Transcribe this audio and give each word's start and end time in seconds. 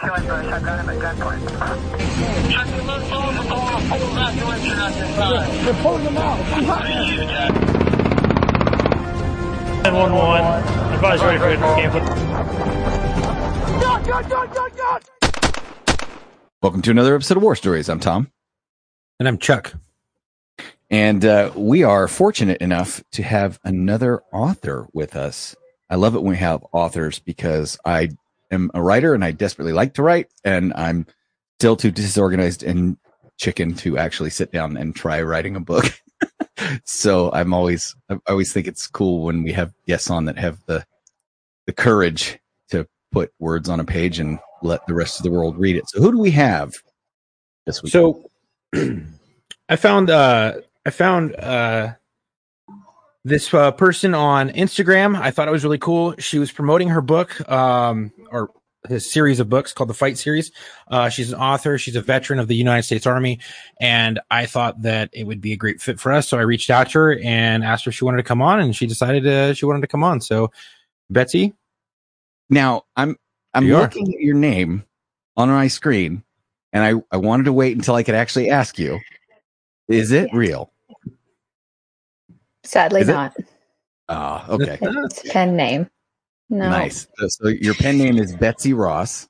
killing 0.00 0.22
Bush. 0.22 0.46
I've 0.46 0.62
got 0.64 0.80
him 0.80 0.88
at 0.88 0.98
gunpoint. 0.98 1.40
Check 2.50 2.66
the 2.66 2.82
left 2.84 3.06
phone 3.10 3.36
and 3.36 3.48
pull 3.48 3.66
the 3.66 3.80
full 3.86 4.10
evacuation 4.12 4.78
on 4.78 4.96
your 4.96 5.06
side. 5.08 5.64
They're 5.64 5.82
pulling 5.82 6.04
them 6.04 6.16
out. 6.16 6.38
911. 9.82 10.94
Advise 10.94 11.20
ready 11.22 11.38
for 11.38 11.44
God! 14.76 15.02
Welcome 16.62 16.82
to 16.82 16.90
another 16.90 17.14
episode 17.14 17.36
of 17.36 17.42
War 17.42 17.56
Stories. 17.56 17.88
I'm 17.88 18.00
Tom, 18.00 18.30
And 19.18 19.26
I'm 19.28 19.38
Chuck. 19.38 19.72
and 20.90 21.24
uh, 21.24 21.52
we 21.56 21.82
are 21.84 22.08
fortunate 22.08 22.60
enough 22.60 23.02
to 23.12 23.22
have 23.22 23.58
another 23.64 24.22
author 24.32 24.86
with 24.92 25.14
us. 25.16 25.56
I 25.88 25.96
love 25.96 26.14
it 26.14 26.22
when 26.22 26.30
we 26.32 26.36
have 26.38 26.64
authors 26.72 27.18
because 27.18 27.78
I 27.84 28.10
am 28.50 28.70
a 28.74 28.82
writer 28.82 29.14
and 29.14 29.24
I 29.24 29.32
desperately 29.32 29.72
like 29.72 29.94
to 29.94 30.02
write, 30.02 30.28
and 30.44 30.72
I'm 30.74 31.06
still 31.58 31.76
too 31.76 31.90
disorganized 31.90 32.62
and 32.62 32.96
chicken 33.36 33.74
to 33.74 33.98
actually 33.98 34.30
sit 34.30 34.52
down 34.52 34.76
and 34.76 34.94
try 34.94 35.22
writing 35.22 35.56
a 35.56 35.60
book. 35.60 36.00
so 36.84 37.32
I'm 37.32 37.54
always, 37.54 37.94
I 38.08 38.18
always 38.28 38.52
think 38.52 38.66
it's 38.66 38.86
cool 38.86 39.24
when 39.24 39.42
we 39.42 39.52
have 39.52 39.72
guests 39.86 40.10
on 40.10 40.26
that 40.26 40.38
have 40.38 40.58
the 40.66 40.84
the 41.66 41.72
courage 41.72 42.38
to 42.70 42.86
put 43.12 43.32
words 43.38 43.68
on 43.68 43.80
a 43.80 43.84
page 43.84 44.18
and 44.18 44.38
let 44.62 44.84
the 44.86 44.94
rest 44.94 45.18
of 45.18 45.24
the 45.24 45.30
world 45.30 45.56
read 45.56 45.76
it. 45.76 45.88
So 45.88 46.00
who 46.00 46.10
do 46.10 46.18
we 46.18 46.30
have 46.32 46.74
this 47.66 47.82
week? 47.82 47.92
So 47.92 48.28
I 49.68 49.76
found 49.76 50.10
uh 50.10 50.54
I 50.84 50.90
found 50.90 51.36
uh 51.36 51.92
this 53.22 53.52
uh, 53.52 53.70
person 53.72 54.14
on 54.14 54.48
Instagram. 54.50 55.14
I 55.14 55.30
thought 55.30 55.46
it 55.46 55.50
was 55.50 55.62
really 55.62 55.78
cool. 55.78 56.14
She 56.18 56.38
was 56.38 56.50
promoting 56.50 56.88
her 56.88 57.00
book 57.00 57.48
um 57.48 58.12
or 58.30 58.50
his 58.88 59.10
series 59.10 59.40
of 59.40 59.48
books 59.50 59.72
called 59.74 59.90
the 59.90 59.94
Fight 59.94 60.16
Series. 60.16 60.50
Uh 60.88 61.08
she's 61.10 61.32
an 61.32 61.38
author, 61.38 61.76
she's 61.76 61.96
a 61.96 62.00
veteran 62.00 62.38
of 62.38 62.48
the 62.48 62.54
United 62.56 62.82
States 62.84 63.06
Army 63.06 63.38
and 63.80 64.18
I 64.30 64.46
thought 64.46 64.80
that 64.82 65.10
it 65.12 65.24
would 65.24 65.40
be 65.40 65.52
a 65.52 65.56
great 65.56 65.82
fit 65.82 66.00
for 66.00 66.12
us. 66.12 66.28
So 66.28 66.38
I 66.38 66.42
reached 66.42 66.70
out 66.70 66.88
to 66.90 66.98
her 66.98 67.18
and 67.22 67.62
asked 67.62 67.84
her 67.84 67.90
if 67.90 67.94
she 67.94 68.04
wanted 68.06 68.18
to 68.18 68.22
come 68.22 68.40
on 68.40 68.58
and 68.60 68.74
she 68.74 68.86
decided 68.86 69.26
uh, 69.26 69.52
she 69.54 69.66
wanted 69.66 69.82
to 69.82 69.86
come 69.86 70.02
on. 70.02 70.20
So 70.22 70.50
Betsy, 71.10 71.52
Now 72.48 72.84
I'm 72.96 73.16
I'm 73.52 73.66
You 73.66 73.76
are. 73.76 73.82
looking 73.82 74.14
at 74.14 74.20
your 74.20 74.36
name 74.36 74.84
on 75.36 75.48
my 75.48 75.66
screen, 75.68 76.22
and 76.72 76.82
I 76.84 77.02
I 77.14 77.18
wanted 77.18 77.44
to 77.44 77.52
wait 77.52 77.76
until 77.76 77.96
I 77.96 78.02
could 78.02 78.14
actually 78.14 78.48
ask 78.50 78.78
you. 78.78 78.98
Is 79.88 80.12
it 80.12 80.30
real? 80.32 80.72
Sadly 82.64 83.00
Is 83.02 83.08
it? 83.08 83.12
not. 83.12 83.36
Ah, 84.08 84.48
okay, 84.48 84.78
It's 84.80 85.24
a 85.24 85.28
pen 85.32 85.56
name. 85.56 85.90
No. 86.50 86.68
nice. 86.68 87.06
So, 87.16 87.28
so 87.28 87.48
your 87.48 87.74
pen 87.74 87.96
name 87.96 88.18
is 88.18 88.34
Betsy 88.36 88.72
Ross, 88.74 89.28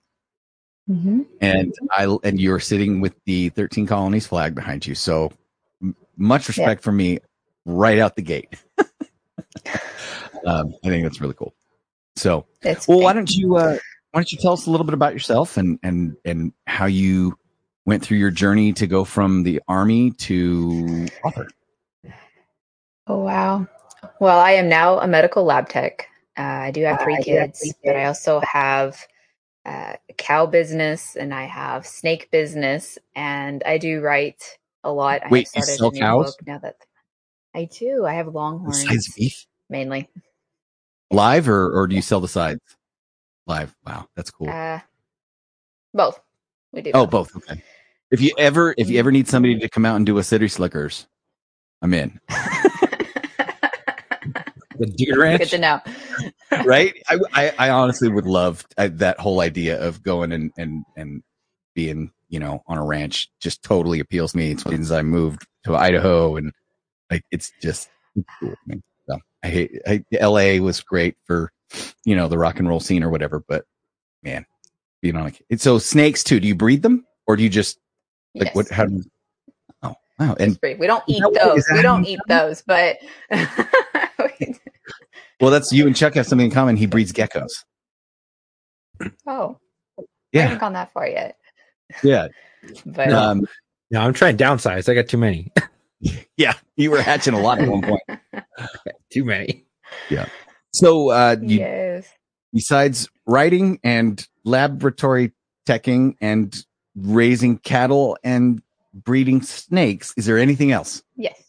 hmm 0.87 1.23
and 1.43 1.75
I 1.91 2.17
and 2.25 2.41
you're 2.41 2.61
sitting 2.61 3.01
with 3.01 3.15
the 3.25 3.51
13 3.51 3.87
colonies 3.87 4.27
flag 4.27 4.55
behind 4.55 4.87
you. 4.87 4.95
So 4.95 5.33
much 6.17 6.49
respect 6.49 6.83
for 6.83 6.93
me 6.93 7.19
right 7.65 7.99
out 7.99 8.17
the 8.17 8.23
gate. 8.23 8.49
um, 10.47 10.75
I 10.85 10.89
think 10.89 11.05
that's 11.05 11.21
really 11.21 11.35
cool. 11.35 11.55
So 12.17 12.47
It's 12.63 12.89
Well, 12.89 13.01
why 13.01 13.13
don't 13.13 13.31
you 13.31 13.57
uh, 13.57 13.79
why 14.11 14.21
don't 14.21 14.33
you 14.33 14.39
tell 14.39 14.53
us 14.53 14.67
a 14.67 14.71
little 14.71 14.85
bit 14.85 14.95
about 14.95 15.13
yourself 15.13 15.57
and 15.57 15.79
and 15.83 16.17
and 16.25 16.53
how 16.67 16.87
you 16.87 17.39
went 17.87 18.03
through 18.03 18.19
your 18.19 18.31
journey 18.31 18.73
to 18.75 18.87
go 18.87 19.05
from 19.05 19.43
the 19.43 19.61
army 19.69 20.11
to 20.13 21.07
author? 21.25 21.49
Oh 23.07 23.19
wow. 23.19 23.67
Well, 24.21 24.39
I 24.39 24.53
am 24.53 24.69
now 24.69 24.99
a 24.99 25.07
medical 25.07 25.45
lab 25.45 25.69
tech. 25.69 26.10
Uh, 26.41 26.63
I 26.63 26.71
do 26.71 26.83
have 26.85 27.03
three 27.03 27.17
Ah, 27.17 27.23
you 27.27 27.39
have 27.39 27.53
kids, 27.53 27.75
but 27.85 27.97
I 27.97 28.07
also 28.07 28.41
have 28.41 29.07
uh, 29.67 29.97
cow 30.17 30.47
business 30.47 31.15
and 31.15 31.35
I 31.35 31.45
have 31.45 31.87
snake 31.87 32.31
business, 32.31 32.97
and 33.15 33.63
I 33.67 33.77
do 33.77 34.01
write 34.01 34.43
a 34.83 34.91
lot. 34.91 35.21
I 35.23 35.29
Wait, 35.29 35.49
you 35.55 35.61
have 35.61 35.65
started 35.65 35.79
sell 35.79 35.89
a 35.89 35.93
new 35.93 36.01
cows? 36.01 36.25
book 36.25 36.47
now 36.47 36.59
that 36.61 36.77
I 37.55 37.67
do. 37.67 38.07
I 38.07 38.15
have 38.15 38.29
longhorns 38.29 38.87
Sides 38.87 39.13
beef 39.15 39.47
mainly. 39.69 40.09
live 41.11 41.47
or 41.47 41.79
or 41.79 41.87
do 41.87 41.95
you 41.95 42.01
sell 42.01 42.21
the 42.21 42.29
sides 42.29 42.61
live? 43.47 43.75
Wow, 43.87 44.09
that's 44.17 44.31
cool. 44.31 44.49
Uh, 44.49 44.81
both. 45.93 46.19
We 46.73 46.81
do. 46.81 46.93
oh, 46.95 47.07
both. 47.07 47.37
Okay. 47.37 47.63
If 48.11 48.23
you 48.23 48.33
ever 48.39 48.75
if 48.79 48.89
you 48.89 48.99
ever 48.99 49.13
need 49.13 49.29
somebody 49.29 49.59
to 49.59 49.69
come 49.69 49.85
out 49.85 49.97
and 49.97 50.07
do 50.07 50.17
a 50.17 50.25
city 50.25 50.49
slickers, 50.49 51.07
I'm 51.83 51.93
in. 51.93 52.19
the 54.81 54.87
Dude 54.87 55.17
Ranch. 55.17 55.41
Good 55.41 55.51
to 55.51 55.59
know. 55.59 55.81
right? 56.65 56.95
I, 57.09 57.19
I, 57.35 57.53
I 57.59 57.71
honestly 57.71 58.09
would 58.09 58.27
love 58.27 58.67
I, 58.79 58.89
that 58.89 59.21
whole 59.21 59.41
idea 59.41 59.81
of 59.81 60.03
going 60.03 60.33
and, 60.33 60.51
and, 60.57 60.85
and 60.97 61.23
being, 61.75 62.11
you 62.29 62.41
know, 62.41 62.63
on 62.67 62.79
a 62.79 62.85
ranch 62.85 63.31
just 63.41 63.63
totally 63.63 64.01
appeals 64.01 64.33
to 64.33 64.39
me. 64.39 64.53
It's 64.53 64.63
since 64.63 64.91
I 64.91 65.03
moved 65.03 65.47
to 65.65 65.77
Idaho 65.77 66.37
and 66.37 66.53
like, 67.11 67.25
it's 67.31 67.53
just 67.61 67.91
it's 68.17 68.27
cool. 68.41 68.53
I 68.53 68.55
mean, 68.67 68.83
so 69.07 69.19
I 69.45 69.49
hate, 69.49 69.81
I, 69.87 70.03
LA 70.13 70.63
was 70.65 70.81
great 70.81 71.17
for, 71.25 71.53
you 72.05 72.17
know, 72.17 72.27
the 72.27 72.39
rock 72.39 72.59
and 72.59 72.69
roll 72.69 72.81
scene 72.81 73.05
or 73.05 73.11
whatever, 73.11 73.45
but 73.47 73.65
man, 74.23 74.47
you 75.03 75.13
know, 75.13 75.23
like, 75.23 75.43
it's 75.51 75.63
so 75.63 75.79
snakes 75.79 76.25
too. 76.25 76.41
Do 76.41 76.49
you 76.49 76.55
breed 76.55 76.83
them 76.83 77.07
or 77.27 77.37
do 77.37 77.43
you 77.43 77.51
just 77.51 77.79
like 78.35 78.47
Yes. 78.47 78.55
what, 78.55 78.69
how 78.71 78.87
do 78.87 78.95
you, 78.95 79.05
oh, 79.83 79.95
wow. 80.19 80.37
And 80.41 80.59
We 80.63 80.87
don't 80.87 81.05
eat 81.07 81.23
those. 81.35 81.67
We 81.73 81.83
don't 81.83 82.07
eat 82.07 82.21
those, 82.29 82.63
but 82.63 82.99
well, 85.41 85.51
that's 85.51 85.73
you 85.73 85.87
and 85.87 85.95
Chuck 85.97 86.15
have 86.15 86.27
something 86.27 86.47
in 86.47 86.51
common. 86.53 86.77
He 86.77 86.87
breeds 86.87 87.13
geckos. 87.13 87.51
oh, 89.27 89.59
yeah. 89.99 90.03
I 90.03 90.05
Yeah. 90.33 90.43
haven't 90.43 90.59
gone 90.59 90.73
that 90.75 90.93
far 90.93 91.07
yet. 91.09 91.37
Yeah. 92.03 92.29
But 92.87 93.11
Um, 93.13 93.47
No, 93.91 94.01
I'm 94.03 94.13
trying 94.13 94.37
to 94.37 94.45
downsize. 94.45 94.89
I 94.89 94.95
got 94.95 95.09
too 95.09 95.17
many. 95.17 95.51
yeah. 96.37 96.53
You 96.77 96.91
were 96.91 97.01
hatching 97.03 97.33
a 97.35 97.41
lot 97.41 97.59
at 97.59 97.69
one 97.69 97.81
point. 97.83 98.21
too 99.11 99.25
many. 99.25 99.65
Yeah. 100.11 100.29
So, 100.73 101.09
uh, 101.11 101.37
you, 101.41 101.59
yes, 101.59 102.07
besides 102.53 103.09
writing 103.27 103.81
and 103.83 104.25
laboratory 104.45 105.33
teching 105.67 106.15
and 106.21 106.65
raising 106.95 107.59
cattle 107.59 108.17
and 108.23 108.63
breeding 108.95 109.41
snakes, 109.43 110.13
is 110.17 110.27
there 110.27 110.39
anything 110.39 110.71
else? 110.71 111.03
yes. 111.17 111.43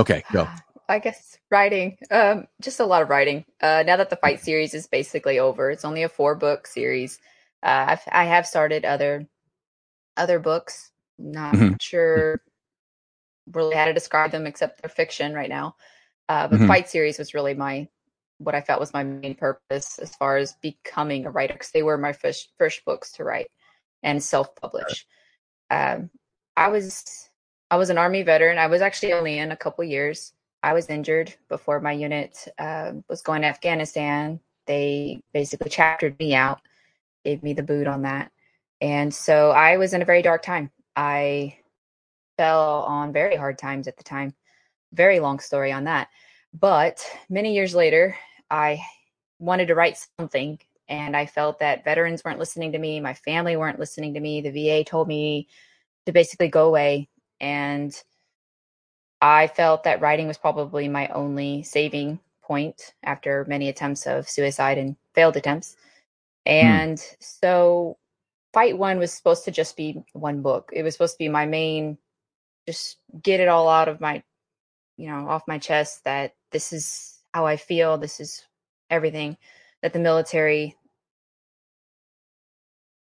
Okay, 0.00 0.24
go. 0.32 0.48
I 0.88 0.98
guess 0.98 1.38
writing. 1.50 1.96
Um, 2.10 2.46
just 2.60 2.80
a 2.80 2.84
lot 2.86 3.02
of 3.02 3.08
writing. 3.08 3.44
Uh, 3.60 3.84
now 3.86 3.96
that 3.96 4.10
the 4.10 4.16
fight 4.16 4.40
series 4.40 4.74
is 4.74 4.86
basically 4.86 5.38
over, 5.38 5.70
it's 5.70 5.84
only 5.84 6.02
a 6.02 6.08
four 6.08 6.34
book 6.34 6.66
series. 6.66 7.18
Uh, 7.62 7.86
I've, 7.90 8.02
I 8.12 8.24
have 8.24 8.46
started 8.46 8.84
other 8.84 9.26
other 10.16 10.40
books. 10.40 10.92
Not 11.18 11.58
Mhm. 11.58 11.76
sure 11.80 12.40
really 13.52 13.76
how 13.76 13.86
to 13.86 13.92
describe 13.94 14.30
them 14.30 14.46
except 14.46 14.82
they're 14.82 14.88
fiction 14.90 15.34
right 15.34 15.48
now. 15.48 15.76
Uh, 16.28 16.48
but 16.48 16.56
Mhm. 16.56 16.60
the 16.60 16.66
fight 16.66 16.88
series 16.90 17.18
was 17.18 17.34
really 17.34 17.54
my 17.54 17.88
what 18.38 18.54
I 18.54 18.60
felt 18.62 18.80
was 18.80 18.92
my 18.94 19.04
main 19.04 19.36
purpose 19.36 19.98
as 20.00 20.16
far 20.16 20.36
as 20.38 20.54
becoming 20.62 21.26
a 21.26 21.30
writer 21.30 21.54
because 21.54 21.72
they 21.72 21.82
were 21.84 21.98
my 21.98 22.12
first 22.12 22.50
first 22.58 22.84
books 22.84 23.12
to 23.14 23.24
write 23.24 23.48
and 24.04 24.22
self 24.22 24.56
publish. 24.56 25.06
Um, 25.70 26.10
I 26.56 26.68
was 26.70 27.30
I 27.72 27.78
was 27.78 27.90
an 27.90 27.98
army 27.98 28.24
veteran. 28.24 28.58
I 28.58 28.68
was 28.68 28.82
actually 28.82 29.14
only 29.14 29.38
in 29.38 29.52
a 29.52 29.58
couple 29.58 29.84
years. 29.84 30.33
I 30.64 30.72
was 30.72 30.88
injured 30.88 31.34
before 31.50 31.78
my 31.78 31.92
unit 31.92 32.48
uh, 32.58 32.92
was 33.06 33.20
going 33.20 33.42
to 33.42 33.48
Afghanistan. 33.48 34.40
They 34.66 35.20
basically 35.34 35.68
chaptered 35.68 36.18
me 36.18 36.34
out, 36.34 36.62
gave 37.22 37.42
me 37.42 37.52
the 37.52 37.62
boot 37.62 37.86
on 37.86 38.00
that. 38.02 38.32
And 38.80 39.14
so 39.14 39.50
I 39.50 39.76
was 39.76 39.92
in 39.92 40.00
a 40.00 40.06
very 40.06 40.22
dark 40.22 40.42
time. 40.42 40.70
I 40.96 41.58
fell 42.38 42.84
on 42.84 43.12
very 43.12 43.36
hard 43.36 43.58
times 43.58 43.88
at 43.88 43.98
the 43.98 44.04
time. 44.04 44.34
Very 44.94 45.20
long 45.20 45.38
story 45.38 45.70
on 45.70 45.84
that. 45.84 46.08
But 46.58 47.06
many 47.28 47.54
years 47.54 47.74
later, 47.74 48.16
I 48.50 48.80
wanted 49.38 49.68
to 49.68 49.74
write 49.74 50.02
something 50.18 50.58
and 50.88 51.14
I 51.14 51.26
felt 51.26 51.58
that 51.58 51.84
veterans 51.84 52.22
weren't 52.24 52.38
listening 52.38 52.72
to 52.72 52.78
me, 52.78 53.00
my 53.00 53.12
family 53.12 53.58
weren't 53.58 53.78
listening 53.78 54.14
to 54.14 54.20
me. 54.20 54.40
The 54.40 54.50
VA 54.50 54.82
told 54.82 55.08
me 55.08 55.46
to 56.06 56.12
basically 56.12 56.48
go 56.48 56.66
away 56.66 57.10
and 57.38 57.94
I 59.20 59.46
felt 59.48 59.84
that 59.84 60.00
writing 60.00 60.28
was 60.28 60.38
probably 60.38 60.88
my 60.88 61.08
only 61.08 61.62
saving 61.62 62.20
point 62.42 62.94
after 63.02 63.44
many 63.48 63.68
attempts 63.68 64.06
of 64.06 64.28
suicide 64.28 64.78
and 64.78 64.96
failed 65.14 65.36
attempts. 65.36 65.76
Hmm. 66.60 66.82
And 66.82 67.00
so 67.20 67.98
Fight 68.52 68.78
One 68.78 68.98
was 68.98 69.12
supposed 69.12 69.44
to 69.46 69.50
just 69.50 69.76
be 69.76 70.04
one 70.12 70.42
book. 70.42 70.70
It 70.72 70.82
was 70.82 70.94
supposed 70.94 71.14
to 71.14 71.18
be 71.18 71.28
my 71.28 71.46
main 71.46 71.98
just 72.66 72.98
get 73.22 73.40
it 73.40 73.48
all 73.48 73.68
out 73.68 73.88
of 73.88 74.00
my 74.00 74.22
you 74.96 75.08
know, 75.08 75.28
off 75.28 75.42
my 75.48 75.58
chest 75.58 76.04
that 76.04 76.34
this 76.52 76.72
is 76.72 77.20
how 77.32 77.46
I 77.46 77.56
feel, 77.56 77.98
this 77.98 78.20
is 78.20 78.44
everything 78.90 79.36
that 79.82 79.92
the 79.92 79.98
military 79.98 80.76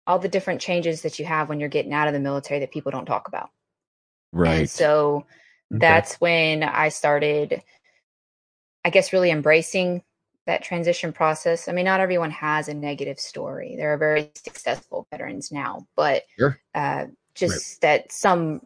all 0.07 0.19
the 0.19 0.29
different 0.29 0.61
changes 0.61 1.01
that 1.01 1.19
you 1.19 1.25
have 1.25 1.49
when 1.49 1.59
you're 1.59 1.69
getting 1.69 1.93
out 1.93 2.07
of 2.07 2.13
the 2.13 2.19
military 2.19 2.59
that 2.59 2.71
people 2.71 2.91
don't 2.91 3.05
talk 3.05 3.27
about. 3.27 3.49
And 4.43 4.43
Right. 4.43 4.69
so 4.69 5.25
Okay. 5.73 5.79
that's 5.79 6.15
when 6.15 6.63
I 6.63 6.89
started, 6.89 7.61
I 8.83 8.89
guess, 8.89 9.13
really 9.13 9.31
embracing 9.31 10.03
that 10.45 10.63
transition 10.63 11.11
process. 11.11 11.67
I 11.67 11.71
mean, 11.71 11.85
not 11.85 11.99
everyone 11.99 12.31
has 12.31 12.67
a 12.67 12.73
negative 12.73 13.19
story. 13.19 13.75
There 13.75 13.93
are 13.93 13.97
very 13.97 14.31
successful 14.35 15.07
veterans 15.11 15.51
now, 15.51 15.87
but 15.95 16.23
Sure. 16.37 16.59
uh, 16.75 17.07
just 17.33 17.81
that 17.81 18.11
some 18.11 18.61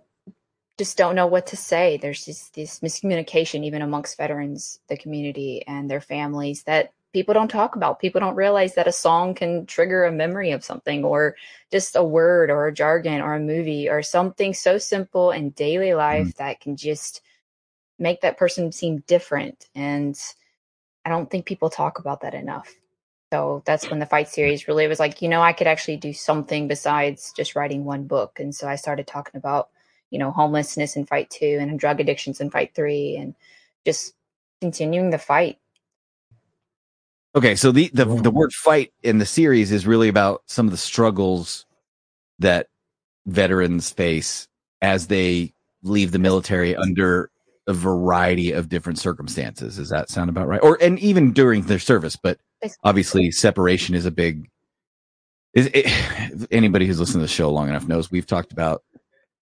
just 0.78 0.98
don't 0.98 1.16
know 1.16 1.28
what 1.28 1.48
to 1.48 1.58
say. 1.58 1.98
There's 1.98 2.24
just 2.26 2.54
this 2.54 2.80
miscommunication 2.80 3.66
even 3.66 3.82
amongst 3.82 4.18
veterans, 4.18 4.80
the 4.88 4.98
community, 4.98 5.64
and 5.68 5.90
their 5.90 6.02
families 6.02 6.64
that 6.64 6.94
people 7.14 7.34
don't 7.34 7.50
talk 7.50 7.76
about. 7.76 8.00
People 8.00 8.22
don't 8.22 8.36
realize 8.36 8.76
that 8.76 8.88
a 8.88 8.92
song 8.92 9.34
can 9.34 9.66
trigger 9.66 10.06
a 10.06 10.12
memory 10.12 10.52
of 10.52 10.64
something, 10.64 11.04
or 11.04 11.36
just 11.72 11.96
a 11.96 12.04
word, 12.04 12.50
or 12.50 12.68
a 12.68 12.74
jargon, 12.74 13.22
or 13.22 13.34
a 13.34 13.40
movie, 13.40 13.90
or 13.90 14.02
something 14.02 14.54
so 14.54 14.78
simple 14.78 15.32
in 15.32 15.52
daily 15.52 15.88
mm-hmm. 15.88 15.98
life 15.98 16.36
that 16.36 16.62
can 16.62 16.76
just 16.76 17.22
make 17.98 18.22
that 18.22 18.38
person 18.38 18.72
seem 18.72 19.04
different. 19.08 19.68
And 19.76 20.18
I 21.06 21.10
don't 21.10 21.30
think 21.30 21.46
people 21.46 21.70
talk 21.70 22.00
about 22.00 22.22
that 22.22 22.34
enough. 22.34 22.74
So 23.32 23.62
that's 23.66 23.90
when 23.90 24.00
the 24.00 24.06
fight 24.06 24.28
mm. 24.28 24.32
series 24.32 24.68
really 24.68 24.88
was 24.88 25.00
like, 25.00 25.22
you 25.22 25.30
know, 25.30 25.42
I 25.42 25.54
could 25.54 25.68
actually 25.68 25.98
do 25.98 26.14
something 26.14 26.68
besides 26.68 27.32
just 27.36 27.56
writing 27.56 27.86
one 27.86 28.06
book. 28.06 28.40
And 28.40 28.56
so 28.56 28.68
I 28.68 28.76
started 28.76 29.06
talking 29.06 29.38
about, 29.38 29.70
you 30.10 30.18
know, 30.18 30.32
homelessness 30.32 30.96
in 30.96 31.06
fight 31.06 31.30
two 31.30 31.58
and 31.60 31.80
drug 31.80 32.00
addictions 32.00 32.42
in 32.42 32.50
fight 32.50 32.74
three 32.74 33.18
and 33.18 33.36
just 33.86 34.16
continuing 34.62 35.12
the 35.12 35.20
fight. 35.20 35.60
Okay, 37.36 37.56
so 37.56 37.72
the, 37.72 37.92
the 37.94 38.06
the 38.06 38.32
word 38.32 38.52
fight 38.54 38.92
in 39.04 39.20
the 39.20 39.26
series 39.26 39.72
is 39.72 39.86
really 39.86 40.08
about 40.08 40.42
some 40.48 40.66
of 40.66 40.72
the 40.72 40.78
struggles 40.78 41.66
that 42.40 42.68
veterans 43.28 43.92
face 43.92 44.48
as 44.82 45.08
they 45.08 45.54
leave 45.84 46.12
the 46.12 46.20
military 46.20 46.76
under 46.76 47.30
a 47.68 47.74
variety 47.74 48.52
of 48.52 48.68
different 48.68 48.98
circumstances. 48.98 49.78
Does 49.78 49.90
that 49.90 50.10
sound 50.10 50.30
about 50.30 50.48
right? 50.48 50.62
Or 50.64 50.78
and 50.82 50.98
even 51.00 51.32
during 51.32 51.62
their 51.64 51.80
service, 51.80 52.16
but 52.16 52.40
obviously 52.84 53.30
separation 53.30 53.94
is 53.94 54.06
a 54.06 54.12
big 54.12 54.50
is 55.54 55.70
it, 55.74 56.48
anybody 56.52 56.88
who's 56.88 57.00
listened 57.00 57.22
to 57.22 57.28
the 57.28 57.28
show 57.28 57.52
long 57.52 57.70
enough 57.70 57.88
knows 57.88 58.10
we've 58.10 58.26
talked 58.26 58.52
about 58.52 58.84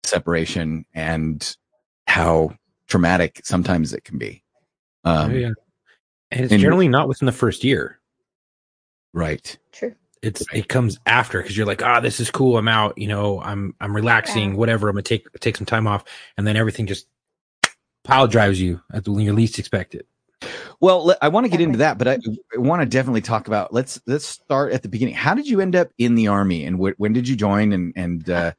separation 0.03 0.85
and 0.93 1.55
how 2.05 2.53
traumatic 2.87 3.41
sometimes 3.43 3.93
it 3.93 4.03
can 4.03 4.19
be. 4.19 4.43
Um, 5.03 5.31
Oh, 5.31 5.33
yeah. 5.33 5.49
And 6.31 6.41
it's 6.41 6.51
and- 6.53 6.61
generally 6.61 6.87
not 6.87 7.07
within 7.07 7.25
the 7.25 7.31
first 7.31 7.63
year. 7.63 7.99
Right. 9.13 9.57
True. 9.71 9.93
It's 10.21 10.45
it 10.53 10.67
comes 10.69 10.99
after 11.05 11.41
because 11.41 11.57
you're 11.57 11.65
like, 11.65 11.83
ah, 11.83 11.99
this 11.99 12.19
is 12.19 12.29
cool. 12.29 12.57
I'm 12.57 12.67
out. 12.67 12.97
You 12.97 13.07
know, 13.07 13.41
I'm 13.41 13.75
I'm 13.81 13.95
relaxing. 13.95 14.51
Yeah. 14.51 14.57
Whatever. 14.57 14.87
I'm 14.87 14.93
gonna 14.93 15.01
take 15.03 15.25
take 15.39 15.57
some 15.57 15.65
time 15.65 15.87
off, 15.87 16.03
and 16.37 16.45
then 16.45 16.55
everything 16.55 16.85
just 16.85 17.07
pile 18.03 18.27
drives 18.27 18.61
you 18.61 18.81
at 18.93 19.07
when 19.07 19.25
you 19.25 19.33
least 19.33 19.57
expect 19.59 19.95
it. 19.95 20.07
Well, 20.79 21.05
le- 21.07 21.17
I 21.21 21.27
want 21.27 21.45
to 21.45 21.49
get 21.51 21.61
into 21.61 21.79
that, 21.79 21.97
but 21.97 22.07
I, 22.07 22.17
I 22.55 22.57
want 22.59 22.81
to 22.81 22.85
definitely 22.87 23.21
talk 23.21 23.47
about. 23.47 23.73
Let's 23.73 23.99
let's 24.07 24.25
start 24.25 24.73
at 24.73 24.83
the 24.83 24.89
beginning. 24.89 25.15
How 25.15 25.33
did 25.33 25.47
you 25.47 25.59
end 25.59 25.75
up 25.75 25.89
in 25.97 26.15
the 26.15 26.27
army, 26.27 26.65
and 26.65 26.77
wh- 26.77 26.99
when 26.99 27.13
did 27.13 27.27
you 27.27 27.35
join, 27.35 27.73
and 27.73 27.91
and 27.95 28.29
uh, 28.29 28.53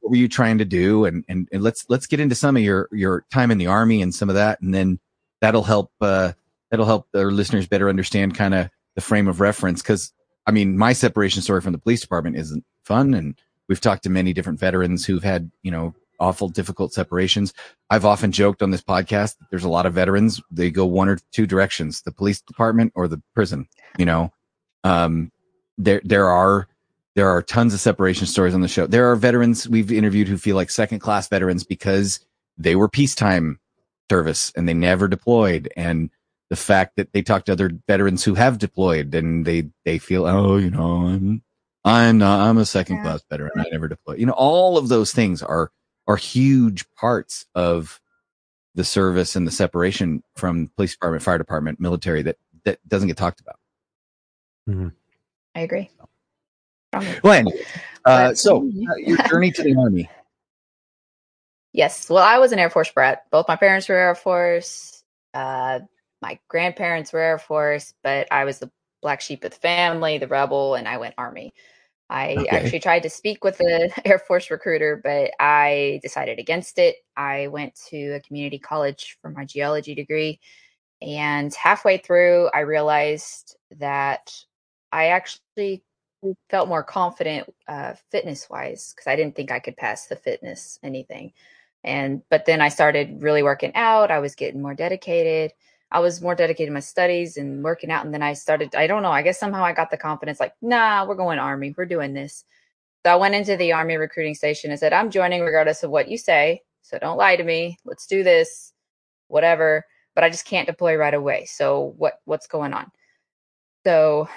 what 0.00 0.10
were 0.10 0.16
you 0.16 0.28
trying 0.28 0.58
to 0.58 0.64
do, 0.64 1.04
and, 1.04 1.24
and 1.28 1.48
and 1.52 1.62
let's 1.62 1.84
let's 1.88 2.06
get 2.06 2.20
into 2.20 2.34
some 2.34 2.56
of 2.56 2.62
your 2.62 2.88
your 2.92 3.24
time 3.32 3.50
in 3.50 3.58
the 3.58 3.66
army 3.66 4.02
and 4.02 4.14
some 4.14 4.28
of 4.28 4.36
that, 4.36 4.60
and 4.60 4.72
then 4.72 4.98
that'll 5.40 5.64
help 5.64 5.92
uh, 6.00 6.32
that'll 6.70 6.86
help 6.86 7.08
our 7.14 7.30
listeners 7.30 7.66
better 7.66 7.88
understand 7.88 8.36
kind 8.36 8.54
of 8.54 8.70
the 8.94 9.00
frame 9.00 9.28
of 9.28 9.40
reference. 9.40 9.82
Because 9.82 10.12
I 10.46 10.50
mean, 10.50 10.78
my 10.78 10.92
separation 10.92 11.42
story 11.42 11.60
from 11.60 11.72
the 11.72 11.78
police 11.78 12.00
department 12.00 12.36
isn't 12.36 12.64
fun, 12.84 13.14
and 13.14 13.38
we've 13.68 13.80
talked 13.80 14.02
to 14.04 14.10
many 14.10 14.32
different 14.32 14.58
veterans 14.58 15.04
who've 15.04 15.22
had 15.22 15.50
you 15.62 15.70
know 15.70 15.94
awful 16.20 16.48
difficult 16.48 16.92
separations. 16.92 17.52
I've 17.90 18.04
often 18.04 18.32
joked 18.32 18.62
on 18.62 18.70
this 18.70 18.82
podcast 18.82 19.36
there's 19.50 19.64
a 19.64 19.68
lot 19.68 19.86
of 19.86 19.94
veterans, 19.94 20.40
they 20.50 20.70
go 20.70 20.84
one 20.84 21.08
or 21.08 21.18
two 21.32 21.46
directions, 21.46 22.02
the 22.02 22.12
police 22.12 22.40
department 22.40 22.92
or 22.94 23.08
the 23.08 23.22
prison, 23.34 23.68
you 23.98 24.04
know. 24.04 24.32
Um 24.84 25.32
there 25.76 26.00
there 26.04 26.28
are 26.28 26.68
there 27.14 27.28
are 27.28 27.42
tons 27.42 27.74
of 27.74 27.80
separation 27.80 28.26
stories 28.26 28.54
on 28.54 28.60
the 28.60 28.68
show. 28.68 28.86
There 28.86 29.10
are 29.10 29.16
veterans 29.16 29.68
we've 29.68 29.90
interviewed 29.90 30.28
who 30.28 30.38
feel 30.38 30.56
like 30.56 30.70
second 30.70 31.00
class 31.00 31.28
veterans 31.28 31.64
because 31.64 32.20
they 32.56 32.76
were 32.76 32.88
peacetime 32.88 33.58
service 34.10 34.52
and 34.56 34.68
they 34.68 34.74
never 34.74 35.08
deployed 35.08 35.70
and 35.76 36.10
the 36.50 36.56
fact 36.56 36.96
that 36.96 37.12
they 37.12 37.22
talk 37.22 37.44
to 37.44 37.52
other 37.52 37.70
veterans 37.86 38.24
who 38.24 38.34
have 38.34 38.58
deployed 38.58 39.14
and 39.14 39.44
they 39.44 39.68
they 39.84 39.98
feel 39.98 40.26
oh 40.26 40.56
you 40.56 40.70
know 40.70 41.06
I'm 41.06 41.42
I'm 41.84 42.18
not 42.18 42.40
I'm 42.40 42.58
a 42.58 42.64
second 42.64 42.96
Yeah. 42.96 43.02
class 43.02 43.24
veteran 43.30 43.52
I 43.56 43.64
never 43.70 43.88
deployed. 43.88 44.18
You 44.18 44.26
know 44.26 44.32
all 44.36 44.78
of 44.78 44.88
those 44.88 45.12
things 45.12 45.42
are 45.42 45.70
are 46.06 46.16
huge 46.16 46.90
parts 46.94 47.46
of 47.54 48.00
the 48.74 48.84
service 48.84 49.36
and 49.36 49.46
the 49.46 49.50
separation 49.50 50.22
from 50.36 50.70
police 50.76 50.92
department, 50.92 51.22
fire 51.22 51.38
department, 51.38 51.80
military 51.80 52.22
that 52.22 52.36
that 52.64 52.78
doesn't 52.88 53.08
get 53.08 53.16
talked 53.16 53.40
about. 53.40 53.56
I 55.54 55.60
agree. 55.60 55.90
Strongly. 56.90 57.20
Well, 57.22 57.32
anyway, 57.32 57.60
uh, 58.04 58.34
so 58.34 58.58
uh, 58.90 58.96
your 58.96 59.18
journey 59.28 59.50
to 59.52 59.62
the 59.62 59.74
army. 59.76 60.08
Yes. 61.72 62.08
Well, 62.08 62.22
I 62.24 62.38
was 62.38 62.52
an 62.52 62.58
Air 62.58 62.70
Force 62.70 62.90
brat. 62.90 63.24
Both 63.30 63.48
my 63.48 63.56
parents 63.56 63.88
were 63.88 63.94
Air 63.94 64.14
Force. 64.14 65.02
Uh, 65.34 65.80
my 66.22 66.38
grandparents 66.48 67.12
were 67.12 67.20
Air 67.20 67.38
Force, 67.38 67.94
but 68.02 68.26
I 68.30 68.44
was 68.44 68.58
the 68.58 68.70
black 69.02 69.20
sheep 69.20 69.44
of 69.44 69.52
the 69.52 69.56
family, 69.58 70.18
the 70.18 70.28
rebel, 70.28 70.74
and 70.74 70.88
I 70.88 70.98
went 70.98 71.14
Army. 71.18 71.52
I 72.10 72.46
Okay. 72.48 72.48
actually 72.50 72.80
tried 72.80 73.02
to 73.04 73.10
speak 73.10 73.44
with 73.44 73.58
the 73.58 73.90
Air 74.04 74.18
Force 74.18 74.50
recruiter, 74.50 75.00
but 75.02 75.32
I 75.40 76.00
decided 76.02 76.38
against 76.38 76.78
it. 76.78 76.96
I 77.16 77.48
went 77.48 77.74
to 77.90 78.12
a 78.14 78.20
community 78.20 78.58
college 78.58 79.18
for 79.22 79.30
my 79.30 79.44
geology 79.44 79.94
degree. 79.94 80.40
And 81.02 81.54
halfway 81.54 81.98
through, 81.98 82.50
I 82.54 82.60
realized 82.60 83.56
that 83.78 84.34
I 84.92 85.06
actually 85.08 85.84
felt 86.50 86.68
more 86.68 86.82
confident 86.82 87.48
uh, 87.68 87.94
fitness 88.10 88.48
wise 88.50 88.92
because 88.94 89.06
I 89.06 89.16
didn't 89.16 89.36
think 89.36 89.52
I 89.52 89.60
could 89.60 89.76
pass 89.76 90.06
the 90.06 90.16
fitness 90.16 90.78
anything. 90.82 91.32
And 91.84 92.22
but 92.30 92.44
then 92.46 92.60
I 92.60 92.68
started 92.70 93.22
really 93.22 93.42
working 93.42 93.72
out. 93.74 94.10
I 94.10 94.18
was 94.18 94.34
getting 94.34 94.60
more 94.62 94.74
dedicated. 94.74 95.52
I 95.90 96.00
was 96.00 96.20
more 96.20 96.34
dedicated 96.34 96.68
to 96.68 96.74
my 96.74 96.80
studies 96.80 97.36
and 97.36 97.64
working 97.64 97.90
out. 97.90 98.04
And 98.04 98.12
then 98.12 98.22
I 98.22 98.34
started, 98.34 98.74
I 98.74 98.86
don't 98.86 99.02
know, 99.02 99.10
I 99.10 99.22
guess 99.22 99.40
somehow 99.40 99.64
I 99.64 99.72
got 99.72 99.90
the 99.90 99.96
confidence 99.96 100.38
like, 100.38 100.52
nah, 100.60 101.06
we're 101.06 101.14
going 101.14 101.38
Army. 101.38 101.74
We're 101.76 101.86
doing 101.86 102.12
this. 102.12 102.44
So 103.04 103.12
I 103.12 103.16
went 103.16 103.34
into 103.34 103.56
the 103.56 103.72
Army 103.72 103.96
recruiting 103.96 104.34
station 104.34 104.70
and 104.70 104.78
said, 104.78 104.92
I'm 104.92 105.10
joining 105.10 105.40
regardless 105.40 105.82
of 105.82 105.90
what 105.90 106.08
you 106.08 106.18
say. 106.18 106.62
So 106.82 106.98
don't 106.98 107.16
lie 107.16 107.36
to 107.36 107.44
me. 107.44 107.78
Let's 107.84 108.06
do 108.06 108.22
this, 108.22 108.72
whatever. 109.28 109.84
But 110.14 110.24
I 110.24 110.30
just 110.30 110.44
can't 110.44 110.66
deploy 110.66 110.96
right 110.96 111.14
away. 111.14 111.46
So 111.46 111.94
what 111.96 112.20
what's 112.24 112.48
going 112.48 112.74
on? 112.74 112.90
So 113.86 114.28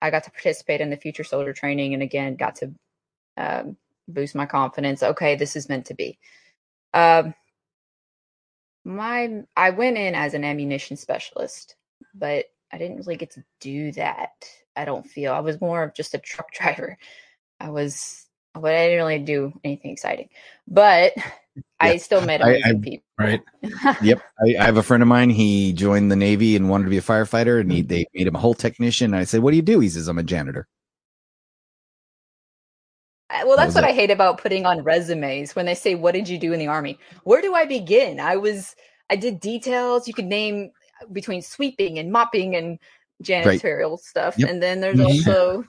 I 0.00 0.10
got 0.10 0.24
to 0.24 0.30
participate 0.30 0.80
in 0.80 0.90
the 0.90 0.96
future 0.96 1.24
soldier 1.24 1.52
training 1.52 1.94
and 1.94 2.02
again 2.02 2.36
got 2.36 2.56
to 2.56 2.74
um, 3.36 3.76
boost 4.08 4.34
my 4.34 4.46
confidence. 4.46 5.02
Okay, 5.02 5.36
this 5.36 5.54
is 5.54 5.68
meant 5.68 5.86
to 5.86 5.94
be. 5.94 6.18
Um, 6.94 7.34
my 8.88 9.42
I 9.54 9.70
went 9.70 9.98
in 9.98 10.14
as 10.14 10.34
an 10.34 10.44
ammunition 10.44 10.96
specialist, 10.96 11.76
but 12.14 12.46
I 12.72 12.78
didn't 12.78 12.98
really 12.98 13.16
get 13.16 13.30
to 13.32 13.44
do 13.60 13.92
that. 13.92 14.30
I 14.74 14.84
don't 14.84 15.06
feel 15.06 15.32
I 15.32 15.40
was 15.40 15.60
more 15.60 15.82
of 15.82 15.94
just 15.94 16.14
a 16.14 16.18
truck 16.18 16.50
driver. 16.58 16.96
I 17.60 17.70
was, 17.70 18.26
but 18.54 18.74
I 18.74 18.88
didn't 18.88 19.04
really 19.04 19.18
do 19.18 19.52
anything 19.62 19.92
exciting. 19.92 20.30
But 20.66 21.12
I 21.80 21.98
still 21.98 22.24
met 22.24 22.42
I- 22.42 22.60
I- 22.64 22.74
people. 22.74 23.04
Right. 23.18 23.42
Yep, 24.02 24.22
I, 24.40 24.56
I 24.60 24.64
have 24.64 24.76
a 24.76 24.82
friend 24.82 25.02
of 25.02 25.08
mine. 25.08 25.30
He 25.30 25.72
joined 25.72 26.10
the 26.10 26.16
Navy 26.16 26.54
and 26.56 26.70
wanted 26.70 26.84
to 26.84 26.90
be 26.90 26.98
a 26.98 27.02
firefighter, 27.02 27.60
and 27.60 27.70
he, 27.70 27.80
mm-hmm. 27.80 27.88
they 27.88 28.06
made 28.14 28.26
him 28.26 28.36
a 28.36 28.38
hull 28.38 28.54
technician. 28.54 29.12
And 29.12 29.20
I 29.20 29.24
said, 29.24 29.42
"What 29.42 29.50
do 29.50 29.56
you 29.56 29.62
do?" 29.62 29.80
He 29.80 29.88
says, 29.88 30.08
"I'm 30.08 30.18
a 30.18 30.22
janitor." 30.22 30.68
Uh, 33.42 33.46
Well, 33.46 33.56
that's 33.56 33.74
what. 33.74 33.84
I 33.84 33.92
hate 33.92 34.10
about 34.10 34.38
putting 34.38 34.66
on 34.66 34.82
resumes 34.82 35.54
when 35.56 35.66
they 35.66 35.74
say, 35.74 35.94
What 35.94 36.12
did 36.12 36.28
you 36.28 36.38
do 36.38 36.52
in 36.52 36.58
the 36.58 36.66
army? 36.66 36.98
Where 37.24 37.42
do 37.42 37.54
I 37.54 37.64
begin? 37.64 38.20
I 38.20 38.36
was, 38.36 38.74
I 39.10 39.16
did 39.16 39.40
details. 39.40 40.06
You 40.08 40.14
could 40.14 40.26
name 40.26 40.70
between 41.12 41.42
sweeping 41.42 41.98
and 41.98 42.10
mopping 42.10 42.56
and 42.56 42.78
janitorial 43.22 43.98
stuff. 43.98 44.38
Yep. 44.38 44.48
And 44.50 44.62
then 44.62 44.80
there's 44.80 44.98
Mhm. 45.00 45.04
also 45.06 45.64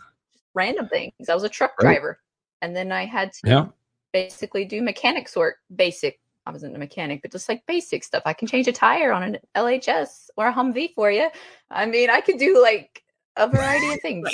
random 0.53 0.87
things. 0.89 1.29
I 1.29 1.33
was 1.33 1.43
a 1.43 1.49
truck 1.49 1.73
Right. 1.79 1.95
driver. 1.95 2.19
And 2.61 2.75
then 2.75 2.91
I 2.91 3.05
had 3.05 3.31
to 3.33 3.47
Yeah. 3.47 3.65
basically 4.11 4.65
do 4.65 4.81
mechanics 4.81 5.35
work, 5.35 5.57
basic. 5.75 6.19
I 6.45 6.51
wasn't 6.51 6.75
a 6.75 6.79
mechanic, 6.79 7.21
but 7.21 7.31
just 7.31 7.47
like 7.47 7.65
basic 7.67 8.03
stuff. 8.03 8.23
I 8.25 8.33
can 8.33 8.47
change 8.47 8.67
a 8.67 8.71
tire 8.71 9.11
on 9.11 9.21
an 9.23 9.37
LHS 9.55 10.31
or 10.35 10.47
a 10.47 10.53
Humvee 10.53 10.93
for 10.95 11.11
you. 11.11 11.29
I 11.69 11.85
mean, 11.85 12.09
I 12.09 12.21
could 12.21 12.39
do 12.39 12.59
like 12.61 13.03
a 13.35 13.47
variety 13.47 13.93
of 13.93 14.01
things 14.01 14.27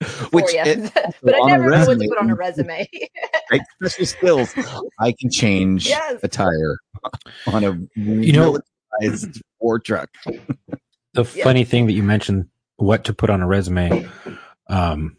Which 0.32 0.52
you. 0.52 0.60
it- 0.60 0.92
but 1.22 1.34
I 1.34 1.38
on 1.38 1.50
a 1.50 1.52
never 1.52 1.70
know 1.70 1.86
what 1.86 1.98
to 2.00 2.08
put 2.08 2.18
on 2.18 2.30
a 2.30 2.34
resume. 2.34 2.88
right, 3.50 3.60
special 3.82 4.06
skills. 4.06 4.54
I 4.98 5.12
can 5.18 5.30
change 5.30 5.86
Yes. 5.86 6.20
a 6.22 6.28
tire 6.28 6.76
on 7.46 7.64
a 7.64 7.72
You 7.94 8.32
know- 8.32 8.58
militarized 9.00 9.42
war 9.60 9.78
truck. 9.78 10.08
The 11.14 11.24
Yeah. 11.34 11.44
funny 11.44 11.64
thing 11.64 11.86
that 11.86 11.92
you 11.92 12.02
mentioned 12.02 12.46
what 12.76 13.04
to 13.04 13.12
put 13.12 13.30
on 13.30 13.42
a 13.42 13.46
resume. 13.46 14.08
Um, 14.68 15.16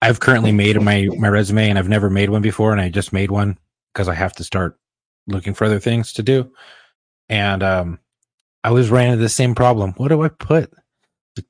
I've 0.00 0.20
currently 0.20 0.52
made 0.52 0.80
my 0.80 1.08
my 1.18 1.28
resume, 1.28 1.68
and 1.68 1.78
I've 1.78 1.88
never 1.88 2.08
made 2.08 2.30
one 2.30 2.42
before, 2.42 2.70
and 2.72 2.80
I 2.80 2.88
just 2.88 3.12
made 3.12 3.30
one 3.32 3.58
because 3.92 4.06
I 4.08 4.14
have 4.14 4.32
to 4.34 4.44
start 4.44 4.78
looking 5.26 5.54
for 5.54 5.64
other 5.64 5.80
things 5.80 6.12
to 6.14 6.22
do. 6.22 6.52
And 7.28 7.62
um, 7.64 7.98
I 8.62 8.70
was 8.70 8.90
running 8.90 9.12
into 9.12 9.22
the 9.22 9.28
same 9.28 9.54
problem. 9.56 9.92
What 9.96 10.08
do 10.08 10.22
I 10.22 10.28
put? 10.28 10.72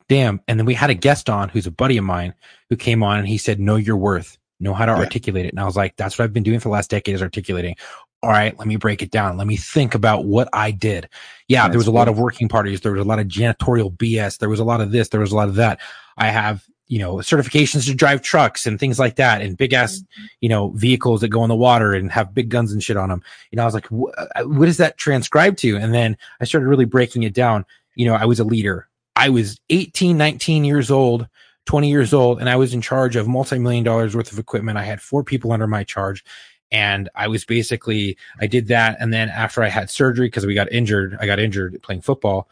Damn. 0.09 0.41
And 0.49 0.59
then 0.59 0.67
we 0.67 0.75
had 0.75 0.91
a 0.91 0.95
guest 0.95 1.29
on 1.31 1.49
who's 1.49 1.67
a 1.67 1.71
buddy 1.71 1.97
of 1.97 2.05
mine 2.05 2.35
who 2.71 2.77
came 2.77 3.03
on 3.03 3.19
and 3.19 3.29
he 3.29 3.39
said, 3.39 3.61
know 3.61 3.77
your 3.77 3.97
worth, 3.97 4.39
know 4.61 4.75
how 4.75 4.87
to 4.87 4.93
Yeah. 4.93 4.99
articulate 4.99 5.47
it. 5.47 5.51
And 5.51 5.61
I 5.61 5.65
was 5.65 5.77
like, 5.77 5.97
that's 5.97 6.19
what 6.19 6.25
I've 6.25 6.33
been 6.33 6.43
doing 6.43 6.61
for 6.61 6.69
the 6.69 6.73
last 6.73 6.91
decade 6.91 7.15
is 7.15 7.23
articulating. 7.23 7.77
All 8.23 8.31
right, 8.31 8.59
let 8.59 8.67
me 8.67 8.75
break 8.77 9.01
it 9.01 9.13
down. 9.13 9.37
Let 9.37 9.47
me 9.47 9.57
think 9.57 9.95
about 9.95 10.25
what 10.25 10.49
I 10.53 10.73
did. 10.73 11.09
Yeah, 11.47 11.69
there 11.69 11.79
was 11.79 11.87
a 11.87 11.93
lot 11.93 12.09
of 12.09 12.19
working 12.19 12.49
parties. 12.49 12.81
There 12.81 12.91
was 12.91 13.01
a 13.01 13.09
lot 13.09 13.21
of 13.21 13.29
janitorial 13.29 13.97
BS. 13.97 14.39
There 14.39 14.49
was 14.49 14.59
a 14.59 14.65
lot 14.65 14.81
of 14.81 14.91
this. 14.91 15.11
There 15.11 15.21
was 15.21 15.31
a 15.31 15.37
lot 15.37 15.49
of 15.49 15.55
that. 15.55 15.79
I 16.17 16.29
have, 16.31 16.65
you 16.89 16.99
know, 16.99 17.17
certifications 17.17 17.87
to 17.87 17.95
drive 17.95 18.21
trucks 18.23 18.67
and 18.67 18.81
things 18.81 18.99
like 18.99 19.15
that 19.17 19.41
and 19.41 19.57
big 19.57 19.73
ass, 19.73 20.03
you 20.41 20.49
know, 20.49 20.71
vehicles 20.71 21.21
that 21.21 21.29
go 21.29 21.45
in 21.45 21.49
the 21.49 21.55
water 21.55 21.93
and 21.95 22.11
have 22.11 22.35
big 22.35 22.49
guns 22.49 22.73
and 22.73 22.83
shit 22.83 22.97
on 22.97 23.09
them. 23.09 23.23
You 23.53 23.57
know, 23.57 23.63
I 23.63 23.67
was 23.67 23.75
like, 23.75 23.87
uh, 23.93 24.43
what 24.45 24.67
does 24.67 24.79
that 24.79 24.99
transcribe 24.99 25.57
to? 25.59 25.77
And 25.77 25.95
then 25.95 26.17
I 26.41 26.45
started 26.45 26.67
really 26.67 26.87
breaking 26.87 27.23
it 27.23 27.35
down. 27.35 27.65
You 27.95 28.07
know, 28.07 28.15
I 28.15 28.25
was 28.25 28.41
a 28.41 28.45
leader. 28.45 28.88
I 29.19 29.31
was 29.31 29.61
18, 29.69 30.17
19 30.17 30.65
years 30.65 30.93
old, 30.93 31.27
20 31.67 31.91
years 31.91 32.15
old, 32.15 32.39
and 32.39 32.49
I 32.49 32.55
was 32.55 32.73
in 32.73 32.81
charge 32.81 33.17
of 33.17 33.27
multi-million 33.27 33.83
dollars 33.83 34.15
worth 34.15 34.31
of 34.31 34.39
equipment. 34.39 34.79
I 34.79 34.85
had 34.85 35.03
four 35.03 35.25
people 35.25 35.51
under 35.51 35.67
my 35.67 35.83
charge. 35.83 36.25
And 36.71 37.09
I 37.17 37.27
was 37.27 37.45
basically, 37.45 38.17
I 38.41 38.47
did 38.47 38.69
that. 38.69 38.97
And 39.01 39.13
then 39.13 39.29
after 39.29 39.63
I 39.65 39.69
had 39.69 39.91
surgery, 39.91 40.29
because 40.29 40.47
we 40.47 40.55
got 40.55 40.71
injured, 40.71 41.17
I 41.19 41.27
got 41.27 41.41
injured 41.41 41.83
playing 41.83 42.03
football. 42.03 42.49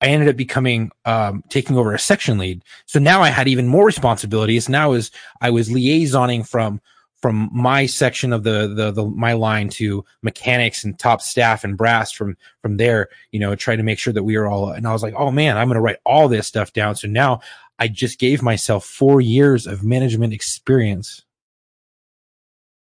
I 0.00 0.08
ended 0.08 0.28
up 0.28 0.36
becoming, 0.36 0.90
um, 1.04 1.44
taking 1.48 1.76
over 1.76 1.94
a 1.94 1.98
section 1.98 2.38
lead. 2.38 2.64
So 2.86 2.98
now 2.98 3.22
I 3.22 3.28
had 3.28 3.46
even 3.46 3.68
more 3.68 3.86
responsibilities. 3.86 4.68
Now 4.68 4.94
is 4.94 5.12
I 5.40 5.50
was 5.50 5.68
liaisoning 5.68 6.48
from, 6.48 6.80
from 7.24 7.48
my 7.54 7.86
section 7.86 8.34
of 8.34 8.42
the, 8.42 8.68
the, 8.68 8.90
the, 8.90 9.06
my 9.06 9.32
line 9.32 9.70
to 9.70 10.04
mechanics 10.20 10.84
and 10.84 10.98
top 10.98 11.22
staff 11.22 11.64
and 11.64 11.78
brass 11.78 12.12
from, 12.12 12.36
from 12.60 12.76
there, 12.76 13.08
you 13.32 13.40
know, 13.40 13.56
try 13.56 13.74
to 13.74 13.82
make 13.82 13.98
sure 13.98 14.12
that 14.12 14.24
we 14.24 14.36
are 14.36 14.46
all, 14.46 14.68
and 14.68 14.86
I 14.86 14.92
was 14.92 15.02
like, 15.02 15.14
oh 15.16 15.30
man, 15.30 15.56
I'm 15.56 15.66
going 15.68 15.76
to 15.76 15.80
write 15.80 15.96
all 16.04 16.28
this 16.28 16.46
stuff 16.46 16.74
down. 16.74 16.96
So 16.96 17.08
now 17.08 17.40
I 17.78 17.88
just 17.88 18.18
gave 18.18 18.42
myself 18.42 18.84
four 18.84 19.22
years 19.22 19.66
of 19.66 19.82
management 19.82 20.34
experience. 20.34 21.24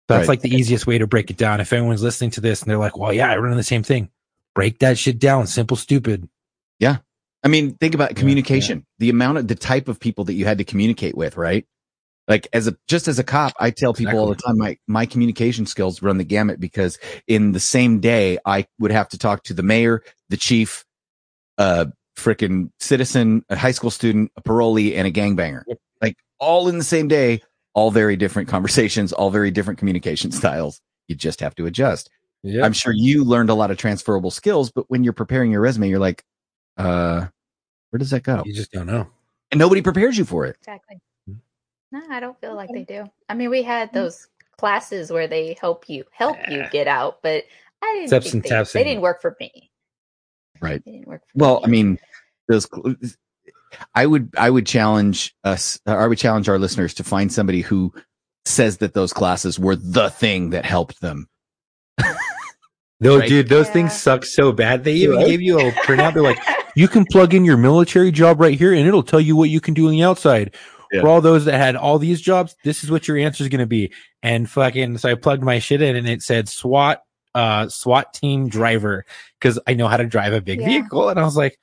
That's 0.10 0.28
Right. 0.28 0.28
like 0.28 0.42
the 0.42 0.54
easiest 0.54 0.86
way 0.86 0.98
to 0.98 1.08
break 1.08 1.32
it 1.32 1.38
down. 1.38 1.62
If 1.62 1.72
anyone's 1.72 2.04
listening 2.04 2.32
to 2.32 2.42
this 2.42 2.62
and 2.62 2.70
they're 2.70 2.78
like, 2.78 2.98
well, 2.98 3.14
yeah, 3.14 3.32
I 3.32 3.38
run 3.38 3.56
the 3.56 3.64
same 3.64 3.84
thing. 3.84 4.10
Break 4.54 4.80
that 4.80 4.98
shit 4.98 5.18
down. 5.18 5.48
Simple, 5.48 5.78
stupid. 5.78 6.28
Yeah. 6.78 6.98
I 7.42 7.48
mean, 7.48 7.76
think 7.76 7.96
about 7.96 8.18
communication, 8.18 8.86
the 9.00 9.10
amount 9.10 9.38
of 9.38 9.48
the 9.48 9.56
type 9.56 9.88
of 9.88 9.98
people 9.98 10.26
that 10.26 10.34
you 10.34 10.44
had 10.44 10.58
to 10.58 10.66
communicate 10.66 11.16
with, 11.16 11.38
right? 11.38 11.66
Like 12.28 12.48
as 12.54 12.68
a, 12.68 12.76
just 12.88 13.08
as 13.08 13.20
a 13.20 13.24
cop, 13.24 13.54
I 13.60 13.70
tell 13.70 13.94
people 13.94 14.18
all 14.18 14.28
the 14.28 14.36
time, 14.36 14.58
my, 14.58 14.78
my 14.88 15.06
communication 15.06 15.66
skills 15.66 16.02
run 16.02 16.18
the 16.18 16.24
gamut 16.24 16.60
because 16.60 16.98
in 17.28 17.52
the 17.52 17.60
same 17.60 18.00
day, 18.00 18.40
I 18.46 18.66
would 18.80 18.92
have 18.92 19.10
to 19.10 19.18
talk 19.18 19.44
to 19.44 19.54
the 19.54 19.62
mayor, 19.62 20.02
the 20.30 20.38
chief, 20.38 20.86
a 21.58 21.92
freaking 22.18 22.72
citizen, 22.80 23.46
a 23.50 23.56
high 23.56 23.72
school 23.72 23.92
student, 23.92 24.32
a 24.38 24.42
parolee, 24.42 24.96
and 24.96 25.08
a 25.08 25.12
gangbanger. 25.12 25.64
Yep. 25.68 25.78
Like 26.02 26.18
all 26.40 26.68
in 26.68 26.78
the 26.78 26.84
same 26.84 27.08
day, 27.08 27.42
all 27.74 27.92
very 27.92 28.16
different 28.16 28.50
conversations, 28.50 29.14
all 29.14 29.30
very 29.30 29.52
different 29.52 29.78
communication 29.78 30.32
styles. 30.32 30.82
You 31.08 31.16
just 31.16 31.40
have 31.42 31.54
to 31.56 31.68
adjust. 31.68 32.10
Yeah. 32.42 32.66
I'm 32.66 32.74
sure 32.74 32.94
you 32.94 33.24
learned 33.24 33.50
a 33.50 33.54
lot 33.54 33.72
of 33.72 33.78
transferable 33.78 34.32
skills, 34.32 34.72
but 34.72 34.86
when 34.90 35.04
you're 35.04 35.14
preparing 35.14 35.52
your 35.52 35.62
resume, 35.62 35.90
you're 35.90 36.00
like, 36.00 36.24
uh, 36.78 37.28
where 37.90 37.98
does 37.98 38.12
that 38.12 38.24
go? 38.24 38.44
You 38.46 38.54
just 38.54 38.72
don't 38.72 38.88
know. 38.88 39.08
And 39.52 39.60
nobody 39.60 39.82
prepares 39.82 40.18
you 40.18 40.26
for 40.26 40.46
it. 40.46 40.56
Exactly. 40.60 41.00
No, 41.92 42.02
I 42.10 42.20
don't 42.20 42.40
feel 42.42 42.56
like 42.56 42.72
they 42.72 42.84
do. 42.84 43.06
I 43.30 43.36
mean, 43.36 43.50
we 43.50 43.64
had 43.64 43.94
those 43.94 44.28
classes 44.58 45.12
where 45.12 45.28
they 45.28 45.56
help 45.60 45.88
you 45.90 46.04
help 46.12 46.38
you 46.50 46.64
get 46.72 46.88
out, 46.88 47.22
but 47.22 47.44
I 47.82 47.94
didn't 47.94 48.08
Steps 48.08 48.24
think 48.26 48.34
and 48.36 48.44
they, 48.44 48.50
TAPS 48.50 48.74
they 48.74 48.84
didn't 48.84 49.02
work 49.02 49.22
for 49.22 49.36
me. 49.40 49.72
Right. 50.62 50.84
They 50.86 50.92
didn't 50.94 51.08
work 51.08 51.22
for 51.22 51.32
Well, 51.36 51.56
me. 51.58 51.64
I 51.64 51.68
mean, 51.68 52.00
those, 52.48 52.68
I 53.94 54.06
would, 54.06 54.34
I 54.38 54.50
would 54.50 54.66
challenge 54.66 55.36
us, 55.44 55.80
uh, 55.86 55.96
I 55.96 56.08
would 56.08 56.18
challenge 56.18 56.50
our 56.50 56.60
listeners 56.60 56.94
to 56.96 57.04
find 57.04 57.32
somebody 57.32 57.62
who 57.62 57.94
says 58.46 58.78
that 58.78 58.94
those 58.94 59.14
classes 59.14 59.60
were 59.60 59.76
the 59.76 60.10
thing 60.10 60.52
that 60.52 60.66
helped 60.66 61.02
them. 61.02 61.28
No, 63.02 63.20
Right. 63.20 63.28
dude, 63.28 63.50
those 63.50 63.68
Yeah. 63.68 63.74
things 63.74 63.94
suck 63.94 64.24
so 64.24 64.54
bad. 64.54 64.86
They 64.86 64.94
even 64.94 65.18
Right? 65.18 65.28
gave 65.28 65.42
you 65.42 65.60
a 65.60 65.72
printout. 65.74 66.14
They're 66.14 66.24
like, 66.24 66.40
you 66.78 66.88
can 66.88 67.06
plug 67.06 67.34
in 67.34 67.44
your 67.44 67.58
military 67.58 68.10
job 68.10 68.40
right 68.40 68.58
here 68.58 68.74
and 68.74 68.88
it'll 68.88 69.04
tell 69.04 69.20
you 69.20 69.36
what 69.36 69.50
you 69.50 69.60
can 69.60 69.74
do 69.74 69.88
on 69.88 69.92
the 69.92 70.02
outside. 70.02 70.56
Yeah. 70.92 71.02
For 71.02 71.08
all 71.08 71.22
those 71.22 71.46
that 71.46 71.58
had 71.58 71.76
all 71.76 72.00
these 72.00 72.22
jobs, 72.22 72.56
this 72.64 72.84
is 72.84 72.92
what 72.92 73.08
your 73.08 73.18
answer 73.18 73.44
is 73.44 73.50
going 73.50 73.60
to 73.60 73.66
be. 73.66 73.92
And 74.24 74.50
fucking, 74.50 74.98
so 75.00 75.10
I 75.12 75.16
plugged 75.16 75.44
my 75.44 75.60
shit 75.60 75.82
in 75.82 75.96
and 75.96 76.08
it 76.08 76.22
said 76.22 76.48
SWAT, 76.50 77.02
uh, 77.34 77.68
SWAT 77.70 78.14
team 78.14 78.48
driver 78.50 79.06
because 79.40 79.60
I 79.68 79.74
know 79.74 79.88
how 79.88 79.98
to 79.98 80.06
drive 80.06 80.34
a 80.34 80.42
big 80.42 80.62
Yeah. 80.62 80.68
vehicle. 80.68 81.10
And 81.10 81.20
I 81.20 81.24
was 81.24 81.36
like, 81.38 81.60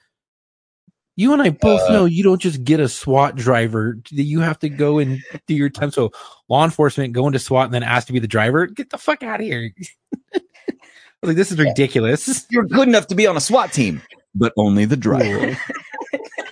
you 1.17 1.33
and 1.35 1.43
I 1.43 1.51
both 1.51 1.83
Uh, 1.83 1.93
know 1.93 2.05
you 2.07 2.23
don't 2.23 2.41
just 2.41 2.65
get 2.65 2.81
a 2.81 2.89
SWAT 2.89 3.37
driver. 3.37 3.99
You 4.11 4.41
have 4.41 4.59
to 4.61 4.69
go 4.69 4.99
and 4.99 5.21
do 5.47 5.55
your 5.55 5.69
time. 5.69 5.91
So 5.91 6.11
law 6.49 6.65
enforcement 6.65 7.13
go 7.13 7.27
into 7.27 7.39
SWAT 7.39 7.67
and 7.67 7.75
then 7.75 7.83
ask 7.83 8.07
to 8.07 8.13
be 8.15 8.19
the 8.19 8.27
driver. 8.29 8.67
Get 8.67 8.91
the 8.91 8.99
fuck 8.99 9.23
out 9.23 9.41
of 9.41 9.47
here. 9.47 9.73
Like, 11.25 11.37
this 11.37 11.53
is 11.53 11.59
ridiculous. 11.59 12.47
You're 12.51 12.65
good 12.65 12.89
enough 12.89 13.07
to 13.07 13.15
be 13.15 13.29
on 13.29 13.37
a 13.37 13.41
SWAT 13.41 13.73
team, 13.73 14.03
but 14.35 14.53
only 14.57 14.87
the 14.87 14.97
driver. 14.97 15.57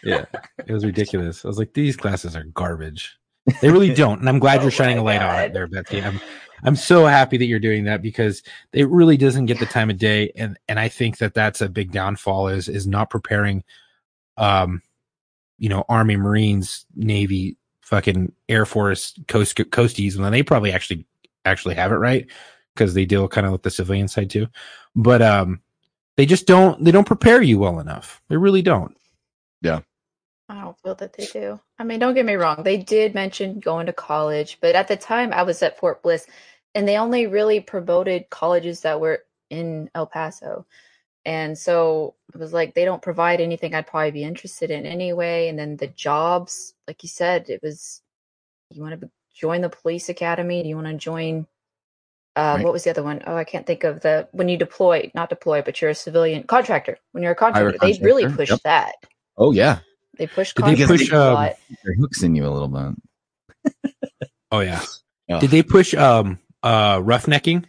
yeah, 0.03 0.25
it 0.67 0.73
was 0.73 0.85
ridiculous. 0.85 1.45
I 1.45 1.49
was 1.49 1.59
like, 1.59 1.75
these 1.75 1.97
classes 1.97 2.37
are 2.37 2.45
garbage. 2.45 3.19
They 3.61 3.71
really 3.71 3.95
don't, 3.95 4.21
and 4.21 4.29
I'm 4.29 4.39
glad 4.39 4.61
Oh 4.61 4.63
you're 4.63 4.71
shining 4.71 4.99
a 4.99 5.03
my 5.03 5.19
light 5.19 5.23
on 5.23 5.41
it, 5.41 5.53
there, 5.53 5.67
Betsy. 5.67 6.03
I'm, 6.03 6.21
I'm 6.63 6.77
so 6.77 7.07
happy 7.07 7.37
that 7.39 7.47
you're 7.47 7.59
doing 7.59 7.85
that 7.85 8.03
because 8.03 8.43
it 8.73 8.89
really 8.89 9.17
doesn't 9.17 9.47
get 9.47 9.59
the 9.59 9.67
time 9.67 9.91
of 9.91 9.99
day, 9.99 10.33
and 10.37 10.59
and 10.69 10.79
I 10.79 10.89
think 10.89 11.19
that 11.19 11.35
that's 11.35 11.61
a 11.61 11.69
big 11.69 11.93
downfall 11.93 12.49
is 12.49 12.69
is 12.69 12.87
not 12.87 13.11
preparing, 13.11 13.65
um, 14.37 14.83
you 15.59 15.69
know, 15.69 15.85
Army, 15.89 16.17
Marines, 16.17 16.87
Navy, 16.95 17.57
fucking 17.81 18.33
Air 18.49 18.67
Force, 18.67 19.19
Coast 19.29 19.57
Coasties, 19.57 20.17
and 20.17 20.25
then 20.25 20.33
they 20.33 20.43
probably 20.43 20.73
actually 20.73 21.07
actually 21.45 21.75
have 21.75 21.93
it 21.93 21.97
right 21.97 22.27
because 22.75 22.95
they 22.95 23.05
deal 23.05 23.27
kind 23.29 23.47
of 23.47 23.53
with 23.53 23.63
the 23.63 23.71
civilian 23.71 24.09
side 24.09 24.31
too, 24.31 24.47
but 24.95 25.23
um, 25.23 25.61
they 26.17 26.27
just 26.27 26.47
don't 26.47 26.83
they 26.85 26.91
don't 26.91 27.07
prepare 27.07 27.43
you 27.43 27.59
well 27.59 27.81
enough. 27.81 28.23
They 28.29 28.37
really 28.37 28.63
don't. 28.63 28.97
I 30.51 30.61
don't 30.63 30.79
feel 30.81 30.95
that 30.97 31.13
they 31.13 31.27
do. 31.27 31.61
I 31.79 31.85
mean, 31.85 32.01
don't 32.01 32.15
get 32.15 32.27
me 32.27 32.35
wrong. 32.35 32.63
They 32.63 32.77
did 32.77 33.15
mention 33.15 33.61
going 33.61 33.87
to 33.87 33.93
college, 33.93 34.59
but 34.61 34.75
at 34.75 34.89
the 34.89 34.97
time 34.97 35.33
I 35.33 35.45
was 35.45 35.63
at 35.63 35.79
Fort 35.79 36.03
Bliss 36.03 36.27
and 36.75 36.87
they 36.87 36.97
only 36.97 37.27
really 37.27 37.61
promoted 37.61 38.31
colleges 38.31 38.81
that 38.81 39.01
were 39.01 39.25
in 39.49 39.91
El 39.95 40.07
Paso. 40.07 40.67
And 41.25 41.57
so 41.57 42.15
it 42.35 42.39
was 42.39 42.53
like 42.53 42.75
they 42.75 42.85
don't 42.85 43.03
provide 43.03 43.41
anything 43.41 43.75
I'd 43.75 43.87
probably 43.87 44.11
be 44.11 44.25
interested 44.25 44.71
in 44.71 44.87
anyway. 44.87 45.49
And 45.49 45.59
then 45.59 45.77
the 45.77 45.89
jobs, 45.89 46.75
like 46.87 47.03
you 47.03 47.09
said, 47.09 47.49
it 47.49 47.61
was 47.63 48.03
you 48.71 48.83
want 48.83 49.01
to 49.01 49.11
join 49.35 49.61
the 49.61 49.69
police 49.69 50.09
academy? 50.09 50.63
Do 50.63 50.69
you 50.69 50.77
want 50.77 50.89
to 50.89 50.95
join 50.95 51.47
uh, 52.37 52.55
Right. 52.57 52.65
what 52.65 52.73
was 52.73 52.85
the 52.85 52.91
other 52.91 53.03
one? 53.03 53.23
Oh, 53.27 53.37
I 53.37 53.45
can't 53.45 53.67
think 53.67 53.85
of 53.85 54.01
the 54.01 54.29
when 54.33 54.49
you 54.49 54.57
deploy, 54.57 55.11
not 55.15 55.29
deploy, 55.29 55.63
but 55.63 55.81
you're 55.81 55.91
a 55.91 55.95
civilian 55.95 56.45
contractor. 56.45 56.99
When 57.13 57.23
you're 57.23 57.33
a 57.33 57.37
contractor, 57.37 57.77
they 57.81 57.99
really 58.01 58.23
contractor, 58.23 58.37
push 58.37 58.51
yep. 58.51 58.61
that. 58.65 58.95
Oh 59.37 59.53
yeah. 59.53 59.81
They 60.21 60.27
push 60.27 60.53
Did 60.53 60.67
they 60.77 60.85
push, 60.87 61.11
um. 61.15 61.49
Their 61.83 61.95
hooks 61.99 62.23
in 62.23 62.35
you 62.37 62.47
a 62.47 62.51
little 62.53 62.69
bit. 62.69 63.93
Oh 64.53 64.61
yeah. 64.61 64.83
Yeah. 65.29 65.39
Did 65.41 65.51
they 65.51 65.63
push 65.63 65.95
um 65.95 66.39
uh 66.63 66.99
roughnecking? 66.99 67.65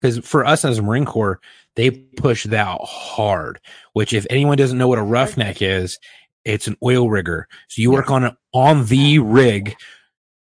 Because 0.00 0.18
for 0.26 0.46
us 0.46 0.64
as 0.64 0.80
Marine 0.80 1.04
Corps, 1.04 1.40
they 1.76 1.90
push 1.90 2.44
that 2.46 2.78
hard. 2.82 3.60
Which, 3.92 4.12
if 4.14 4.26
anyone 4.30 4.56
doesn't 4.56 4.78
know 4.78 4.88
what 4.88 4.98
a 4.98 5.02
roughneck 5.02 5.60
is, 5.60 5.98
it's 6.46 6.68
an 6.68 6.76
oil 6.82 7.10
rigger. 7.10 7.48
So 7.68 7.82
you 7.82 7.90
work 7.90 8.10
on 8.10 8.24
it 8.24 8.34
on 8.54 8.86
the 8.86 9.18
rig 9.18 9.74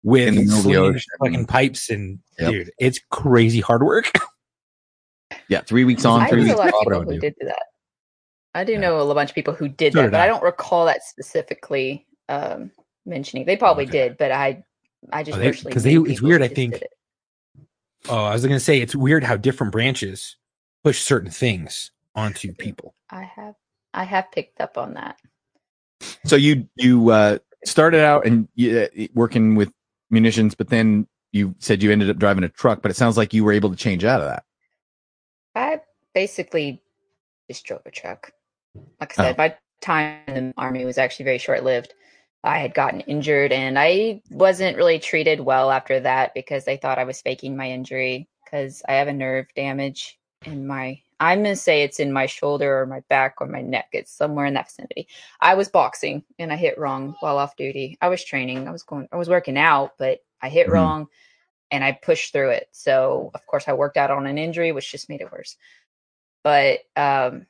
with 0.05 0.29
In 0.29 0.35
the 0.37 0.41
middle 0.43 0.57
of 0.59 0.63
the 0.63 0.63
slinging 0.63 0.95
ocean. 0.95 1.11
fucking 1.21 1.47
pipes 1.47 1.91
and 1.91 2.21
Yep. 2.39 2.51
dude, 2.53 2.71
it's 2.79 3.01
crazy 3.11 3.61
hard 3.61 3.83
work. 3.83 4.13
Yeah, 5.49 5.63
three 5.63 5.85
weeks 5.85 6.05
on, 6.05 6.21
I 6.21 6.29
three 6.29 6.45
knew 6.45 6.53
a 6.53 6.53
weeks 6.53 6.59
lot 6.59 6.69
of 6.69 6.75
off. 6.75 6.81
people 6.85 6.95
I 6.95 6.99
would 6.99 7.09
who 7.09 7.15
do. 7.15 7.21
did 7.21 7.35
that. 7.41 7.63
I 8.55 8.65
do 8.65 8.73
Yeah. 8.73 8.81
know 8.81 9.11
a 9.11 9.15
bunch 9.15 9.31
of 9.31 9.35
people 9.35 9.55
who 9.55 9.69
did 9.69 9.93
So 9.93 9.99
that, 10.01 10.05
did 10.07 10.11
but 10.13 10.21
I. 10.21 10.25
I. 10.25 10.27
don't 10.27 10.43
recall 10.43 10.87
that 10.87 11.03
specifically 11.05 12.07
um, 12.29 12.71
mentioning. 13.07 13.47
They 13.47 13.57
probably 13.57 13.85
Okay. 13.85 14.09
did, 14.09 14.19
but 14.19 14.33
I, 14.33 14.63
I 15.13 15.23
just 15.23 15.37
Oh, 15.39 15.41
they- 15.41 15.49
personally 15.49 15.73
'cause 15.75 15.85
knew 15.87 16.05
they- 16.05 16.13
it's 16.13 16.23
weird, 16.23 16.43
I 16.43 16.49
think- 16.49 16.83
Oh, 18.09 18.25
I 18.25 18.33
was 18.33 18.43
gonna 18.45 18.61
say 18.61 18.81
it's 18.81 18.95
weird 18.95 19.25
how 19.25 19.37
different 19.37 19.73
branches 19.73 20.37
push 20.85 21.01
certain 21.01 21.31
things 21.31 21.91
onto 22.15 22.53
people. 22.55 22.95
I 23.11 23.23
have, 23.25 23.55
I 23.95 24.05
have 24.05 24.31
picked 24.33 24.61
up 24.61 24.79
on 24.79 24.95
that. 24.95 25.19
So 26.25 26.37
you 26.37 26.69
you 26.77 27.11
uh, 27.11 27.39
started 27.65 28.01
out 28.05 28.25
and 28.27 28.47
you, 28.55 28.79
uh, 28.81 29.07
working 29.15 29.57
with 29.57 29.73
munitions, 30.11 30.55
but 30.55 30.69
then 30.69 31.09
you 31.33 31.55
said 31.59 31.83
you 31.83 31.91
ended 31.91 32.09
up 32.09 32.17
driving 32.19 32.45
a 32.45 32.49
truck. 32.49 32.83
But 32.83 32.91
it 32.93 32.95
sounds 32.95 33.17
like 33.17 33.35
you 33.35 33.43
were 33.45 33.53
able 33.53 33.71
to 33.71 33.77
change 33.77 34.05
out 34.05 34.21
of 34.21 34.27
that. 34.29 34.45
I 35.57 35.81
basically 36.15 36.81
just 37.51 37.65
drove 37.65 37.83
a 37.85 37.91
truck. 37.91 38.33
Like 39.01 39.19
I 39.19 39.23
said, 39.23 39.35
Oh. 39.39 39.43
my 39.43 39.57
time 39.81 40.21
in 40.29 40.49
the 40.49 40.55
army 40.57 40.85
was 40.85 40.99
actually 40.99 41.25
very 41.25 41.39
short 41.39 41.63
lived. 41.65 41.95
I 42.45 42.59
had 42.59 42.75
gotten 42.75 43.01
injured 43.01 43.53
and 43.53 43.79
I 43.79 44.23
wasn't 44.31 44.77
really 44.77 44.99
treated 44.99 45.41
well 45.41 45.71
after 45.71 46.01
that 46.01 46.35
because 46.35 46.65
they 46.65 46.77
thought 46.77 46.99
I 46.99 47.05
was 47.05 47.21
faking 47.21 47.57
my 47.57 47.69
injury 47.71 48.29
because 48.45 48.83
I 48.89 48.93
have 48.95 49.09
a 49.09 49.13
nerve 49.13 49.47
damage 49.55 50.19
in 50.45 50.67
my 50.67 51.01
I'm 51.21 51.43
gonna 51.43 51.57
say 51.57 51.83
it's 51.83 51.99
in 51.99 52.13
my 52.13 52.27
shoulder 52.27 52.81
or 52.81 52.87
my 52.87 53.01
back 53.09 53.41
or 53.41 53.49
my 53.49 53.61
neck. 53.61 53.89
It's 53.93 54.13
somewhere 54.13 54.47
in 54.47 54.55
that 54.55 54.69
vicinity. 54.69 55.09
I 55.41 55.55
was 55.55 55.69
boxing 55.69 56.23
and 56.39 56.53
I 56.53 56.57
hit 56.57 56.79
wrong 56.79 57.17
while 57.19 57.39
off 57.39 57.57
duty. 57.57 57.99
I 58.01 58.09
was 58.09 58.25
training. 58.25 58.69
I 58.69 58.71
was 58.71 58.85
going. 58.85 59.09
I 59.11 59.17
was 59.17 59.29
working 59.29 59.59
out, 59.59 59.95
but 59.99 60.21
I 60.41 60.49
hit 60.49 60.69
Mhm. 60.69 60.73
wrong, 60.73 61.09
and 61.73 61.83
I 61.83 61.93
pushed 61.93 62.33
through 62.33 62.51
it. 62.51 62.69
So 62.71 63.33
of 63.35 63.45
course 63.47 63.67
I 63.67 63.73
worked 63.73 63.97
out 63.97 64.13
on 64.13 64.27
an 64.29 64.39
injury, 64.39 64.71
which 64.71 64.93
just 64.93 65.09
made 65.09 65.21
it 65.21 65.33
worse. 65.33 65.57
But 66.45 66.81
um, 66.97 67.47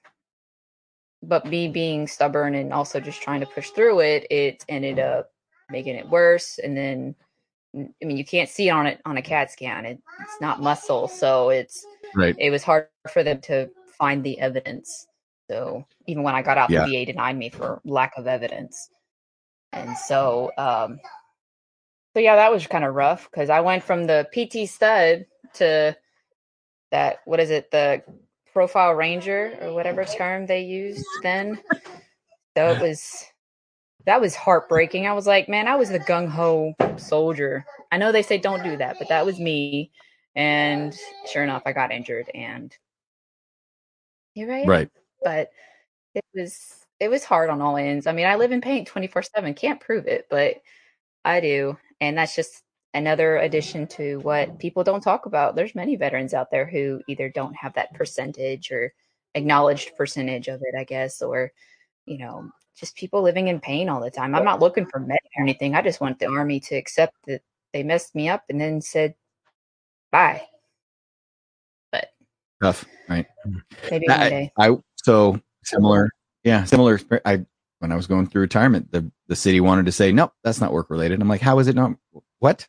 but 1.22 1.46
me 1.46 1.68
being 1.68 2.06
stubborn 2.06 2.54
and 2.54 2.72
also 2.72 3.00
just 3.00 3.22
trying 3.22 3.40
to 3.40 3.46
push 3.46 3.70
through 3.70 4.00
it, 4.00 4.26
it 4.30 4.64
ended 4.68 4.98
up 4.98 5.30
making 5.70 5.96
it 5.96 6.08
worse. 6.08 6.58
And 6.58 6.76
then, 6.76 7.14
I 7.76 8.04
mean, 8.04 8.16
you 8.16 8.24
can't 8.24 8.48
see 8.48 8.70
on 8.70 8.86
it 8.86 9.00
on 9.04 9.16
a 9.16 9.22
CAT 9.22 9.50
scan. 9.50 9.84
It, 9.84 9.98
it's 10.20 10.40
not 10.40 10.62
muscle, 10.62 11.08
so 11.08 11.50
it's 11.50 11.84
Right. 12.14 12.34
it 12.38 12.50
was 12.50 12.62
hard 12.62 12.88
for 13.12 13.22
them 13.22 13.40
to 13.42 13.68
find 13.98 14.24
the 14.24 14.38
evidence. 14.40 15.06
So 15.50 15.84
even 16.06 16.22
when 16.22 16.34
I 16.34 16.42
got 16.42 16.56
out, 16.58 16.70
Yeah. 16.70 16.84
the 16.84 17.04
VA 17.04 17.06
denied 17.06 17.36
me 17.36 17.50
for 17.50 17.80
lack 17.84 18.16
of 18.16 18.26
evidence. 18.26 18.90
And 19.72 19.96
so, 19.96 20.52
um, 20.56 20.98
so 22.14 22.20
yeah, 22.20 22.36
that 22.36 22.50
was 22.50 22.66
kind 22.66 22.84
of 22.84 22.94
rough 22.94 23.30
because 23.30 23.50
I 23.50 23.60
went 23.60 23.82
from 23.82 24.06
the 24.06 24.26
PT 24.32 24.68
stud 24.68 25.26
to 25.54 25.96
that. 26.90 27.18
What 27.26 27.40
is 27.40 27.50
it? 27.50 27.70
The 27.70 28.02
profile 28.58 28.90
ranger 28.90 29.56
or 29.60 29.72
whatever 29.72 30.04
term 30.04 30.44
they 30.44 30.62
used 30.62 31.06
then. 31.22 31.60
So 32.56 32.72
it 32.72 32.82
was 32.82 33.24
that 34.04 34.20
was 34.20 34.34
heartbreaking. 34.34 35.06
I 35.06 35.12
was 35.12 35.28
like, 35.28 35.48
man, 35.48 35.68
I 35.68 35.76
was 35.76 35.90
the 35.90 36.00
gung 36.00 36.28
ho 36.28 36.74
soldier. 36.96 37.64
I 37.92 37.98
know 37.98 38.10
they 38.10 38.24
say 38.24 38.36
don't 38.36 38.64
do 38.64 38.76
that, 38.78 38.96
but 38.98 39.10
that 39.10 39.24
was 39.24 39.38
me. 39.38 39.92
And 40.34 40.92
sure 41.30 41.44
enough, 41.44 41.62
I 41.66 41.72
got 41.72 41.92
injured, 41.92 42.32
and 42.34 42.76
I 44.36 44.40
am. 44.40 44.66
Right. 44.66 44.90
But 45.22 45.50
it 46.16 46.24
was 46.34 46.84
it 46.98 47.10
was 47.10 47.22
hard 47.22 47.50
on 47.50 47.62
all 47.62 47.76
ends. 47.76 48.08
I 48.08 48.12
mean, 48.12 48.26
I 48.26 48.34
live 48.34 48.50
in 48.50 48.60
pain 48.60 48.84
twenty 48.84 49.06
four 49.06 49.22
seven. 49.22 49.54
Can't 49.54 49.80
prove 49.80 50.08
it, 50.08 50.26
but 50.28 50.56
I 51.24 51.38
do, 51.38 51.78
and 52.00 52.18
that's 52.18 52.34
just 52.34 52.64
another 52.94 53.36
addition 53.36 53.86
to 53.86 54.18
what 54.20 54.58
people 54.58 54.84
don't 54.84 55.02
talk 55.02 55.26
about. 55.26 55.54
There's 55.54 55.74
many 55.74 55.96
veterans 55.96 56.34
out 56.34 56.50
there 56.50 56.66
who 56.66 57.00
either 57.08 57.28
don't 57.28 57.54
have 57.54 57.74
that 57.74 57.94
percentage 57.94 58.70
or 58.70 58.92
acknowledged 59.34 59.96
percentage 59.96 60.48
of 60.48 60.60
it, 60.62 60.78
I 60.78 60.84
guess, 60.84 61.22
or 61.22 61.52
you 62.06 62.18
know, 62.18 62.50
just 62.76 62.96
people 62.96 63.22
living 63.22 63.48
in 63.48 63.60
pain 63.60 63.88
all 63.88 64.00
the 64.00 64.10
time. 64.10 64.34
I'm 64.34 64.44
not 64.44 64.60
looking 64.60 64.86
for 64.86 65.00
med 65.00 65.18
or 65.36 65.42
anything. 65.42 65.74
I 65.74 65.82
just 65.82 66.00
want 66.00 66.18
the 66.18 66.28
army 66.28 66.60
to 66.60 66.76
accept 66.76 67.14
that 67.26 67.42
they 67.72 67.82
messed 67.82 68.14
me 68.14 68.28
up 68.28 68.44
and 68.48 68.60
then 68.60 68.80
said 68.80 69.14
bye. 70.10 70.42
But 71.92 72.10
Tough. 72.62 72.84
Right. 73.08 73.26
maybe 73.90 74.06
one 74.08 74.20
day. 74.20 74.52
I 74.58 74.76
so 74.96 75.40
similar. 75.64 76.10
Yeah, 76.44 76.64
similar. 76.64 76.98
I 77.24 77.44
when 77.80 77.92
I 77.92 77.96
was 77.96 78.06
going 78.06 78.26
through 78.26 78.42
retirement, 78.42 78.90
the 78.90 79.10
the 79.26 79.36
city 79.36 79.60
wanted 79.60 79.86
to 79.86 79.92
say 79.92 80.12
nope, 80.12 80.32
that's 80.42 80.60
not 80.60 80.72
work 80.72 80.90
related. 80.90 81.20
I'm 81.20 81.28
like, 81.28 81.40
how 81.40 81.58
is 81.58 81.68
it 81.68 81.76
not? 81.76 81.92
What? 82.38 82.66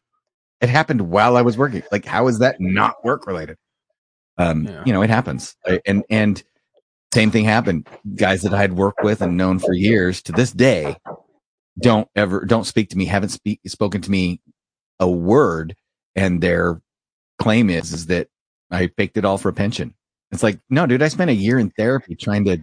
It 0.61 0.69
happened 0.69 1.01
while 1.09 1.37
I 1.37 1.41
was 1.41 1.57
working. 1.57 1.83
Like, 1.91 2.05
how 2.05 2.27
is 2.27 2.39
that 2.39 2.59
not 2.59 3.03
work 3.03 3.25
related? 3.27 3.57
Um, 4.37 4.65
Yeah. 4.65 4.83
you 4.85 4.93
know, 4.93 5.01
it 5.01 5.09
happens. 5.09 5.55
And 5.85 6.03
and 6.09 6.43
same 7.13 7.31
thing 7.31 7.45
happened. 7.45 7.87
Guys 8.15 8.41
that 8.43 8.53
I 8.53 8.61
had 8.61 8.73
worked 8.73 9.03
with 9.03 9.21
and 9.21 9.37
known 9.37 9.59
for 9.59 9.73
years 9.73 10.21
to 10.23 10.31
this 10.31 10.51
day 10.51 10.97
don't 11.81 12.07
ever 12.15 12.45
don't 12.45 12.65
speak 12.65 12.89
to 12.89 12.97
me. 12.97 13.05
Haven't 13.05 13.29
speak 13.29 13.61
spoken 13.67 14.01
to 14.01 14.11
me 14.11 14.41
a 14.99 15.09
word, 15.09 15.75
and 16.15 16.41
their 16.41 16.81
claim 17.39 17.69
is 17.69 17.93
is 17.93 18.05
that 18.07 18.27
I 18.69 18.87
faked 18.97 19.17
it 19.17 19.25
all 19.25 19.37
for 19.37 19.49
a 19.49 19.53
pension. 19.53 19.95
It's 20.31 20.43
like, 20.43 20.59
no, 20.69 20.85
dude, 20.85 21.01
I 21.01 21.07
spent 21.07 21.31
a 21.31 21.33
year 21.33 21.57
in 21.57 21.71
therapy 21.71 22.15
trying 22.15 22.45
to 22.45 22.59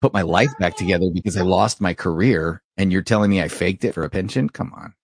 put 0.00 0.12
my 0.12 0.22
life 0.22 0.50
back 0.58 0.76
together 0.76 1.10
because 1.12 1.36
I 1.36 1.42
lost 1.42 1.80
my 1.80 1.94
career, 1.94 2.62
and 2.76 2.90
you're 2.90 3.02
telling 3.02 3.30
me 3.30 3.42
I 3.42 3.48
faked 3.48 3.84
it 3.84 3.92
for 3.92 4.02
a 4.04 4.10
pension? 4.10 4.48
Come 4.48 4.72
on. 4.74 4.94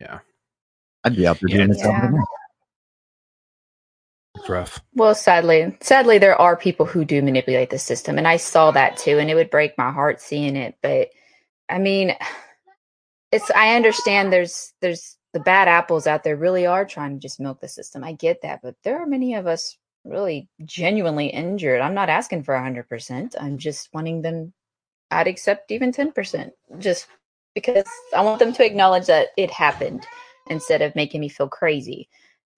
Yeah. 0.00 0.20
I'd 1.06 1.16
be 1.16 1.26
out 1.28 1.40
there 1.40 1.50
Yeah. 1.50 1.58
doing 1.58 1.70
it. 1.72 1.78
Yeah. 1.78 1.84
something. 1.84 2.24
It's 4.36 4.48
rough. 4.50 4.82
Well, 4.94 5.14
sadly, 5.14 5.76
sadly, 5.80 6.18
there 6.18 6.40
are 6.40 6.56
people 6.56 6.86
who 6.86 7.04
do 7.06 7.22
manipulate 7.22 7.70
the 7.70 7.78
system, 7.78 8.18
and 8.18 8.28
I 8.28 8.38
saw 8.38 8.72
that 8.72 8.98
too, 8.98 9.18
and 9.18 9.30
it 9.30 9.36
would 9.36 9.50
break 9.50 9.78
my 9.78 9.92
heart 9.92 10.20
seeing 10.20 10.56
it. 10.56 10.76
But 10.82 11.10
I 11.70 11.78
mean, 11.78 12.14
it's 13.32 13.50
I 13.52 13.76
understand 13.76 14.32
there's 14.32 14.74
there's 14.82 15.16
the 15.34 15.40
bad 15.40 15.68
apples 15.68 16.06
out 16.06 16.24
there 16.24 16.36
really 16.36 16.66
are 16.66 16.84
trying 16.86 17.14
to 17.14 17.20
just 17.20 17.40
milk 17.40 17.60
the 17.60 17.68
system. 17.68 18.04
I 18.04 18.12
get 18.12 18.42
that, 18.42 18.60
but 18.62 18.76
there 18.84 19.00
are 19.02 19.06
many 19.06 19.34
of 19.34 19.46
us 19.46 19.78
really 20.04 20.48
genuinely 20.64 21.28
injured. 21.28 21.80
I'm 21.80 21.94
not 21.94 22.10
asking 22.10 22.44
for 22.44 22.58
hundred 22.58 22.88
percent. 22.88 23.36
I'm 23.40 23.58
just 23.58 23.90
wanting 23.94 24.22
them. 24.22 24.52
I'd 25.10 25.28
accept 25.28 25.70
even 25.70 25.92
ten 25.92 26.12
percent, 26.12 26.52
just 26.78 27.06
because 27.54 27.86
I 28.14 28.22
want 28.22 28.40
them 28.40 28.52
to 28.54 28.66
acknowledge 28.66 29.06
that 29.06 29.28
it 29.36 29.50
happened 29.50 30.06
instead 30.48 30.82
of 30.82 30.94
making 30.94 31.20
me 31.20 31.28
feel 31.28 31.48
crazy. 31.48 32.08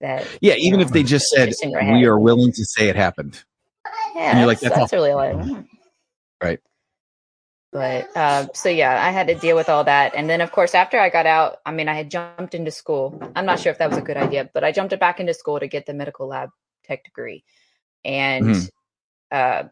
That 0.01 0.25
Yeah, 0.41 0.55
even 0.55 0.79
if 0.79 0.89
they 0.91 1.03
just 1.03 1.29
said 1.29 1.49
Just 1.49 1.63
in 1.63 1.71
your 1.71 1.83
we 1.91 2.05
are 2.05 2.17
willing 2.19 2.51
to 2.53 2.65
say 2.65 2.87
it 2.89 2.95
happened. 2.95 3.43
yeah, 4.15 4.31
And 4.31 4.39
you're 4.39 4.47
like, 4.47 4.59
that's, 4.59 4.75
"That's 4.75 4.91
that's 4.91 4.93
really 4.93 5.11
all 5.11 5.19
I 5.19 5.33
want. 5.33 5.67
Right. 6.41 6.59
But 7.71 8.15
uh, 8.17 8.47
so 8.53 8.69
yeah, 8.69 9.05
I 9.05 9.11
had 9.11 9.27
to 9.27 9.35
deal 9.35 9.55
with 9.55 9.69
all 9.69 9.83
that, 9.83 10.15
and 10.15 10.27
then 10.27 10.41
of 10.41 10.51
course 10.51 10.73
after 10.73 10.99
I 10.99 11.09
got 11.09 11.27
out, 11.27 11.57
I 11.65 11.71
mean, 11.71 11.87
I 11.87 11.93
had 11.93 12.09
jumped 12.09 12.55
into 12.55 12.71
school. 12.71 13.21
I'm 13.35 13.45
not 13.45 13.59
sure 13.59 13.71
if 13.71 13.77
that 13.77 13.89
was 13.89 13.97
a 13.97 14.01
good 14.01 14.17
idea, 14.17 14.49
but 14.53 14.63
I 14.63 14.71
jumped 14.71 14.97
back 14.99 15.19
into 15.19 15.35
school 15.35 15.59
to 15.59 15.67
get 15.67 15.85
the 15.85 15.93
medical 15.93 16.27
lab 16.27 16.49
tech 16.83 17.03
degree, 17.03 17.43
and 18.03 18.47
Mhm. 18.47 18.69
uh, 19.31 19.63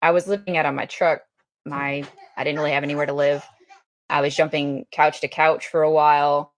I 0.00 0.12
was 0.12 0.26
living 0.28 0.56
out 0.56 0.64
on 0.64 0.74
my 0.74 0.86
truck. 0.86 1.22
My 1.66 2.04
I 2.38 2.44
didn't 2.44 2.58
really 2.58 2.72
have 2.72 2.84
anywhere 2.84 3.06
to 3.06 3.12
live. 3.12 3.44
I 4.08 4.22
was 4.22 4.34
jumping 4.34 4.86
couch 4.90 5.20
to 5.20 5.28
couch 5.28 5.66
for 5.66 5.82
a 5.82 5.90
while, 5.90 6.54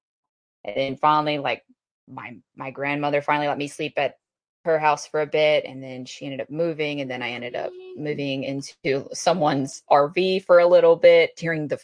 and 0.64 0.76
then 0.76 0.96
finally, 0.96 1.38
like 1.38 1.64
my 2.08 2.36
my 2.56 2.70
grandmother 2.70 3.20
finally 3.22 3.48
let 3.48 3.58
me 3.58 3.68
sleep 3.68 3.94
at 3.98 4.16
her 4.64 4.78
house 4.78 5.06
for 5.06 5.20
a 5.20 5.26
bit 5.26 5.64
and 5.64 5.82
then 5.82 6.04
she 6.04 6.24
ended 6.26 6.40
up 6.40 6.50
moving 6.50 7.00
and 7.00 7.10
then 7.10 7.22
I 7.22 7.30
ended 7.30 7.54
up 7.54 7.70
moving 7.96 8.44
into 8.44 9.08
someone's 9.12 9.82
RV 9.90 10.40
for 10.40 10.58
a 10.58 10.66
little 10.66 10.96
bit 10.96 11.36
during 11.36 11.68
the 11.68 11.78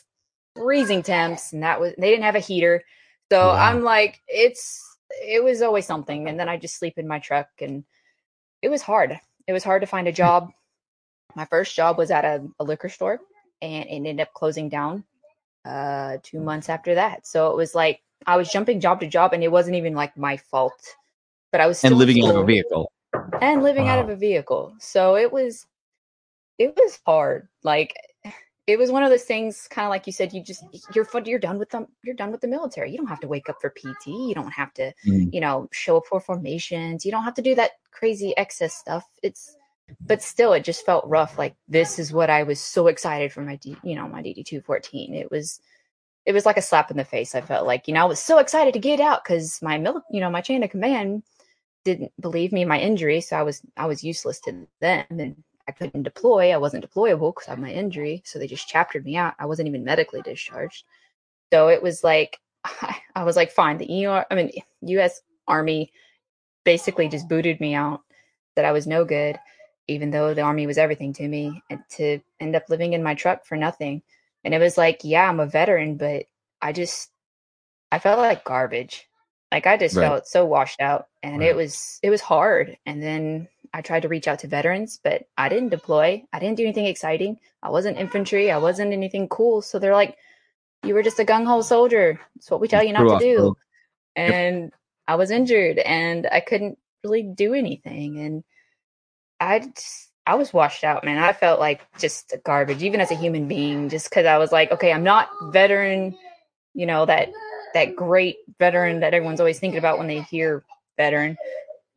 freezing 0.56 1.02
temps 1.02 1.52
and 1.52 1.62
that 1.62 1.80
was 1.80 1.94
they 1.98 2.10
didn't 2.10 2.24
have 2.24 2.36
a 2.36 2.40
heater. 2.40 2.84
So 3.32 3.50
Wow. 3.50 3.56
I'm 3.56 3.82
like 3.82 4.22
it's 4.28 4.82
it 5.10 5.42
was 5.42 5.62
always 5.62 5.86
something 5.86 6.28
and 6.28 6.38
then 6.38 6.48
I 6.48 6.56
just 6.56 6.78
sleep 6.78 6.98
in 6.98 7.08
my 7.08 7.18
truck 7.20 7.48
and 7.60 7.84
it 8.62 8.68
was 8.68 8.82
hard. 8.82 9.18
It 9.46 9.52
was 9.52 9.64
hard 9.64 9.82
to 9.82 9.86
find 9.86 10.08
a 10.08 10.12
job. 10.12 10.50
My 11.34 11.44
first 11.46 11.74
job 11.74 11.98
was 11.98 12.10
at 12.10 12.24
a, 12.24 12.46
a 12.60 12.64
liquor 12.64 12.88
store 12.88 13.20
and 13.62 13.84
it 13.84 13.92
ended 13.92 14.20
up 14.20 14.32
closing 14.34 14.68
down 14.68 15.04
uh 15.64 16.18
2 16.22 16.40
months 16.40 16.68
after 16.68 16.96
that. 16.96 17.26
So 17.26 17.50
it 17.50 17.56
was 17.56 17.74
like 17.74 18.00
I 18.26 18.36
was 18.36 18.50
jumping 18.50 18.80
job 18.80 19.00
to 19.00 19.06
job 19.06 19.32
and 19.32 19.42
it 19.42 19.50
wasn't 19.52 19.76
even 19.76 19.94
like 19.94 20.16
my 20.16 20.36
fault. 20.36 20.96
But 21.52 21.60
I 21.60 21.66
was 21.66 21.78
still 21.78 21.90
And 21.92 21.98
living 21.98 22.22
out 22.24 22.30
of 22.30 22.36
a 22.36 22.44
vehicle. 22.44 22.90
and 23.40 23.62
living 23.62 23.88
out 23.88 23.98
of 24.00 24.08
a 24.08 24.16
vehicle. 24.16 24.74
So 24.80 25.16
it 25.16 25.32
was 25.32 25.66
it 26.58 26.74
was 26.76 26.98
hard. 27.06 27.48
Like 27.62 27.94
it 28.66 28.78
was 28.78 28.90
one 28.90 29.02
of 29.02 29.10
those 29.10 29.24
things 29.24 29.68
kind 29.68 29.84
of 29.86 29.90
like 29.90 30.06
you 30.06 30.12
said 30.12 30.32
you 30.32 30.42
just 30.42 30.64
you're 30.94 31.04
fun 31.04 31.24
you're 31.26 31.38
done 31.38 31.58
with 31.58 31.68
them 31.70 31.86
you're 32.02 32.14
done 32.14 32.32
with 32.32 32.40
the 32.40 32.48
military. 32.48 32.90
You 32.90 32.96
don't 32.98 33.06
have 33.08 33.20
to 33.20 33.28
wake 33.28 33.48
up 33.48 33.56
for 33.60 33.70
PT. 33.70 34.06
You 34.06 34.34
don't 34.34 34.52
have 34.52 34.72
to, 34.74 34.92
Mm. 35.06 35.32
you 35.32 35.40
know, 35.40 35.68
show 35.72 35.98
up 35.98 36.06
for 36.08 36.20
formations. 36.20 37.04
You 37.04 37.12
don't 37.12 37.24
have 37.24 37.34
to 37.34 37.42
do 37.42 37.54
that 37.56 37.72
crazy 37.92 38.36
excess 38.36 38.74
stuff. 38.74 39.04
It's 39.22 39.56
but 40.00 40.22
still 40.22 40.54
it 40.54 40.64
just 40.64 40.84
felt 40.86 41.06
rough 41.06 41.36
like 41.38 41.54
this 41.68 41.98
is 41.98 42.10
what 42.12 42.30
I 42.30 42.42
was 42.42 42.58
so 42.58 42.86
excited 42.86 43.32
for 43.32 43.42
my 43.42 43.56
D, 43.56 43.76
you 43.84 43.94
know, 43.94 44.08
my 44.08 44.22
DD214. 44.22 45.14
It 45.14 45.30
was 45.30 45.60
it 46.26 46.32
was 46.32 46.46
like 46.46 46.56
a 46.56 46.62
slap 46.62 46.90
in 46.90 46.96
the 46.96 47.04
face. 47.04 47.34
I 47.34 47.40
felt 47.40 47.66
like, 47.66 47.86
you 47.86 47.94
know, 47.94 48.02
I 48.02 48.06
was 48.06 48.20
so 48.20 48.38
excited 48.38 48.72
to 48.74 48.80
get 48.80 49.00
out 49.00 49.24
cuz 49.24 49.60
my 49.62 49.78
mil- 49.78 50.04
you 50.10 50.20
know, 50.20 50.30
my 50.30 50.40
chain 50.40 50.62
of 50.62 50.70
command 50.70 51.22
didn't 51.84 52.12
believe 52.20 52.52
me 52.52 52.64
my 52.64 52.80
injury, 52.80 53.20
so 53.20 53.36
I 53.36 53.42
was 53.42 53.62
I 53.76 53.86
was 53.86 54.02
useless 54.04 54.40
to 54.40 54.66
them, 54.80 55.06
and 55.10 55.44
I 55.68 55.72
couldn't 55.72 56.02
deploy. 56.02 56.52
I 56.52 56.56
wasn't 56.58 56.88
deployable 56.88 57.34
because 57.34 57.48
of 57.48 57.58
my 57.58 57.70
injury, 57.70 58.22
so 58.24 58.38
they 58.38 58.46
just 58.46 58.68
chaptered 58.68 59.04
me 59.04 59.16
out. 59.16 59.34
I 59.38 59.46
wasn't 59.46 59.68
even 59.68 59.84
medically 59.84 60.22
discharged, 60.22 60.84
so 61.52 61.68
it 61.68 61.82
was 61.82 62.02
like 62.04 62.40
I 63.14 63.24
was 63.24 63.36
like, 63.36 63.52
fine. 63.52 63.78
The 63.78 64.06
ER, 64.06 64.26
I 64.30 64.34
mean, 64.34 64.50
U.S. 64.82 65.20
Army 65.46 65.92
basically 66.64 67.08
just 67.08 67.28
booted 67.28 67.60
me 67.60 67.74
out. 67.74 68.00
That 68.56 68.64
I 68.64 68.72
was 68.72 68.86
no 68.86 69.04
good, 69.04 69.38
even 69.88 70.10
though 70.10 70.32
the 70.32 70.42
Army 70.42 70.66
was 70.66 70.78
everything 70.78 71.12
to 71.14 71.28
me, 71.28 71.62
and 71.70 71.80
to 71.96 72.20
end 72.40 72.56
up 72.56 72.68
living 72.68 72.92
in 72.94 73.02
my 73.02 73.14
truck 73.14 73.44
for 73.46 73.56
nothing. 73.56 74.02
And 74.44 74.54
it 74.54 74.58
was 74.60 74.78
like, 74.78 75.00
yeah, 75.04 75.28
I'm 75.28 75.40
a 75.40 75.46
veteran, 75.46 75.96
but 75.96 76.26
I 76.62 76.72
just 76.72 77.10
I 77.92 77.98
felt 77.98 78.18
like 78.18 78.44
garbage. 78.44 79.08
Like 79.52 79.66
I 79.66 79.76
just 79.76 79.96
Right. 79.96 80.06
felt 80.06 80.26
so 80.26 80.44
washed 80.44 80.80
out 80.80 81.08
and 81.22 81.42
it 81.42 81.56
was 81.56 81.98
it 82.02 82.10
was 82.10 82.20
hard. 82.20 82.76
And 82.86 83.02
then 83.02 83.48
I 83.72 83.82
tried 83.82 84.02
to 84.02 84.08
reach 84.08 84.28
out 84.28 84.40
to 84.40 84.48
veterans, 84.48 85.00
but 85.02 85.24
I 85.38 85.48
didn't 85.48 85.70
deploy. 85.70 86.24
I 86.32 86.38
didn't 86.40 86.56
do 86.56 86.64
anything 86.64 86.86
exciting. 86.86 87.38
I 87.62 87.70
wasn't 87.70 87.98
infantry. 87.98 88.50
I 88.50 88.58
wasn't 88.58 88.92
anything 88.92 89.28
cool. 89.28 89.62
So 89.62 89.78
they're 89.78 89.94
like, 89.94 90.16
you 90.84 90.94
were 90.94 91.02
just 91.02 91.20
a 91.20 91.24
gung 91.24 91.46
ho 91.46 91.62
soldier. 91.62 92.20
It's 92.36 92.50
what 92.50 92.60
we 92.60 92.68
tell 92.68 92.82
you 92.84 92.92
not 92.92 93.08
to 93.08 93.16
do. 93.16 93.56
And 94.16 94.72
I 95.08 95.16
was 95.16 95.30
injured 95.30 95.78
and 95.78 96.28
I 96.30 96.40
couldn't 96.40 96.78
really 97.04 97.22
do 97.22 97.54
anything. 97.54 98.20
And 98.20 98.44
I 99.40 99.60
just, 99.60 100.10
I 100.26 100.36
was 100.36 100.52
washed 100.52 100.84
out, 100.84 101.04
man. 101.04 101.22
I 101.22 101.32
felt 101.32 101.60
like 101.60 101.86
just 101.98 102.34
garbage, 102.44 102.82
even 102.82 103.00
as 103.00 103.10
a 103.10 103.16
human 103.16 103.46
being, 103.46 103.90
just 103.90 104.08
because 104.08 104.24
I 104.24 104.38
was 104.38 104.52
like, 104.52 104.72
okay, 104.72 104.92
I'm 104.92 105.04
not 105.04 105.28
veteran, 105.52 106.16
you 106.72 106.86
know, 106.86 107.04
that 107.04 107.28
that 107.74 107.94
great 107.96 108.36
veteran 108.58 109.00
that 109.00 109.12
everyone's 109.12 109.40
always 109.40 109.58
thinking 109.58 109.78
about 109.78 109.98
when 109.98 110.06
they 110.06 110.22
hear 110.22 110.64
veteran. 110.96 111.36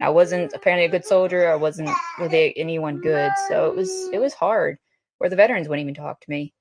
I 0.01 0.09
wasn't 0.09 0.53
apparently 0.53 0.85
a 0.85 0.89
good 0.89 1.05
soldier. 1.05 1.49
I 1.49 1.55
wasn't 1.55 1.89
really 2.19 2.55
anyone 2.57 2.99
good, 2.99 3.31
so 3.47 3.67
it 3.67 3.75
was 3.75 4.09
it 4.11 4.19
was 4.19 4.33
hard. 4.33 4.77
Where 5.19 5.29
the 5.29 5.35
veterans 5.35 5.67
wouldn't 5.67 5.85
even 5.85 5.95
talk 5.95 6.19
to 6.19 6.29
me. 6.29 6.53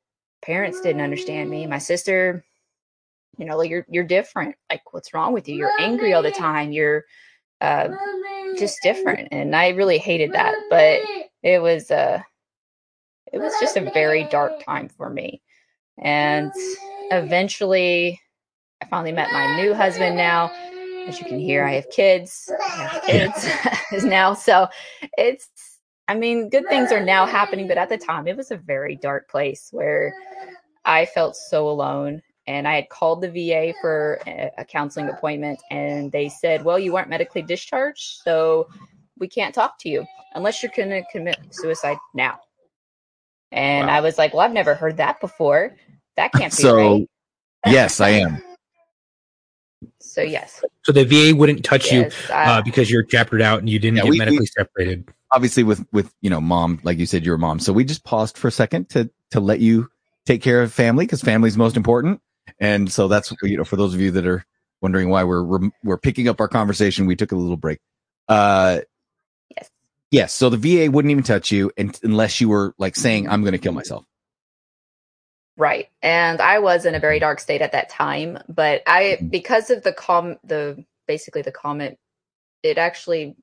Parents 0.42 0.80
didn't 0.80 1.02
understand 1.02 1.50
me. 1.50 1.66
My 1.66 1.78
sister, 1.78 2.44
you 3.38 3.44
know, 3.44 3.56
like 3.56 3.70
you're 3.70 3.86
you're 3.90 4.04
different. 4.04 4.54
Like 4.70 4.82
what's 4.92 5.12
wrong 5.12 5.32
with 5.32 5.48
you? 5.48 5.56
You're 5.56 5.80
angry 5.80 6.14
all 6.14 6.22
the 6.22 6.30
time. 6.30 6.72
You're 6.72 7.04
uh, 7.60 7.88
just 8.56 8.78
different, 8.82 9.28
and 9.32 9.54
I 9.56 9.70
really 9.70 9.98
hated 9.98 10.32
that. 10.32 10.54
But 10.70 11.00
it 11.46 11.62
was 11.62 11.90
uh, 11.90 12.20
it 13.32 13.38
was 13.38 13.52
just 13.60 13.76
a 13.76 13.90
very 13.92 14.24
dark 14.24 14.64
time 14.64 14.88
for 14.88 15.08
me. 15.10 15.42
And 15.98 16.52
eventually, 17.10 18.20
I 18.82 18.86
finally 18.86 19.12
met 19.12 19.32
my 19.32 19.56
new 19.56 19.72
husband 19.72 20.16
now 20.16 20.50
as 21.06 21.20
you 21.20 21.26
can 21.26 21.38
hear, 21.38 21.64
I 21.64 21.74
have 21.74 21.88
kids. 21.90 22.50
I 22.60 22.68
have 22.68 23.02
kids 23.04 24.04
now. 24.04 24.34
So 24.34 24.68
it's, 25.16 25.48
I 26.08 26.14
mean, 26.14 26.48
good 26.48 26.66
things 26.68 26.92
are 26.92 27.02
now 27.02 27.26
happening, 27.26 27.68
but 27.68 27.78
at 27.78 27.88
the 27.88 27.98
time, 27.98 28.26
it 28.26 28.36
was 28.36 28.50
a 28.50 28.56
very 28.56 28.96
dark 28.96 29.28
place 29.28 29.68
where 29.70 30.12
I 30.84 31.06
felt 31.06 31.36
so 31.36 31.68
alone. 31.68 32.22
And 32.48 32.68
I 32.68 32.74
had 32.74 32.88
called 32.90 33.22
the 33.22 33.30
VA 33.30 33.74
for 33.80 34.20
a 34.26 34.64
counseling 34.64 35.08
appointment, 35.08 35.60
and 35.72 36.12
they 36.12 36.28
said, 36.28 36.64
Well, 36.64 36.78
you 36.78 36.92
weren't 36.92 37.08
medically 37.08 37.42
discharged, 37.42 38.20
so 38.22 38.68
we 39.18 39.28
can't 39.28 39.54
talk 39.54 39.78
to 39.80 39.88
you 39.88 40.04
unless 40.34 40.62
you're 40.62 40.72
going 40.76 40.90
to 40.90 41.02
commit 41.10 41.38
suicide 41.50 41.98
now. 42.14 42.38
And 43.52 43.86
wow. 43.86 43.94
I 43.94 44.00
was 44.00 44.18
like, 44.18 44.34
Well, 44.34 44.42
I've 44.42 44.52
never 44.52 44.74
heard 44.74 44.98
that 44.98 45.20
before. 45.20 45.76
That 46.16 46.32
can't 46.32 46.52
be 46.52 46.62
so, 46.62 46.76
right. 46.76 47.08
yes, 47.66 48.00
I 48.00 48.10
am. 48.10 48.42
So 50.00 50.22
yes. 50.22 50.62
So 50.82 50.92
the 50.92 51.04
VA 51.04 51.36
wouldn't 51.36 51.64
touch 51.64 51.92
yes, 51.92 52.14
you 52.28 52.34
uh, 52.34 52.38
uh, 52.38 52.62
because 52.62 52.90
you're 52.90 53.02
chaptered 53.02 53.42
out 53.42 53.58
and 53.58 53.68
you 53.68 53.78
didn't 53.78 53.98
yeah, 53.98 54.04
get 54.04 54.10
we, 54.10 54.18
medically 54.18 54.40
we, 54.40 54.46
separated. 54.46 55.08
Obviously, 55.32 55.62
with 55.62 55.84
with 55.92 56.12
you 56.22 56.30
know, 56.30 56.40
mom, 56.40 56.80
like 56.84 56.98
you 56.98 57.06
said, 57.06 57.24
you're 57.26 57.34
a 57.34 57.38
mom. 57.38 57.58
So 57.58 57.72
we 57.72 57.84
just 57.84 58.04
paused 58.04 58.38
for 58.38 58.48
a 58.48 58.52
second 58.52 58.88
to 58.90 59.10
to 59.32 59.40
let 59.40 59.60
you 59.60 59.90
take 60.24 60.42
care 60.42 60.62
of 60.62 60.72
family 60.72 61.04
because 61.04 61.20
family 61.20 61.48
is 61.48 61.56
most 61.56 61.76
important. 61.76 62.20
And 62.60 62.90
so 62.90 63.08
that's 63.08 63.32
you 63.42 63.56
know, 63.56 63.64
for 63.64 63.76
those 63.76 63.94
of 63.94 64.00
you 64.00 64.10
that 64.12 64.26
are 64.26 64.44
wondering 64.80 65.10
why 65.10 65.24
we're 65.24 65.42
we're, 65.42 65.70
we're 65.84 65.98
picking 65.98 66.28
up 66.28 66.40
our 66.40 66.48
conversation, 66.48 67.06
we 67.06 67.16
took 67.16 67.32
a 67.32 67.36
little 67.36 67.56
break. 67.56 67.78
Uh, 68.28 68.80
yes. 70.10 70.34
So 70.34 70.50
the 70.50 70.56
VA 70.56 70.90
wouldn't 70.90 71.10
even 71.10 71.24
touch 71.24 71.50
you 71.50 71.70
and, 71.76 71.98
unless 72.02 72.40
you 72.40 72.48
were 72.48 72.74
like 72.78 72.96
saying, 72.96 73.28
"I'm 73.28 73.42
going 73.42 73.52
to 73.52 73.58
kill 73.58 73.72
myself." 73.72 74.04
Right. 75.56 75.88
And 76.02 76.40
I 76.40 76.58
was 76.58 76.84
in 76.84 76.94
a 76.94 77.00
very 77.00 77.18
dark 77.18 77.40
state 77.40 77.62
at 77.62 77.72
that 77.72 77.88
time, 77.88 78.38
but 78.48 78.82
I 78.86 79.16
mm-hmm. 79.18 79.28
because 79.28 79.70
of 79.70 79.82
the 79.82 79.92
com 79.92 80.36
the 80.44 80.84
basically 81.06 81.42
the 81.42 81.52
comment 81.52 81.98
it 82.62 82.78
actually 82.78 83.36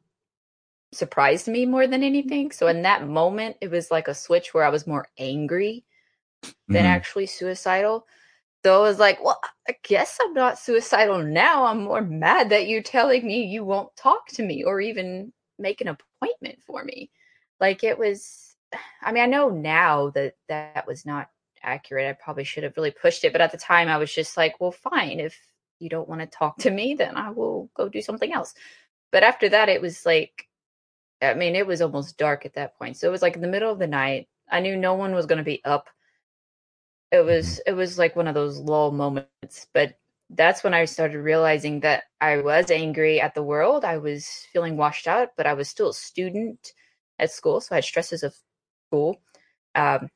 surprised 0.91 1.47
me 1.47 1.65
more 1.65 1.87
than 1.87 2.03
anything. 2.03 2.51
So 2.51 2.67
in 2.67 2.83
that 2.83 3.07
moment 3.07 3.57
it 3.61 3.71
was 3.71 3.89
like 3.89 4.07
a 4.07 4.13
switch 4.13 4.53
where 4.53 4.63
I 4.63 4.69
was 4.69 4.85
more 4.85 5.07
angry 5.17 5.85
than 6.67 6.83
mm-hmm. 6.83 6.85
actually 6.85 7.25
suicidal. 7.25 8.05
So 8.63 8.77
I 8.77 8.87
was 8.87 8.99
like, 8.99 9.23
well, 9.23 9.39
I 9.67 9.75
guess 9.83 10.17
I'm 10.21 10.33
not 10.33 10.59
suicidal 10.59 11.21
now. 11.23 11.65
I'm 11.65 11.83
more 11.83 12.01
mad 12.01 12.49
that 12.51 12.67
you're 12.67 12.83
telling 12.83 13.25
me 13.25 13.45
you 13.45 13.65
won't 13.65 13.93
talk 13.95 14.27
to 14.33 14.43
me 14.43 14.63
or 14.63 14.79
even 14.79 15.33
make 15.59 15.81
an 15.81 15.87
appointment 15.87 16.59
for 16.65 16.83
me. 16.83 17.11
Like 17.59 17.83
it 17.83 17.97
was 17.97 18.55
I 19.01 19.11
mean, 19.11 19.23
I 19.23 19.27
know 19.27 19.49
now 19.49 20.09
that 20.11 20.35
that 20.49 20.87
was 20.87 21.05
not 21.05 21.29
accurate. 21.61 22.07
I 22.07 22.13
probably 22.13 22.43
should 22.43 22.63
have 22.63 22.75
really 22.77 22.91
pushed 22.91 23.23
it. 23.23 23.31
But 23.31 23.41
at 23.41 23.51
the 23.51 23.57
time, 23.57 23.87
I 23.87 23.97
was 23.97 24.13
just 24.13 24.37
like, 24.37 24.59
well, 24.59 24.71
fine. 24.71 25.19
If 25.19 25.39
you 25.79 25.89
don't 25.89 26.09
want 26.09 26.21
to 26.21 26.27
talk 26.27 26.57
to 26.59 26.71
me, 26.71 26.95
then 26.95 27.15
I 27.15 27.31
will 27.31 27.69
go 27.73 27.89
do 27.89 28.01
something 28.01 28.31
else. 28.31 28.53
But 29.11 29.23
after 29.23 29.49
that, 29.49 29.69
it 29.69 29.81
was 29.81 30.05
like, 30.05 30.47
I 31.21 31.33
mean, 31.33 31.55
it 31.55 31.67
was 31.67 31.81
almost 31.81 32.17
dark 32.17 32.45
at 32.45 32.55
that 32.55 32.77
point. 32.77 32.97
So 32.97 33.07
it 33.07 33.11
was 33.11 33.21
like 33.21 33.35
in 33.35 33.41
the 33.41 33.47
middle 33.47 33.71
of 33.71 33.79
the 33.79 33.87
night. 33.87 34.27
I 34.49 34.59
knew 34.59 34.75
no 34.75 34.95
one 34.95 35.15
was 35.15 35.25
going 35.25 35.37
to 35.37 35.43
be 35.43 35.63
up. 35.63 35.89
It 37.11 37.23
was, 37.23 37.45
mm-hmm. 37.47 37.71
it 37.71 37.73
was 37.73 37.97
like 37.97 38.15
one 38.15 38.27
of 38.27 38.33
those 38.33 38.59
lull 38.59 38.91
moments. 38.91 39.67
But 39.73 39.97
that's 40.35 40.63
when 40.63 40.73
I 40.73 40.85
started 40.85 41.19
realizing 41.19 41.81
that 41.81 42.03
I 42.19 42.37
was 42.37 42.71
angry 42.71 43.21
at 43.21 43.35
the 43.35 43.43
world. 43.43 43.85
I 43.85 43.97
was 43.97 44.27
feeling 44.51 44.77
washed 44.77 45.07
out, 45.07 45.29
but 45.37 45.45
I 45.45 45.53
was 45.53 45.69
still 45.69 45.89
a 45.89 45.93
student 45.93 46.73
at 47.19 47.31
school. 47.31 47.61
So 47.61 47.69
I 47.73 47.77
had 47.77 47.83
stresses 47.83 48.23
of 48.23 48.35
school. 48.87 49.21
Um, 49.75 50.09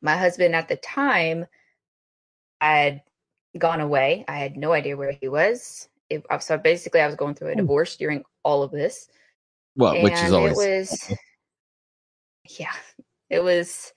my 0.00 0.16
husband 0.16 0.54
at 0.54 0.68
the 0.68 0.76
time 0.76 1.46
had 2.60 3.02
gone 3.58 3.80
away. 3.80 4.24
I 4.28 4.38
had 4.38 4.56
no 4.56 4.72
idea 4.72 4.96
where 4.96 5.12
he 5.12 5.28
was. 5.28 5.88
It, 6.10 6.24
so 6.40 6.58
basically, 6.58 7.00
I 7.00 7.06
was 7.06 7.16
going 7.16 7.34
through 7.34 7.52
a 7.52 7.56
divorce 7.56 7.96
during 7.96 8.24
all 8.42 8.62
of 8.62 8.70
this. 8.70 9.08
Well, 9.76 9.94
and 9.94 10.02
which 10.02 10.14
is 10.14 10.32
always 10.32 10.52
it 10.58 10.78
was, 10.78 11.14
yeah, 12.58 12.74
it 13.30 13.42
was, 13.42 13.92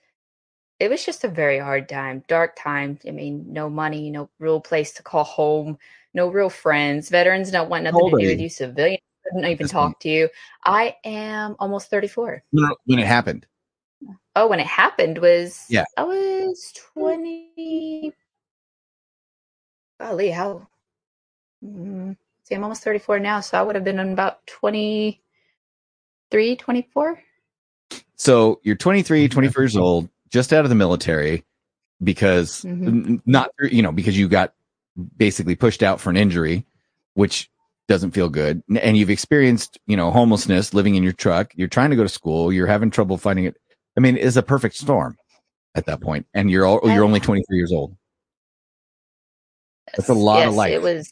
it 0.80 0.90
was 0.90 1.06
just 1.06 1.24
a 1.24 1.28
very 1.28 1.60
hard 1.60 1.88
time, 1.88 2.24
dark 2.28 2.56
time. 2.58 3.00
I 3.08 3.12
mean, 3.12 3.46
no 3.48 3.70
money, 3.70 4.10
no 4.10 4.30
real 4.40 4.60
place 4.60 4.92
to 4.94 5.04
call 5.04 5.24
home, 5.24 5.78
no 6.14 6.28
real 6.28 6.50
friends. 6.50 7.10
Veterans 7.10 7.52
don't 7.52 7.70
want 7.70 7.84
nothing 7.84 8.12
to 8.12 8.20
do 8.20 8.28
with 8.28 8.40
you. 8.40 8.50
Civilians 8.50 9.02
couldn't 9.24 9.50
even 9.50 9.68
talk 9.68 10.00
to 10.02 10.10
you. 10.10 10.30
I 10.66 10.96
am 11.04 11.56
almost 11.60 11.90
thirty 11.90 12.08
four. 12.08 12.44
When 12.52 13.00
it 13.00 13.08
happened. 13.08 13.46
Oh, 14.36 14.48
when 14.48 14.60
it 14.60 14.68
happened 14.68 15.20
was 15.20 15.66
yeah. 15.70 15.86
I 15.98 16.04
was 16.04 16.74
twenty. 16.94 18.14
Golly, 20.00 20.30
how? 20.30 20.68
Mm, 21.64 22.18
see, 22.44 22.56
I'm 22.56 22.64
almost 22.64 22.84
34 22.84 23.20
now, 23.20 23.40
so 23.40 23.58
I 23.58 23.62
would 23.62 23.76
have 23.76 23.84
been 23.84 24.00
about 24.00 24.46
23, 24.48 26.56
24. 26.58 27.24
So 28.18 28.60
you're 28.64 28.76
23, 28.76 29.30
24 29.30 29.64
years 29.64 29.78
old, 29.78 30.10
just 30.36 30.54
out 30.54 30.66
of 30.66 30.70
the 30.70 30.76
military, 30.76 31.44
because 32.04 32.62
mm-hmm. 32.62 33.16
not 33.26 33.50
you 33.72 33.82
know 33.82 33.92
because 33.92 34.18
you 34.18 34.28
got 34.28 34.54
basically 35.18 35.56
pushed 35.56 35.82
out 35.82 36.00
for 36.00 36.12
an 36.12 36.18
injury, 36.18 36.66
which 37.16 37.50
doesn't 37.88 38.12
feel 38.12 38.30
good, 38.30 38.62
and 38.80 38.98
you've 38.98 39.10
experienced 39.10 39.80
you 39.88 39.98
know 39.98 40.12
homelessness, 40.12 40.74
living 40.74 40.96
in 40.96 41.04
your 41.04 41.14
truck. 41.14 41.52
You're 41.56 41.68
trying 41.68 41.90
to 41.90 41.96
go 41.96 42.04
to 42.04 42.10
school, 42.10 42.54
you're 42.54 42.68
having 42.68 42.92
trouble 42.92 43.18
finding 43.18 43.46
it 43.46 43.56
I 43.98 44.02
mean, 44.02 44.18
it's 44.18 44.36
a 44.36 44.44
perfect 44.44 44.76
storm 44.76 45.18
at 45.74 45.86
that 45.86 46.02
point, 46.02 46.28
and 46.34 46.52
you're 46.52 46.66
all, 46.66 46.80
you're 46.84 47.04
only 47.04 47.20
23 47.20 47.58
years 47.58 47.72
old. 47.72 47.96
That's 49.96 50.10
a 50.10 50.14
lot 50.14 50.40
yes, 50.40 50.50
of 50.50 50.56
life. 50.56 50.72
It 50.72 50.82
was. 50.82 51.12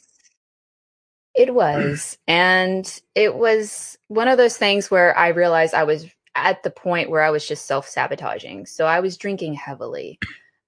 It 1.34 1.52
was, 1.52 2.16
and 2.28 3.00
it 3.16 3.34
was 3.34 3.98
one 4.06 4.28
of 4.28 4.38
those 4.38 4.56
things 4.56 4.88
where 4.88 5.18
I 5.18 5.28
realized 5.28 5.74
I 5.74 5.82
was 5.82 6.06
at 6.34 6.62
the 6.62 6.70
point 6.70 7.10
where 7.10 7.22
I 7.22 7.30
was 7.30 7.46
just 7.46 7.66
self 7.66 7.88
sabotaging. 7.88 8.66
So 8.66 8.86
I 8.86 9.00
was 9.00 9.16
drinking 9.16 9.54
heavily. 9.54 10.18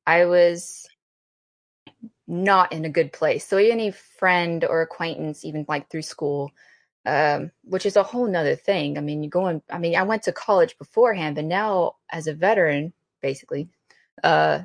I 0.06 0.24
was 0.26 0.86
not 2.28 2.72
in 2.72 2.84
a 2.84 2.90
good 2.90 3.12
place. 3.12 3.46
So 3.46 3.56
any 3.56 3.90
friend 3.90 4.64
or 4.64 4.82
acquaintance, 4.82 5.44
even 5.44 5.64
like 5.68 5.88
through 5.90 6.02
school, 6.02 6.50
um, 7.04 7.52
which 7.62 7.86
is 7.86 7.96
a 7.96 8.02
whole 8.02 8.26
nother 8.26 8.56
thing. 8.56 8.98
I 8.98 9.00
mean, 9.00 9.22
you 9.22 9.30
going, 9.30 9.62
I 9.70 9.78
mean, 9.78 9.96
I 9.96 10.02
went 10.02 10.24
to 10.24 10.32
college 10.32 10.76
beforehand, 10.76 11.36
but 11.36 11.44
now 11.44 11.96
as 12.10 12.26
a 12.26 12.34
veteran, 12.34 12.92
basically, 13.22 13.68
uh, 14.24 14.60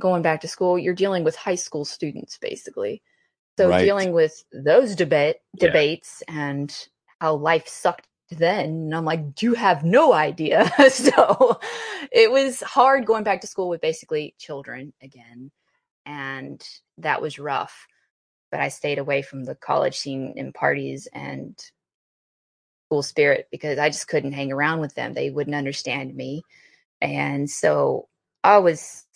going 0.00 0.22
back 0.22 0.40
to 0.42 0.48
school, 0.48 0.78
you're 0.78 0.94
dealing 0.94 1.24
with 1.24 1.36
high 1.36 1.56
school 1.56 1.84
students, 1.84 2.38
basically. 2.38 3.02
So 3.58 3.68
right. 3.68 3.84
dealing 3.84 4.12
with 4.12 4.44
those 4.52 4.94
debate 4.94 5.36
debates 5.56 6.22
yeah. 6.28 6.50
and 6.50 6.88
how 7.20 7.34
life 7.34 7.68
sucked 7.68 8.06
then, 8.38 8.92
I'm 8.94 9.04
like, 9.04 9.42
you 9.42 9.54
have 9.54 9.84
no 9.84 10.12
idea. 10.12 10.70
so 10.90 11.60
it 12.10 12.30
was 12.30 12.60
hard 12.60 13.06
going 13.06 13.24
back 13.24 13.40
to 13.42 13.46
school 13.46 13.68
with 13.68 13.80
basically 13.80 14.34
children 14.38 14.92
again, 15.02 15.50
and 16.06 16.62
that 16.98 17.22
was 17.22 17.38
rough 17.38 17.86
but 18.52 18.60
I 18.60 18.68
stayed 18.68 18.98
away 18.98 19.22
from 19.22 19.44
the 19.44 19.56
college 19.56 19.98
scene 19.98 20.34
and 20.36 20.54
parties 20.54 21.08
and 21.12 21.58
school 22.86 23.02
spirit 23.02 23.48
because 23.50 23.78
I 23.78 23.88
just 23.88 24.06
couldn't 24.06 24.32
hang 24.32 24.52
around 24.52 24.80
with 24.80 24.94
them. 24.94 25.14
They 25.14 25.30
wouldn't 25.30 25.56
understand 25.56 26.14
me. 26.14 26.42
And 27.00 27.50
so 27.50 28.08
I 28.44 28.58
was, 28.58 29.06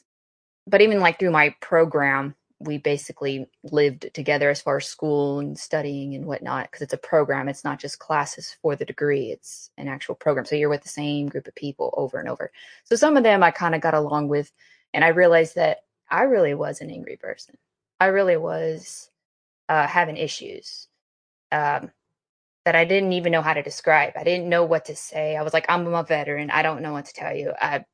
but 0.67 0.81
even 0.81 1.01
like 1.01 1.19
through 1.19 1.33
my 1.33 1.55
program, 1.61 2.35
we 2.59 2.79
basically 2.79 3.47
lived 3.65 4.13
together 4.15 4.51
as 4.51 4.63
far 4.63 4.79
as 4.79 4.87
school 4.87 5.41
and 5.41 5.59
studying 5.59 6.15
and 6.15 6.25
whatnot 6.25 6.71
because 6.71 6.83
it's 6.83 6.95
a 6.95 6.99
program. 6.99 7.49
It's 7.49 7.65
not 7.65 7.79
just 7.79 7.99
classes 7.99 8.57
for 8.63 8.77
the 8.77 8.85
degree, 8.85 9.31
it's 9.31 9.71
an 9.77 9.89
actual 9.89 10.15
program. 10.15 10.47
So 10.47 10.57
you're 10.57 10.71
with 10.71 10.83
the 10.83 10.89
same 10.89 11.29
group 11.29 11.47
of 11.47 11.55
people 11.55 11.93
over 11.97 12.19
and 12.19 12.29
over. 12.29 12.51
So 12.85 12.97
some 12.97 13.17
of 13.17 13.25
them 13.25 13.43
I 13.43 13.51
kind 13.51 13.75
of 13.75 13.81
got 13.83 13.95
along 13.95 14.29
with, 14.29 14.51
and 14.95 15.05
I 15.05 15.09
realized 15.09 15.57
that 15.57 15.81
I 16.11 16.23
really 16.23 16.55
was 16.55 16.81
an 16.81 16.91
angry 16.91 17.17
person. 17.17 17.57
I 18.01 18.07
really 18.07 18.37
was 18.37 19.11
uh, 19.69 19.87
having 19.87 20.17
issues. 20.17 20.89
Um, 21.53 21.91
that 22.67 22.75
I 22.75 22.85
didn't 22.85 23.13
even 23.13 23.31
know 23.31 23.43
how 23.43 23.55
to 23.55 23.63
describe. 23.63 24.15
I 24.17 24.25
didn't 24.25 24.49
know 24.49 24.65
what 24.65 24.87
to 24.87 24.97
say. 24.97 25.37
I 25.37 25.43
was 25.43 25.55
like, 25.55 25.67
I'm 25.69 25.87
a 25.87 26.03
veteran. 26.03 26.51
I 26.51 26.63
don't 26.63 26.83
know 26.83 26.93
what 26.93 27.05
to 27.07 27.13
tell 27.13 27.35
you. 27.35 27.53
I, 27.61 27.85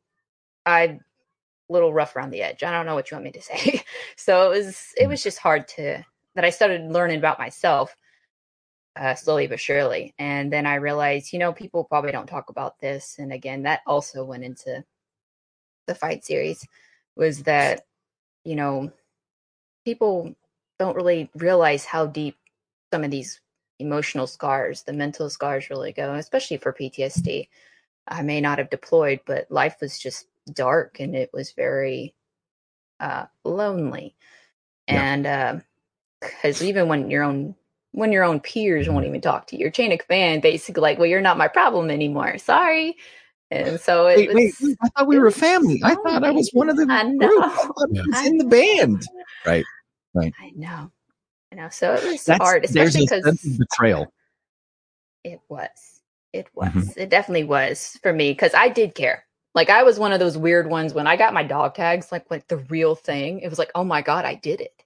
I, 0.64 1.00
little 1.72 1.92
rough 1.92 2.16
around 2.16 2.30
the 2.30 2.42
edge. 2.42 2.62
I 2.62 2.70
don't 2.70 2.86
know 2.86 2.94
what 2.94 3.10
you 3.10 3.16
want 3.16 3.24
me 3.24 3.32
to 3.32 3.42
say. 3.42 3.82
so 4.16 4.50
it 4.52 4.58
was, 4.58 4.86
it 4.98 5.08
was 5.08 5.22
just 5.22 5.38
hard 5.38 5.68
to 5.68 6.04
that 6.34 6.44
I 6.44 6.50
started 6.50 6.90
learning 6.90 7.18
about 7.18 7.38
myself 7.38 7.94
uh, 8.96 9.14
slowly 9.14 9.46
but 9.46 9.60
surely. 9.60 10.14
And 10.18 10.52
then 10.52 10.66
I 10.66 10.76
realized, 10.76 11.32
you 11.32 11.38
know, 11.38 11.52
people 11.52 11.84
probably 11.84 12.12
don't 12.12 12.26
talk 12.26 12.50
about 12.50 12.78
this. 12.78 13.16
And 13.18 13.32
again, 13.32 13.62
that 13.62 13.80
also 13.86 14.24
went 14.24 14.44
into 14.44 14.84
the 15.86 15.94
fight 15.94 16.24
series 16.24 16.66
was 17.16 17.42
that, 17.44 17.82
you 18.44 18.54
know, 18.54 18.92
people 19.84 20.34
don't 20.78 20.96
really 20.96 21.30
realize 21.34 21.84
how 21.84 22.06
deep 22.06 22.36
some 22.92 23.04
of 23.04 23.10
these 23.10 23.40
emotional 23.78 24.26
scars, 24.26 24.82
the 24.82 24.92
mental 24.92 25.28
scars 25.30 25.70
really 25.70 25.92
go, 25.92 26.14
especially 26.14 26.58
for 26.58 26.72
PTSD. 26.72 27.48
I 28.06 28.22
may 28.22 28.40
not 28.40 28.58
have 28.58 28.70
deployed, 28.70 29.20
but 29.26 29.50
life 29.50 29.76
was 29.80 29.98
just 29.98 30.26
dark 30.52 31.00
and 31.00 31.14
it 31.14 31.30
was 31.32 31.52
very 31.52 32.14
uh, 33.00 33.26
lonely. 33.44 34.16
Yeah. 34.88 35.14
And 35.24 35.62
because 36.20 36.62
uh, 36.62 36.64
even 36.64 36.88
when 36.88 37.10
your 37.10 37.22
own 37.22 37.54
when 37.92 38.10
your 38.10 38.24
own 38.24 38.40
peers 38.40 38.88
won't 38.88 39.06
even 39.06 39.20
talk 39.20 39.46
to 39.48 39.56
you, 39.56 39.62
your 39.62 39.70
chain 39.70 39.92
of 39.92 39.98
command 39.98 40.40
basically 40.40 40.80
like, 40.80 40.98
well, 40.98 41.06
you're 41.06 41.20
not 41.20 41.36
my 41.36 41.48
problem 41.48 41.90
anymore. 41.90 42.38
Sorry. 42.38 42.96
And 43.50 43.78
so 43.78 44.06
it 44.06 44.16
wait, 44.16 44.28
was, 44.28 44.36
wait, 44.36 44.54
wait, 44.62 44.78
I 44.82 44.88
thought 44.88 45.06
we 45.06 45.18
were 45.18 45.26
a 45.26 45.32
family. 45.32 45.78
I 45.84 45.94
thought 45.94 46.24
I 46.24 46.30
was 46.30 46.48
one 46.54 46.70
of 46.70 46.76
the 46.76 46.86
I 46.88 47.02
know. 47.02 47.26
group. 47.26 47.42
I 47.44 47.66
was 47.76 48.26
in 48.26 48.38
the 48.38 48.44
band. 48.44 49.06
Right. 49.46 49.64
Right. 50.14 50.32
I 50.40 50.52
know. 50.56 50.90
I 51.52 51.56
know. 51.56 51.68
So 51.68 51.92
it 51.92 52.04
was 52.04 52.24
That's, 52.24 52.40
hard, 52.40 52.64
especially 52.64 53.02
because 53.02 53.58
betrayal. 53.58 54.10
it 55.22 55.40
was. 55.50 55.68
It 56.32 56.48
was. 56.54 56.70
Mhm. 56.70 56.96
It 56.96 57.10
definitely 57.10 57.44
was 57.44 57.98
for 58.02 58.12
me 58.14 58.32
because 58.32 58.54
I 58.54 58.70
did 58.70 58.94
care. 58.94 59.26
Like 59.54 59.68
I 59.70 59.82
was 59.82 59.98
one 59.98 60.12
of 60.12 60.18
those 60.20 60.38
weird 60.38 60.68
ones 60.68 60.94
when 60.94 61.06
I 61.06 61.16
got 61.16 61.34
my 61.34 61.42
dog 61.42 61.74
tags, 61.74 62.10
like 62.10 62.30
like 62.30 62.48
the 62.48 62.58
real 62.58 62.94
thing. 62.94 63.40
It 63.40 63.48
was 63.48 63.58
like, 63.58 63.70
oh 63.74 63.84
my 63.84 64.00
god, 64.02 64.24
I 64.24 64.34
did 64.36 64.60
it. 64.60 64.82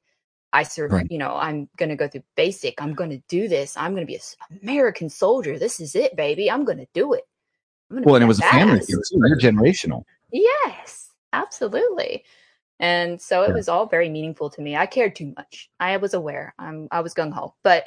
I 0.53 0.63
serve. 0.63 0.93
Right. 0.93 1.11
You 1.11 1.19
know, 1.19 1.37
I'm 1.37 1.69
gonna 1.77 1.97
go 1.97 2.09
through 2.09 2.25
basic. 2.35 2.81
I'm 2.81 2.95
gonna 2.95 3.19
do 3.29 3.47
this. 3.47 3.77
I'm 3.77 3.95
gonna 3.95 4.07
be 4.07 4.17
an 4.17 4.59
American 4.63 5.09
soldier. 5.09 5.59
This 5.59 5.81
is 5.81 5.95
it, 5.95 6.17
baby. 6.17 6.51
I'm 6.51 6.65
gonna 6.65 6.87
do 6.95 7.13
it. 7.13 7.25
I'm 7.91 7.97
gonna 7.97 8.07
Well, 8.07 8.17
and 8.17 8.25
it 8.25 8.29
was 8.29 8.41
a 8.41 8.43
family. 8.43 8.81
was 8.81 9.13
intergenerational. 9.15 10.05
Yes, 10.33 11.11
absolutely. 11.33 12.25
And 12.81 13.21
so 13.21 13.43
it 13.43 13.49
Yeah. 13.49 13.55
was 13.55 13.69
all 13.69 13.87
very 13.87 14.09
meaningful 14.09 14.51
to 14.51 14.61
me. 14.61 14.77
I 14.77 14.87
cared 14.87 15.15
too 15.15 15.33
much. 15.37 15.71
I 15.81 15.97
was 15.97 16.15
aware. 16.15 16.55
I'm 16.59 16.89
I 16.91 17.01
was 17.01 17.15
gung 17.15 17.33
ho. 17.33 17.55
But 17.63 17.85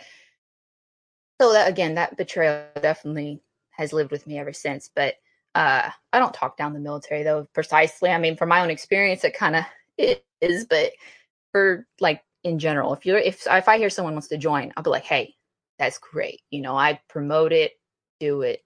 so 1.42 1.54
that 1.54 1.70
again, 1.70 1.96
that 1.96 2.18
betrayal 2.18 2.66
definitely 2.82 3.42
has 3.72 3.94
lived 3.94 4.12
with 4.12 4.26
me 4.28 4.38
ever 4.40 4.54
since. 4.54 4.90
But 4.94 5.16
uh 5.60 5.90
I 6.14 6.20
don't 6.20 6.34
talk 6.34 6.56
down 6.56 6.74
the 6.74 6.80
military 6.80 7.24
though 7.24 7.46
precisely. 7.54 8.10
I 8.10 8.18
mean, 8.18 8.38
from 8.38 8.50
my 8.50 8.62
own 8.62 8.70
experience, 8.70 9.24
it 9.26 9.34
kind 9.36 9.58
of 9.58 9.66
is. 10.42 10.66
But 10.66 10.94
for 11.52 11.86
like 12.00 12.24
in 12.46 12.60
general, 12.60 12.94
if 12.94 13.06
you're 13.06 13.18
if 13.18 13.46
if 13.46 13.68
I 13.68 13.78
hear 13.78 13.90
someone 13.90 14.14
wants 14.14 14.30
to 14.30 14.38
join, 14.38 14.72
I'll 14.78 14.84
be 14.84 14.90
like, 14.90 15.04
hey, 15.04 15.36
that's 15.78 15.98
great. 15.98 16.42
You 16.50 16.62
know, 16.62 16.78
I 16.78 17.02
promote 17.10 17.52
it, 17.52 17.74
do 18.22 18.42
it, 18.42 18.64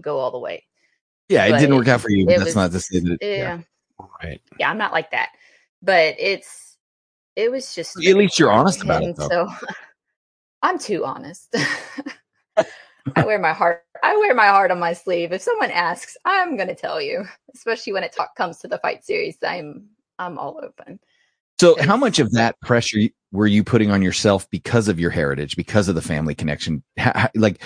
go 0.00 0.18
all 0.18 0.30
the 0.30 0.38
way. 0.38 0.64
Yeah, 1.28 1.46
it 1.46 1.58
didn't 1.58 1.74
work 1.74 1.88
out 1.88 2.00
for 2.00 2.10
you. 2.10 2.24
But 2.26 2.38
that's 2.38 2.44
was- 2.46 2.56
not 2.56 2.70
to 2.70 2.80
say 2.80 3.00
that. 3.00 3.18
It, 3.20 3.38
Yeah, 3.38 3.60
Right. 4.22 4.40
yeah, 4.60 4.70
I'm 4.70 4.78
not 4.78 4.92
like 4.92 5.10
that. 5.10 5.30
But 5.82 6.14
it's 6.20 6.78
it 7.34 7.50
was 7.50 7.74
just 7.74 7.96
At 7.96 8.16
least 8.16 8.38
you're 8.38 8.52
honest 8.52 8.84
about 8.84 9.02
it, 9.02 9.16
though. 9.16 9.28
So 9.28 9.48
I'm 10.62 10.78
too 10.78 11.04
honest. 11.04 11.52
I 13.14 13.24
wear 13.24 13.38
my 13.38 13.52
heart 13.52 13.82
I 14.02 14.16
wear 14.16 14.34
my 14.34 14.46
heart 14.46 14.70
on 14.70 14.78
my 14.78 14.92
sleeve. 14.92 15.32
If 15.32 15.42
someone 15.42 15.70
asks, 15.70 16.16
I'm 16.24 16.56
gonna 16.56 16.74
tell 16.74 17.00
you. 17.00 17.24
Especially 17.54 17.92
when 17.92 18.04
it 18.04 18.12
talk, 18.12 18.34
comes 18.36 18.58
to 18.58 18.68
the 18.68 18.78
fight 18.78 19.04
series. 19.04 19.36
I'm 19.46 19.88
I'm 20.18 20.38
all 20.38 20.60
open. 20.62 20.98
So, 21.58 21.74
how 21.80 21.96
much 21.96 22.18
of 22.18 22.32
that 22.32 22.60
pressure 22.60 23.00
were 23.32 23.46
you 23.46 23.64
putting 23.64 23.90
on 23.90 24.02
yourself 24.02 24.48
because 24.50 24.88
of 24.88 25.00
your 25.00 25.10
heritage, 25.10 25.56
because 25.56 25.88
of 25.88 25.94
the 25.94 26.02
family 26.02 26.34
connection? 26.34 26.82
Like, 27.34 27.62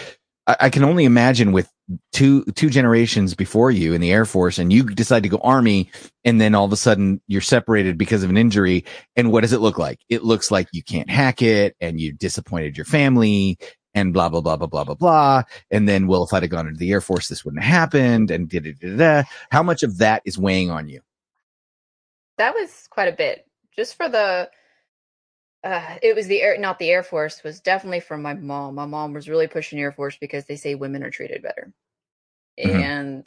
I, 0.47 0.57
I 0.61 0.71
can 0.71 0.85
only 0.85 1.05
imagine 1.05 1.53
with 1.53 1.69
two 2.13 2.45
two 2.55 2.71
generations 2.71 3.35
before 3.35 3.71
you 3.71 3.93
in 3.93 4.01
the 4.01 4.13
Air 4.13 4.25
Force, 4.25 4.59
and 4.59 4.73
you 4.73 4.85
decide 4.85 5.25
to 5.25 5.29
go 5.29 5.39
Army, 5.39 5.91
and 6.25 6.41
then 6.41 6.55
all 6.55 6.65
of 6.65 6.73
a 6.73 6.77
sudden 6.77 7.21
you're 7.27 7.41
separated 7.41 7.99
because 7.99 8.23
of 8.23 8.31
an 8.31 8.37
injury. 8.37 8.85
And 9.17 9.33
what 9.33 9.41
does 9.41 9.53
it 9.53 9.61
look 9.61 9.79
like? 9.79 9.99
It 10.09 10.23
looks 10.23 10.51
like 10.51 10.69
you 10.73 10.85
can't 10.85 11.11
hack 11.11 11.43
it, 11.43 11.77
and 11.81 12.01
you 12.01 12.13
disappointed 12.13 12.77
your 12.77 12.87
family, 12.87 13.59
and 14.01 14.13
blah 14.13 14.29
blah 14.29 14.41
blah 14.41 14.57
blah 14.57 14.67
blah 14.67 14.85
blah 14.85 14.95
blah. 14.95 15.43
And 15.71 15.89
then, 15.89 16.07
well, 16.07 16.25
if 16.25 16.33
I'd 16.33 16.43
have 16.43 16.51
gone 16.51 16.67
into 16.67 16.79
the 16.79 16.91
Air 16.93 17.01
Force, 17.01 17.29
this 17.29 17.45
wouldn't 17.45 17.63
have 17.63 17.93
happened. 17.93 18.31
And 18.31 18.49
da 18.49 18.61
da 18.61 18.73
da 18.81 18.97
da. 18.97 19.23
How 19.51 19.63
much 19.63 19.83
of 19.83 19.99
that 19.99 20.23
is 20.25 20.39
weighing 20.39 20.71
on 20.71 20.89
you? 20.89 21.01
That 22.39 22.55
was 22.55 22.87
quite 22.91 23.09
a 23.09 23.17
bit. 23.17 23.47
Just 23.77 23.97
for 23.97 24.09
the 24.09 24.51
uh 25.63 25.97
it 26.03 26.17
was 26.17 26.27
the 26.27 26.41
air 26.41 26.57
not 26.59 26.79
the 26.79 26.91
Air 26.91 27.03
Force, 27.03 27.43
was 27.45 27.61
definitely 27.61 28.01
from 28.01 28.23
my 28.23 28.35
mom. 28.35 28.75
My 28.75 28.87
mom 28.87 29.13
was 29.13 29.29
really 29.29 29.47
pushing 29.47 29.79
Air 29.79 29.93
Force 29.93 30.17
because 30.21 30.47
they 30.47 30.57
say 30.57 30.75
women 30.75 31.03
are 31.03 31.11
treated 31.11 31.43
better. 31.43 31.73
Mhm. 32.65 32.75
And 32.75 33.27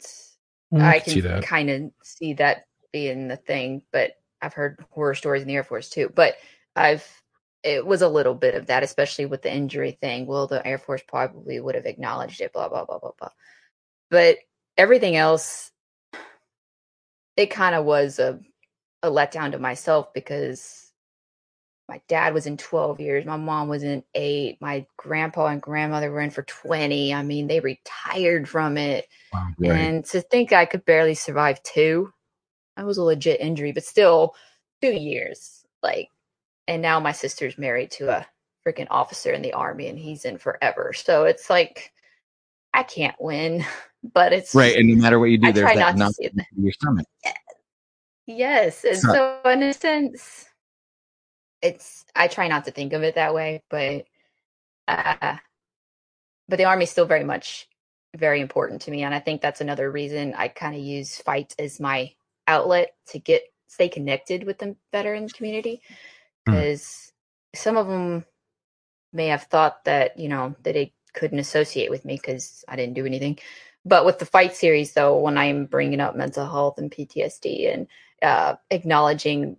Mm, 0.72 0.80
I 0.82 0.98
can 1.00 1.42
kind 1.42 1.70
of 1.70 1.92
see 2.02 2.34
that 2.34 2.66
being 2.92 3.28
the 3.28 3.36
thing, 3.36 3.82
but 3.92 4.12
I've 4.42 4.54
heard 4.54 4.84
horror 4.90 5.14
stories 5.14 5.42
in 5.42 5.48
the 5.48 5.54
Air 5.54 5.64
Force 5.64 5.88
too. 5.90 6.10
But 6.14 6.36
I've 6.74 7.06
it 7.64 7.86
was 7.86 8.02
a 8.02 8.08
little 8.08 8.34
bit 8.34 8.54
of 8.54 8.66
that, 8.66 8.82
especially 8.82 9.26
with 9.26 9.42
the 9.42 9.52
injury 9.52 9.98
thing. 10.00 10.26
Well, 10.26 10.46
the 10.46 10.64
Air 10.66 10.78
Force 10.78 11.02
probably 11.08 11.58
would 11.60 11.74
have 11.74 11.86
acknowledged 11.86 12.40
it, 12.40 12.52
blah 12.52 12.68
blah 12.68 12.84
blah 12.84 12.98
blah 12.98 13.12
blah. 13.18 13.30
But 14.10 14.38
everything 14.76 15.16
else, 15.16 15.72
it 17.36 17.46
kind 17.46 17.74
of 17.74 17.84
was 17.84 18.18
a 18.18 18.38
a 19.02 19.10
letdown 19.10 19.52
to 19.52 19.58
myself 19.58 20.12
because 20.14 20.92
my 21.88 22.00
dad 22.08 22.32
was 22.34 22.46
in 22.46 22.56
12 22.56 23.00
years, 23.00 23.26
my 23.26 23.36
mom 23.36 23.68
was 23.68 23.82
in 23.82 24.02
eight, 24.14 24.58
my 24.60 24.86
grandpa 24.96 25.46
and 25.48 25.60
grandmother 25.60 26.10
were 26.10 26.20
in 26.22 26.30
for 26.30 26.42
20. 26.42 27.12
I 27.12 27.22
mean, 27.22 27.46
they 27.46 27.60
retired 27.60 28.48
from 28.48 28.78
it. 28.78 29.06
And 29.76 30.04
to 30.06 30.22
think 30.22 30.52
I 30.52 30.64
could 30.64 30.84
barely 30.86 31.14
survive 31.14 31.62
two, 31.62 32.12
that 32.76 32.86
was 32.86 32.96
a 32.98 33.02
legit 33.02 33.40
injury, 33.40 33.72
but 33.72 33.84
still 33.84 34.34
two 34.82 34.92
years. 34.92 35.66
Like, 35.82 36.08
and 36.68 36.82
now 36.82 37.00
my 37.00 37.12
sister's 37.12 37.58
married 37.58 37.90
to 37.92 38.08
a 38.10 38.26
freaking 38.66 38.86
officer 38.90 39.32
in 39.32 39.42
the 39.42 39.52
army 39.52 39.88
and 39.88 39.98
he's 39.98 40.24
in 40.24 40.38
forever. 40.38 40.92
So 40.92 41.24
it's 41.24 41.50
like, 41.50 41.92
I 42.72 42.82
can't 42.82 43.16
win, 43.20 43.64
but 44.14 44.32
it's 44.32 44.54
Right. 44.54 44.76
And 44.76 44.88
no 44.88 45.02
matter 45.02 45.18
what 45.18 45.26
you 45.26 45.38
do, 45.38 45.48
I 45.48 45.52
there's 45.52 45.76
that 45.76 45.96
not 45.96 46.14
to 46.14 46.30
your 46.56 46.72
stomach. 46.72 47.06
Yes, 48.26 48.84
and 48.84 48.96
so 48.96 49.38
in 49.44 49.62
a 49.62 49.74
sense, 49.74 50.46
it's 51.60 52.06
I 52.16 52.26
try 52.26 52.48
not 52.48 52.64
to 52.64 52.70
think 52.70 52.94
of 52.94 53.02
it 53.02 53.16
that 53.16 53.34
way, 53.34 53.62
but 53.68 54.06
uh, 54.88 55.36
but 56.48 56.56
the 56.56 56.64
army's 56.64 56.90
still 56.90 57.04
very 57.04 57.24
much 57.24 57.68
very 58.16 58.40
important 58.40 58.80
to 58.82 58.90
me, 58.90 59.02
and 59.02 59.14
I 59.14 59.20
think 59.20 59.42
that's 59.42 59.60
another 59.60 59.90
reason 59.90 60.32
I 60.38 60.48
kind 60.48 60.74
of 60.74 60.80
use 60.80 61.18
fight 61.18 61.54
as 61.58 61.80
my 61.80 62.12
outlet 62.48 62.94
to 63.08 63.18
get 63.18 63.42
stay 63.66 63.90
connected 63.90 64.44
with 64.44 64.58
the 64.58 64.74
veteran 64.90 65.28
community 65.28 65.82
Hmm. 66.46 66.52
because 66.52 67.12
some 67.54 67.76
of 67.76 67.86
them 67.86 68.24
may 69.12 69.28
have 69.28 69.44
thought 69.44 69.84
that 69.84 70.18
you 70.18 70.28
know 70.28 70.54
that 70.62 70.74
they 70.74 70.92
couldn't 71.14 71.38
associate 71.38 71.90
with 71.90 72.04
me 72.04 72.16
because 72.16 72.64
I 72.68 72.76
didn't 72.76 72.94
do 72.94 73.06
anything. 73.06 73.38
But 73.84 74.06
with 74.06 74.18
the 74.18 74.26
fight 74.26 74.56
series, 74.56 74.92
though, 74.92 75.18
when 75.18 75.38
I'm 75.38 75.66
bringing 75.66 76.00
up 76.00 76.16
mental 76.16 76.46
health 76.46 76.78
and 76.78 76.90
PTSD 76.90 77.72
and 77.72 77.86
uh, 78.22 78.56
acknowledging 78.70 79.58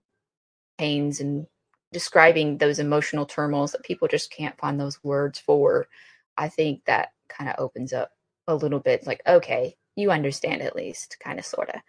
pains 0.77 1.19
and 1.21 1.47
describing 1.93 2.57
those 2.57 2.79
emotional 2.79 3.25
turmoils 3.25 3.71
that 3.71 3.83
people 3.83 4.07
just 4.07 4.31
can't 4.31 4.57
find 4.57 4.79
those 4.79 5.03
words 5.03 5.39
for, 5.39 5.87
I 6.37 6.49
think 6.49 6.85
that 6.85 7.09
kind 7.29 7.49
of 7.49 7.55
opens 7.59 7.93
up 7.93 8.11
a 8.47 8.55
little 8.55 8.79
bit. 8.79 9.05
Like, 9.07 9.21
okay, 9.27 9.77
you 9.95 10.11
understand 10.11 10.61
at 10.61 10.75
least, 10.75 11.17
kind 11.23 11.39
of, 11.39 11.45
sort 11.45 11.69
of. 11.69 11.81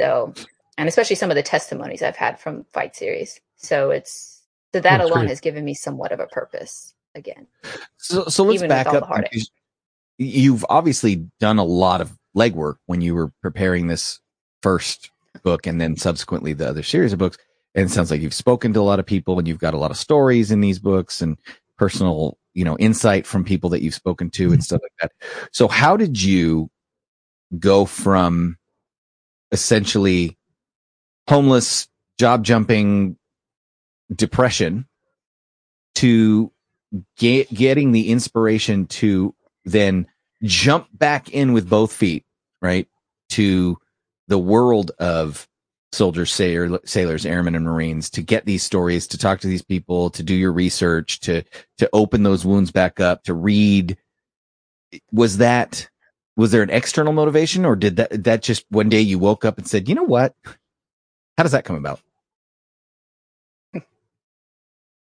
So, 0.00 0.34
and 0.78 0.88
especially 0.88 1.16
some 1.16 1.30
of 1.30 1.36
the 1.36 1.42
testimonies 1.42 2.02
I've 2.02 2.16
had 2.16 2.40
from 2.40 2.64
fight 2.72 2.96
series. 2.96 3.40
So 3.56 3.90
it's 3.90 4.42
so 4.72 4.80
that 4.80 5.00
alone 5.00 5.20
great. 5.20 5.28
has 5.30 5.40
given 5.40 5.64
me 5.64 5.74
somewhat 5.74 6.12
of 6.12 6.20
a 6.20 6.26
purpose 6.26 6.94
again. 7.14 7.46
So, 7.96 8.24
so 8.26 8.44
let's 8.44 8.62
back 8.62 8.86
up. 8.86 9.08
You've 10.18 10.64
obviously 10.68 11.28
done 11.40 11.58
a 11.58 11.64
lot 11.64 12.00
of 12.00 12.16
legwork 12.36 12.76
when 12.86 13.00
you 13.00 13.14
were 13.14 13.32
preparing 13.42 13.86
this 13.86 14.20
first 14.62 15.10
book 15.42 15.66
and 15.66 15.80
then 15.80 15.96
subsequently 15.96 16.52
the 16.52 16.68
other 16.68 16.82
series 16.82 17.12
of 17.12 17.18
books. 17.18 17.38
And 17.74 17.86
it 17.86 17.92
sounds 17.92 18.10
like 18.10 18.20
you've 18.20 18.34
spoken 18.34 18.72
to 18.74 18.80
a 18.80 18.82
lot 18.82 19.00
of 19.00 19.06
people 19.06 19.38
and 19.38 19.48
you've 19.48 19.58
got 19.58 19.74
a 19.74 19.78
lot 19.78 19.90
of 19.90 19.96
stories 19.96 20.50
in 20.50 20.60
these 20.60 20.78
books 20.78 21.20
and 21.20 21.36
personal, 21.76 22.38
you 22.54 22.64
know, 22.64 22.76
insight 22.78 23.26
from 23.26 23.44
people 23.44 23.70
that 23.70 23.82
you've 23.82 23.94
spoken 23.94 24.30
to 24.30 24.44
and 24.44 24.54
mm-hmm. 24.54 24.60
stuff 24.60 24.80
like 24.82 24.92
that. 25.00 25.12
So 25.52 25.66
how 25.66 25.96
did 25.96 26.22
you 26.22 26.70
go 27.58 27.84
from 27.84 28.56
essentially 29.50 30.36
homeless, 31.28 31.88
job 32.18 32.44
jumping, 32.44 33.16
depression 34.14 34.86
to 35.96 36.50
get, 37.16 37.52
getting 37.52 37.92
the 37.92 38.10
inspiration 38.10 38.86
to 38.86 39.34
then 39.64 40.06
jump 40.42 40.88
back 40.92 41.30
in 41.30 41.52
with 41.52 41.68
both 41.68 41.92
feet, 41.92 42.24
right? 42.60 42.88
To 43.30 43.78
the 44.28 44.38
world 44.38 44.90
of 44.98 45.48
soldiers, 45.92 46.32
sailor, 46.32 46.80
sailors, 46.84 47.24
airmen, 47.24 47.54
and 47.54 47.64
Marines 47.64 48.10
to 48.10 48.22
get 48.22 48.44
these 48.44 48.62
stories, 48.62 49.06
to 49.08 49.18
talk 49.18 49.40
to 49.40 49.46
these 49.46 49.62
people, 49.62 50.10
to 50.10 50.22
do 50.22 50.34
your 50.34 50.52
research, 50.52 51.20
to, 51.20 51.42
to 51.78 51.88
open 51.92 52.22
those 52.22 52.44
wounds 52.44 52.70
back 52.70 53.00
up, 53.00 53.22
to 53.24 53.34
read. 53.34 53.96
Was 55.12 55.38
that, 55.38 55.88
was 56.36 56.50
there 56.50 56.62
an 56.62 56.70
external 56.70 57.12
motivation 57.12 57.64
or 57.64 57.76
did 57.76 57.96
that, 57.96 58.24
that 58.24 58.42
just 58.42 58.64
one 58.70 58.88
day 58.88 59.00
you 59.00 59.18
woke 59.18 59.44
up 59.44 59.58
and 59.58 59.66
said, 59.66 59.88
you 59.88 59.94
know 59.94 60.02
what? 60.02 60.34
How 61.36 61.42
does 61.42 61.52
that 61.52 61.64
come 61.64 61.76
about? 61.76 62.00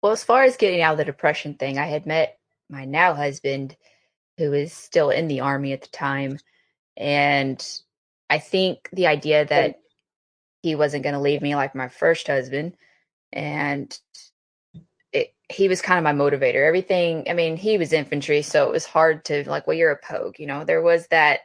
Well, 0.06 0.14
as 0.14 0.24
far 0.24 0.44
as 0.44 0.56
getting 0.56 0.84
out 0.84 0.92
of 0.92 0.98
the 1.00 1.06
depression 1.06 1.56
thing, 1.56 1.80
I 1.80 1.88
had 1.88 2.06
met 2.06 2.38
my 2.70 2.86
now 2.86 3.16
husband, 3.16 3.76
who 4.38 4.52
was 4.52 4.72
still 4.72 5.10
in 5.10 5.28
the 5.28 5.40
army 5.40 5.74
at 5.74 5.82
the 5.82 5.88
time. 5.88 6.38
And 6.96 7.68
I 8.30 8.38
think 8.38 8.88
the 8.94 9.08
idea 9.08 9.46
that 9.46 9.80
he 10.62 10.76
wasn't 10.76 11.02
going 11.02 11.16
to 11.16 11.20
leave 11.20 11.42
me 11.42 11.56
like 11.56 11.74
my 11.74 11.88
first 11.88 12.28
husband. 12.28 12.76
And 13.34 13.98
it, 15.12 15.34
he 15.52 15.68
was 15.68 15.82
kind 15.82 15.98
of 15.98 16.04
my 16.04 16.14
motivator. 16.24 16.68
Everything, 16.68 17.26
I 17.28 17.34
mean, 17.34 17.58
he 17.58 17.80
was 17.80 17.92
infantry, 17.92 18.44
so 18.44 18.68
it 18.68 18.72
was 18.72 18.86
hard 18.86 19.26
to 19.26 19.50
like, 19.50 19.66
well, 19.66 19.76
you're 19.76 19.90
a 19.90 19.98
pogue, 19.98 20.38
you 20.38 20.46
know. 20.46 20.66
There 20.66 20.84
was 20.84 21.08
that 21.08 21.40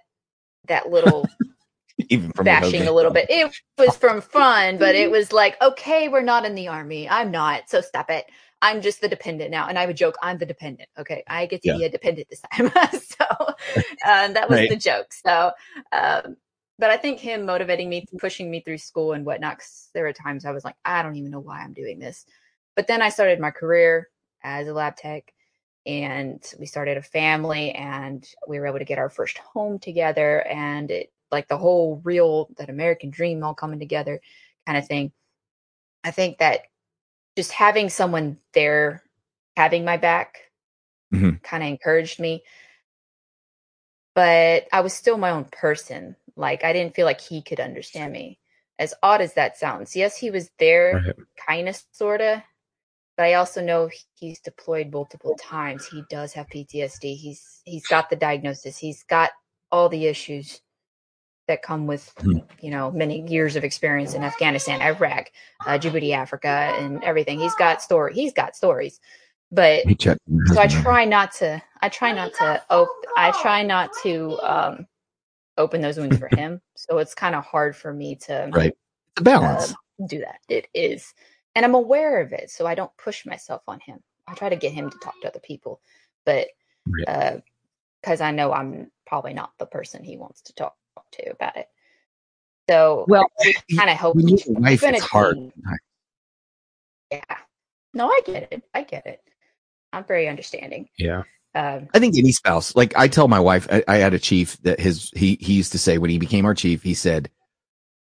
that 0.66 0.90
little 0.90 1.26
Even 2.10 2.30
from 2.32 2.44
bashing 2.44 2.86
a 2.86 2.92
little 2.92 3.10
bit. 3.10 3.24
It 3.30 3.58
was 3.78 3.96
from 3.96 4.20
fun, 4.20 4.76
but 4.76 4.94
it 4.94 5.10
was 5.16 5.32
like, 5.32 5.56
okay, 5.62 6.08
we're 6.08 6.20
not 6.20 6.44
in 6.44 6.54
the 6.54 6.68
army. 6.68 7.08
I'm 7.08 7.30
not, 7.30 7.70
so 7.70 7.80
stop 7.80 8.10
it. 8.10 8.26
I'm 8.62 8.80
just 8.82 9.00
the 9.00 9.08
dependent 9.08 9.50
now. 9.50 9.68
And 9.68 9.78
I 9.78 9.86
would 9.86 9.96
joke, 9.96 10.16
I'm 10.22 10.38
the 10.38 10.46
dependent. 10.46 10.88
Okay. 10.98 11.22
I 11.28 11.46
get 11.46 11.62
to 11.62 11.68
Yeah. 11.68 11.74
be 11.78 11.84
a 11.84 11.90
dependent 11.90 12.28
this 12.28 12.42
time. 12.52 12.70
so 13.00 13.24
um, 14.06 14.34
that 14.34 14.48
was 14.48 14.58
Right. 14.58 14.68
the 14.68 14.76
joke. 14.76 15.12
So, 15.12 15.52
um, 15.92 16.36
but 16.78 16.90
I 16.90 16.96
think 16.96 17.18
him 17.20 17.44
motivating 17.46 17.88
me, 17.88 18.06
pushing 18.18 18.50
me 18.50 18.60
through 18.60 18.78
school 18.78 19.12
and 19.12 19.24
whatnot, 19.24 19.58
'cause 19.58 19.90
there 19.94 20.04
were 20.04 20.12
times 20.12 20.44
I 20.44 20.50
was 20.52 20.64
like, 20.64 20.76
I 20.84 21.02
don't 21.02 21.16
even 21.16 21.30
know 21.30 21.40
why 21.40 21.60
I'm 21.60 21.72
doing 21.74 21.98
this. 21.98 22.26
But 22.76 22.86
then 22.86 23.02
I 23.02 23.08
started 23.10 23.40
my 23.40 23.50
career 23.50 24.08
as 24.42 24.68
a 24.68 24.72
lab 24.72 24.96
tech 24.96 25.32
and 25.86 26.42
we 26.58 26.66
started 26.66 26.96
a 26.98 27.02
family 27.02 27.72
and 27.72 28.26
we 28.46 28.58
were 28.60 28.66
able 28.66 28.78
to 28.78 28.84
get 28.84 28.98
our 28.98 29.10
first 29.10 29.38
home 29.38 29.78
together 29.78 30.42
and 30.46 30.90
it 30.90 31.12
like 31.30 31.48
the 31.48 31.58
whole 31.58 32.00
real 32.04 32.48
that 32.58 32.68
American 32.70 33.10
dream 33.10 33.42
all 33.44 33.54
coming 33.54 33.78
together 33.78 34.20
kind 34.66 34.78
of 34.78 34.86
thing. 34.86 35.12
I 36.04 36.10
think 36.10 36.38
that 36.38 36.62
just 37.40 37.52
having 37.52 37.88
someone 37.88 38.38
there 38.52 39.02
having 39.56 39.84
my 39.84 39.96
back 39.96 40.50
Mhm. 41.14 41.42
kind 41.42 41.62
of 41.62 41.70
encouraged 41.70 42.20
me. 42.20 42.44
But 44.14 44.68
I 44.72 44.80
was 44.82 44.92
still 44.92 45.16
my 45.18 45.30
own 45.30 45.46
person. 45.46 46.16
Like 46.36 46.64
I 46.64 46.72
didn't 46.74 46.94
feel 46.94 47.06
like 47.06 47.20
he 47.22 47.42
could 47.42 47.60
understand 47.60 48.12
me. 48.12 48.38
As 48.78 48.94
odd 49.02 49.22
as 49.22 49.34
that 49.34 49.56
sounds. 49.56 49.96
Yes, 49.96 50.16
he 50.18 50.30
was 50.30 50.50
there 50.58 50.94
Right. 51.06 51.16
kind 51.46 51.68
of 51.68 51.82
sorta 51.92 52.44
but 53.16 53.26
I 53.26 53.34
also 53.34 53.62
know 53.62 53.90
he's 54.14 54.40
deployed 54.40 54.92
multiple 54.92 55.36
times. 55.36 55.86
He 55.86 56.02
does 56.10 56.32
have 56.34 56.48
PTSD. 56.48 57.16
He's 57.16 57.62
he's 57.66 57.86
got 57.86 58.10
the 58.10 58.16
diagnosis. 58.16 58.78
He's 58.78 59.02
got 59.04 59.30
all 59.72 59.88
the 59.90 60.06
issues 60.06 60.62
that 61.50 61.62
come 61.62 61.86
with 61.86 62.12
Hmm. 62.20 62.38
you 62.60 62.70
know 62.70 62.90
many 62.90 63.26
years 63.28 63.56
of 63.56 63.64
experience 63.64 64.14
in 64.14 64.22
Afghanistan, 64.24 64.80
Iraq, 64.80 65.30
uh, 65.66 65.78
Djibouti, 65.78 66.14
Africa, 66.14 66.48
and 66.78 67.02
everything. 67.04 67.38
He's 67.38 67.54
got 67.56 67.82
story. 67.82 68.14
He's 68.14 68.32
got 68.32 68.56
stories, 68.56 69.00
but 69.52 69.84
so 70.54 70.60
I 70.60 70.66
try 70.82 71.04
not 71.04 71.32
to. 71.40 71.62
I 71.80 71.88
try 71.88 72.12
not 72.12 72.32
to. 72.34 72.62
Op- 72.70 73.04
I 73.16 73.30
try 73.42 73.62
not 73.62 73.90
to 74.02 74.38
um, 74.40 74.86
open 75.58 75.80
those 75.80 75.98
wounds 75.98 76.16
for 76.18 76.28
him. 76.36 76.60
So 76.76 76.98
it's 76.98 77.14
kind 77.14 77.34
of 77.34 77.44
hard 77.44 77.76
for 77.76 77.92
me 77.92 78.14
to 78.26 78.48
Right. 78.52 78.74
A 79.18 79.22
balance. 79.22 79.72
uh, 79.72 80.06
do 80.06 80.20
that. 80.20 80.38
It 80.48 80.68
is. 80.72 81.12
And 81.54 81.64
I'm 81.64 81.74
aware 81.74 82.20
of 82.22 82.32
it, 82.32 82.50
so 82.50 82.64
I 82.66 82.74
don't 82.74 82.96
push 82.96 83.26
myself 83.26 83.62
on 83.66 83.80
him. 83.80 83.98
I 84.28 84.34
try 84.34 84.48
to 84.48 84.56
get 84.56 84.72
him 84.72 84.88
to 84.88 84.98
talk 84.98 85.20
to 85.20 85.28
other 85.28 85.40
people, 85.40 85.80
but 86.24 86.46
because 88.00 88.20
I 88.20 88.30
know 88.30 88.52
I'm 88.52 88.90
probably 89.06 89.34
not 89.34 89.50
the 89.58 89.66
person 89.66 90.04
he 90.04 90.16
wants 90.16 90.42
to 90.42 90.54
talk 90.54 90.76
to 91.12 91.30
about 91.30 91.56
it. 91.56 91.68
So 92.68 93.04
Well, 93.08 93.26
we 93.44 93.76
kind 93.76 93.90
of 93.90 93.96
help. 93.96 94.16
when 94.16 94.28
you 94.28 94.36
each- 94.36 94.44
have 94.44 94.56
wife, 94.56 94.82
it's 94.82 95.04
hard. 95.04 95.38
Yeah. 97.10 97.20
No, 97.94 98.08
I 98.08 98.20
get 98.24 98.52
it. 98.52 98.62
I 98.72 98.82
get 98.84 99.06
it. 99.06 99.20
I'm 99.92 100.04
very 100.04 100.28
understanding. 100.28 100.88
Yeah. 100.96 101.24
Um, 101.56 101.88
I 101.92 101.98
think 101.98 102.16
any 102.16 102.30
spouse, 102.30 102.76
like 102.76 102.96
I 102.96 103.08
tell 103.08 103.26
my 103.26 103.40
wife, 103.40 103.66
I, 103.72 103.82
I 103.88 103.96
had 103.96 104.14
a 104.14 104.20
chief 104.20 104.56
that 104.62 104.78
his 104.78 105.10
he 105.16 105.36
he 105.40 105.54
used 105.54 105.72
to 105.72 105.78
say 105.78 105.98
when 105.98 106.10
he 106.10 106.18
became 106.18 106.44
our 106.46 106.54
chief, 106.54 106.84
he 106.84 106.94
said, 106.94 107.28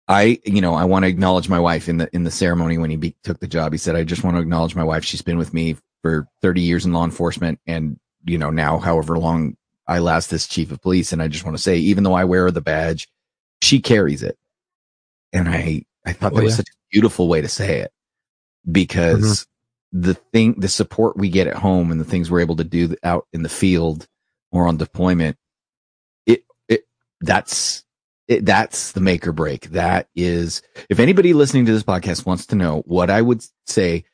"I 0.09 0.41
you 0.45 0.61
know 0.61 0.75
I 0.75 0.85
want 0.85 1.05
to 1.05 1.09
acknowledge 1.09 1.49
my 1.49 1.61
wife 1.61 1.89
in 1.89 1.99
the 1.99 2.09
in 2.13 2.25
the 2.25 2.31
ceremony 2.33 2.77
when 2.79 2.91
he 2.91 2.97
be, 2.97 3.15
took 3.23 3.39
the 3.39 3.47
job." 3.47 3.71
He 3.71 3.79
said, 3.79 3.95
"I 3.95 4.03
just 4.03 4.25
want 4.25 4.37
to 4.37 4.41
acknowledge 4.41 4.75
my 4.75 4.83
wife. 4.83 5.05
She's 5.05 5.23
been 5.23 5.39
with 5.39 5.55
me 5.55 5.77
for 6.03 6.27
thirty 6.43 6.63
years 6.63 6.85
in 6.87 6.93
law 6.93 7.05
enforcement, 7.05 7.61
and 7.69 8.01
you 8.25 8.37
know 8.37 8.51
now 8.51 8.79
however 8.79 9.17
long 9.17 9.57
I 9.89 10.01
last 10.01 10.31
this 10.31 10.47
chief 10.47 10.73
of 10.73 10.81
police, 10.81 11.13
and 11.13 11.23
I 11.23 11.29
just 11.29 11.45
want 11.45 11.57
to 11.57 11.63
say, 11.63 11.77
even 11.77 12.05
though 12.05 12.15
I 12.15 12.25
wear 12.25 12.51
the 12.51 12.61
badge, 12.61 13.09
she 13.63 13.81
carries 13.81 14.23
it." 14.23 14.37
And 15.33 15.49
I 15.49 15.83
I 16.07 16.13
thought 16.13 16.35
that 16.35 16.41
Oh, 16.41 16.45
was 16.45 16.57
such 16.57 16.69
a 16.69 16.79
beautiful 16.91 17.29
way 17.29 17.41
to 17.41 17.49
say 17.49 17.81
it. 17.81 17.93
Because 18.71 19.47
mm-hmm. 19.93 20.01
the 20.03 20.15
thing 20.15 20.55
the 20.59 20.69
support 20.69 21.17
we 21.17 21.29
get 21.29 21.47
at 21.47 21.57
home 21.57 21.91
and 21.91 22.01
the 22.01 22.05
things 22.05 22.31
we're 22.31 22.41
able 22.41 22.57
to 22.57 22.65
do 22.65 22.95
out 23.03 23.27
in 23.33 23.43
the 23.43 23.49
field 23.49 24.07
or 24.53 24.67
on 24.67 24.77
deployment 24.77 25.37
it 26.25 26.45
it 26.69 26.85
that's 27.21 27.85
it, 28.29 28.45
that's 28.45 28.93
the 28.93 29.01
make 29.01 29.27
or 29.27 29.33
break. 29.33 29.71
That 29.71 30.09
is 30.17 30.63
if 30.89 30.99
anybody 30.99 31.33
listening 31.33 31.67
to 31.67 31.73
this 31.73 31.83
podcast 31.83 32.27
wants 32.27 32.47
to 32.47 32.57
know 32.57 32.83
what 32.87 33.11
i 33.11 33.21
would 33.21 33.45
say 33.67 34.05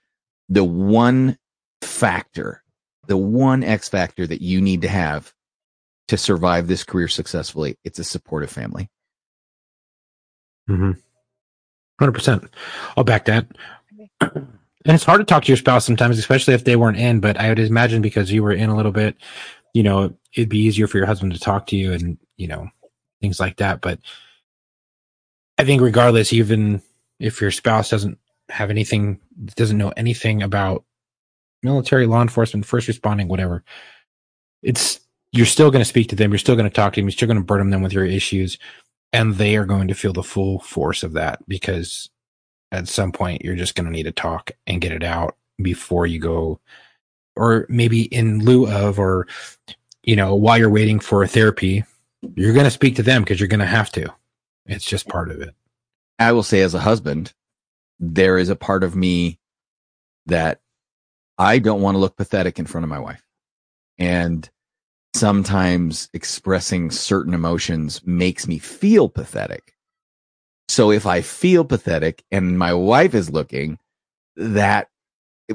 the 0.48 0.64
one 0.64 1.38
factor 1.80 2.62
the 3.06 3.16
one 3.16 3.62
x 3.64 3.88
factor 3.88 4.26
that 4.26 4.42
you 4.42 4.61
need 4.61 4.82
to 4.82 4.88
have 4.88 5.32
to 6.08 6.16
survive 6.16 6.66
this 6.66 6.84
career 6.84 7.08
successfully 7.08 7.76
it's 7.84 7.98
a 7.98 8.04
supportive 8.04 8.50
family 8.50 8.88
Mm-hmm. 10.68 10.92
Hundred 11.98 12.12
percent. 12.12 12.44
I'll 12.96 13.04
back 13.04 13.26
that. 13.26 13.46
And 14.84 14.96
it's 14.96 15.04
hard 15.04 15.20
to 15.20 15.24
talk 15.24 15.44
to 15.44 15.48
your 15.48 15.56
spouse 15.56 15.84
sometimes, 15.86 16.18
especially 16.18 16.54
if 16.54 16.64
they 16.64 16.74
weren't 16.74 16.96
in. 16.96 17.20
But 17.20 17.36
I 17.38 17.48
would 17.48 17.60
imagine 17.60 18.02
because 18.02 18.32
you 18.32 18.42
were 18.42 18.50
in 18.50 18.68
a 18.68 18.76
little 18.76 18.90
bit, 18.90 19.14
you 19.74 19.84
know, 19.84 20.12
it'd 20.34 20.48
be 20.48 20.58
easier 20.58 20.88
for 20.88 20.98
your 20.98 21.06
husband 21.06 21.32
to 21.34 21.38
talk 21.38 21.68
to 21.68 21.76
you 21.76 21.92
and 21.92 22.18
you 22.36 22.48
know 22.48 22.68
things 23.20 23.38
like 23.38 23.58
that. 23.58 23.80
But 23.80 24.00
I 25.56 25.64
think 25.64 25.82
regardless, 25.82 26.32
even 26.32 26.82
if 27.20 27.40
your 27.40 27.52
spouse 27.52 27.90
doesn't 27.90 28.18
have 28.48 28.70
anything, 28.70 29.20
doesn't 29.54 29.78
know 29.78 29.92
anything 29.96 30.42
about 30.42 30.82
military, 31.62 32.06
law 32.08 32.20
enforcement, 32.20 32.66
first 32.66 32.88
responding, 32.88 33.28
whatever, 33.28 33.62
it's 34.64 34.98
you're 35.33 35.47
still 35.47 35.71
going 35.71 35.81
to 35.81 35.88
speak 35.88 36.09
to 36.09 36.16
them. 36.16 36.31
You're 36.31 36.38
still 36.38 36.57
going 36.57 36.68
to 36.68 36.75
talk 36.75 36.92
to 36.92 37.01
them. 37.01 37.07
You're 37.07 37.12
still 37.12 37.29
going 37.29 37.38
to 37.38 37.45
burden 37.45 37.71
them 37.71 37.83
with 37.83 37.92
your 37.92 38.05
issues 38.05 38.59
and 39.12 39.35
they 39.35 39.57
are 39.57 39.66
going 39.66 39.88
to 39.88 39.95
feel 39.95 40.12
the 40.12 40.23
full 40.23 40.61
force 40.61 41.03
of 41.03 41.12
that 41.14 41.47
because 41.49 42.11
at 42.71 42.88
some 42.88 43.12
point 43.12 43.42
you're 43.45 43.57
just 43.57 43.75
going 43.75 43.87
to 43.87 43.92
need 43.92 44.05
to 44.05 44.12
talk 44.12 44.51
and 44.66 44.81
get 44.81 44.92
it 44.92 45.03
out 45.03 45.37
before 45.61 46.07
you 46.07 46.18
go 46.18 46.59
or 47.37 47.66
maybe 47.68 48.03
in 48.05 48.38
lieu 48.45 48.66
of 48.66 48.99
or 48.99 49.27
you 50.03 50.16
know 50.16 50.35
while 50.35 50.57
you're 50.59 50.71
waiting 50.71 50.99
for 50.99 51.23
a 51.23 51.29
therapy 51.29 51.85
you're 52.35 52.55
going 52.55 52.64
to 52.64 52.71
speak 52.71 52.97
to 52.97 53.03
them 53.03 53.23
because 53.23 53.38
you're 53.38 53.49
going 53.49 53.61
to 53.61 53.66
have 53.66 53.92
to 53.92 54.11
it's 54.66 54.85
just 54.85 55.09
part 55.09 55.31
of 55.31 55.40
it 55.40 55.55
I 56.23 56.33
will 56.33 56.42
say 56.42 56.61
as 56.61 56.75
a 56.75 56.81
husband, 56.81 57.33
there 57.99 58.38
is 58.38 58.49
a 58.49 58.57
part 58.57 58.85
of 58.85 58.95
me 58.95 59.38
that 60.27 60.61
I 61.37 61.59
don't 61.59 61.83
want 61.83 61.97
to 61.97 61.99
look 61.99 62.16
pathetic 62.16 62.59
in 62.59 62.66
front 62.66 62.85
of 62.85 62.90
my 62.90 63.01
wife. 63.01 63.23
And 63.99 64.49
sometimes 65.14 66.09
expressing 66.12 66.90
certain 66.90 67.35
emotions 67.35 68.01
makes 68.07 68.46
me 68.46 68.59
feel 68.59 69.09
pathetic. 69.09 69.75
So 70.68 70.90
if 70.90 71.07
I 71.07 71.20
feel 71.20 71.64
pathetic 71.64 72.25
and 72.31 72.59
my 72.59 72.72
wife 72.72 73.14
is 73.14 73.31
looking, 73.31 73.78
that 74.36 74.89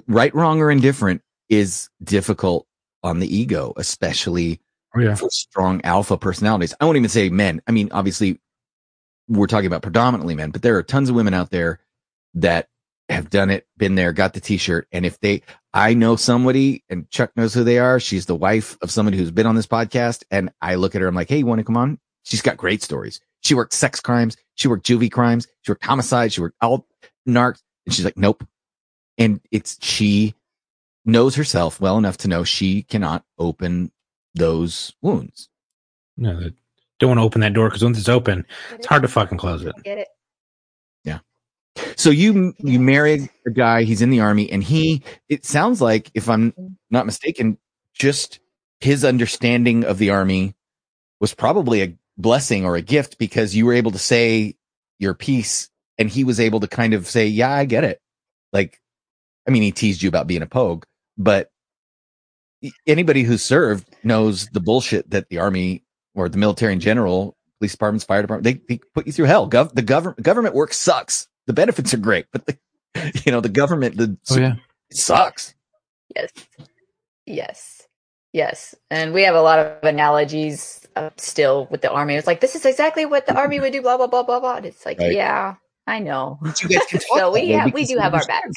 right, 0.08 0.34
wrong, 0.36 0.62
or 0.62 0.70
indifferent 0.70 1.22
is 1.50 1.90
difficult 2.04 2.68
on 3.04 3.20
the 3.20 3.36
ego, 3.36 3.74
especially 3.78 4.60
oh 4.96 5.00
yeah 5.00 5.16
for 5.16 5.30
strong 5.30 5.82
alpha 5.84 6.18
personalities. 6.18 6.76
I 6.80 6.86
won't 6.86 6.98
even 6.98 7.10
say 7.10 7.30
men. 7.30 7.62
I 7.68 7.72
mean, 7.72 7.90
obviously, 7.92 8.40
we're 9.28 9.48
talking 9.48 9.68
about 9.68 9.82
predominantly 9.82 10.36
men, 10.36 10.52
but 10.52 10.62
there 10.62 10.78
are 10.78 10.84
tons 10.84 11.10
of 11.10 11.16
women 11.16 11.34
out 11.34 11.50
there 11.50 11.80
that 12.36 12.70
have 13.10 13.30
done 13.30 13.50
it, 13.50 13.66
been 13.78 13.96
there, 13.96 14.14
got 14.14 14.34
the 14.34 14.40
t-shirt. 14.40 14.88
And 14.92 15.06
if 15.06 15.20
they, 15.20 15.42
I 15.78 15.94
know 15.94 16.16
somebody 16.16 16.84
and 16.90 17.08
Chuck 17.12 17.32
knows 17.38 17.54
who 17.54 17.64
they 17.64 17.78
are. 17.78 18.00
She's 18.00 18.26
the 18.26 18.36
wife 18.36 18.76
of 18.82 18.90
somebody 18.90 19.16
who's 19.16 19.30
been 19.30 19.46
on 19.46 19.54
this 19.54 19.68
podcast. 19.68 20.24
And 20.32 20.50
I 20.60 20.74
look 20.74 20.96
at 20.96 21.02
her, 21.02 21.08
I'm 21.08 21.14
like, 21.14 21.30
Hey, 21.30 21.38
you 21.38 21.46
want 21.46 21.60
to 21.60 21.64
come 21.64 21.78
on? 21.78 22.00
She's 22.24 22.42
got 22.42 22.58
great 22.58 22.82
stories. 22.82 23.22
She 23.42 23.54
worked 23.54 23.74
sex 23.74 24.00
crimes. 24.02 24.36
She 24.56 24.68
worked 24.68 24.88
juvie 24.88 25.12
crimes. 25.12 25.48
She 25.62 25.72
worked 25.72 25.86
homicide. 25.86 26.34
She 26.34 26.42
worked 26.42 26.58
all 26.62 26.88
narcs. 27.30 27.62
And 27.86 27.94
she's 27.94 28.06
like, 28.06 28.18
nope. 28.18 28.44
And 29.20 29.40
it's, 29.52 29.78
she 29.86 30.34
knows 31.06 31.36
herself 31.36 31.80
well 31.80 32.00
enough 32.00 32.18
to 32.18 32.28
know 32.28 32.44
she 32.44 32.82
cannot 32.82 33.24
open 33.38 33.92
those 34.34 34.96
wounds. 35.04 35.48
No, 36.18 36.50
don't 37.00 37.10
want 37.10 37.20
to 37.20 37.24
open 37.24 37.42
that 37.42 37.54
door 37.54 37.70
because 37.70 37.84
once 37.84 38.00
it's 38.00 38.10
open, 38.10 38.48
it's 38.74 38.88
hard 38.88 39.04
to 39.04 39.08
fucking 39.08 39.38
close 39.38 39.64
it. 39.64 39.76
Get 39.84 40.00
it? 40.00 40.08
So 41.96 42.10
you 42.10 42.54
you 42.60 42.80
married 42.80 43.30
a 43.46 43.52
guy, 43.52 43.84
he's 43.84 44.02
in 44.02 44.10
the 44.10 44.20
army, 44.20 44.52
and 44.52 44.64
he 44.64 45.04
it 45.30 45.46
sounds 45.46 45.82
like, 45.82 46.12
if 46.14 46.30
I'm 46.30 46.54
not 46.90 47.06
mistaken, 47.06 47.58
just 47.94 48.40
his 48.80 49.04
understanding 49.04 49.84
of 49.84 49.98
the 49.98 50.12
army 50.12 50.56
was 51.20 51.34
probably 51.34 51.82
a 51.82 51.98
blessing 52.18 52.66
or 52.66 52.76
a 52.76 52.82
gift 52.82 53.18
because 53.18 53.56
you 53.56 53.66
were 53.66 53.74
able 53.74 53.92
to 53.92 54.00
say 54.00 54.56
your 55.00 55.14
piece 55.14 55.70
and 55.98 56.10
he 56.10 56.24
was 56.24 56.40
able 56.40 56.60
to 56.60 56.68
kind 56.68 56.94
of 56.94 57.08
say, 57.08 57.28
Yeah, 57.28 57.52
I 57.52 57.66
get 57.66 57.84
it. 57.84 58.02
Like, 58.54 58.80
I 59.48 59.52
mean, 59.52 59.64
he 59.64 59.72
teased 59.72 60.02
you 60.02 60.10
about 60.10 60.28
being 60.28 60.42
a 60.42 60.48
pogue, 60.48 60.86
but 61.18 61.52
anybody 62.86 63.24
who 63.24 63.38
served 63.38 63.88
knows 64.04 64.48
the 64.48 64.60
bullshit 64.60 65.10
that 65.12 65.30
the 65.30 65.40
army 65.40 65.84
or 66.16 66.30
the 66.30 66.38
military 66.38 66.74
in 66.74 66.80
general, 66.80 67.36
police 67.60 67.72
departments, 67.72 68.06
fire 68.06 68.22
department, 68.22 68.44
they, 68.68 68.76
they 68.76 68.82
put 68.94 69.08
you 69.08 69.14
through 69.14 69.26
hell. 69.26 69.50
Gov- 69.50 69.74
the 69.74 69.82
government 69.82 70.22
government 70.22 70.56
work 70.56 70.74
sucks. 70.74 71.28
The 71.48 71.54
benefits 71.54 71.94
are 71.94 71.98
great, 71.98 72.26
but 72.32 72.46
the, 72.46 72.58
you 73.26 73.32
know, 73.32 73.42
the 73.42 73.50
government, 73.50 73.98
the 73.98 74.18
oh, 74.32 74.36
it 74.90 74.98
sucks. 74.98 75.56
Yes. 76.16 76.32
Yes. 77.26 77.88
Yes. 78.34 78.76
And 78.92 79.14
we 79.14 79.24
have 79.24 79.36
a 79.36 79.42
lot 79.42 79.60
of 79.60 79.84
analogies 79.84 80.86
uh, 80.96 81.10
still 81.18 81.68
with 81.72 81.82
the 81.82 81.92
army. 81.92 82.16
It's 82.16 82.28
like, 82.28 82.42
this 82.42 82.56
is 82.56 82.66
exactly 82.66 83.06
what 83.06 83.26
the 83.26 83.36
army 83.36 83.60
would 83.60 83.74
do, 83.74 83.82
blah, 83.82 83.98
blah, 83.98 84.08
blah, 84.08 84.24
blah, 84.24 84.40
blah. 84.40 84.56
And 84.58 84.66
it's 84.66 84.86
like, 84.86 85.00
Right. 85.00 85.14
yeah, 85.14 85.56
I 85.86 86.00
know. 86.00 86.38
But 86.42 86.62
you 86.62 86.70
guys 86.70 86.86
can 86.88 87.00
talk 87.10 87.18
so 87.18 87.32
we 87.32 87.42
way 87.42 87.52
have, 87.54 87.74
we 87.74 87.86
do 87.86 87.98
have 87.98 88.14
our 88.14 88.26
backs. 88.26 88.56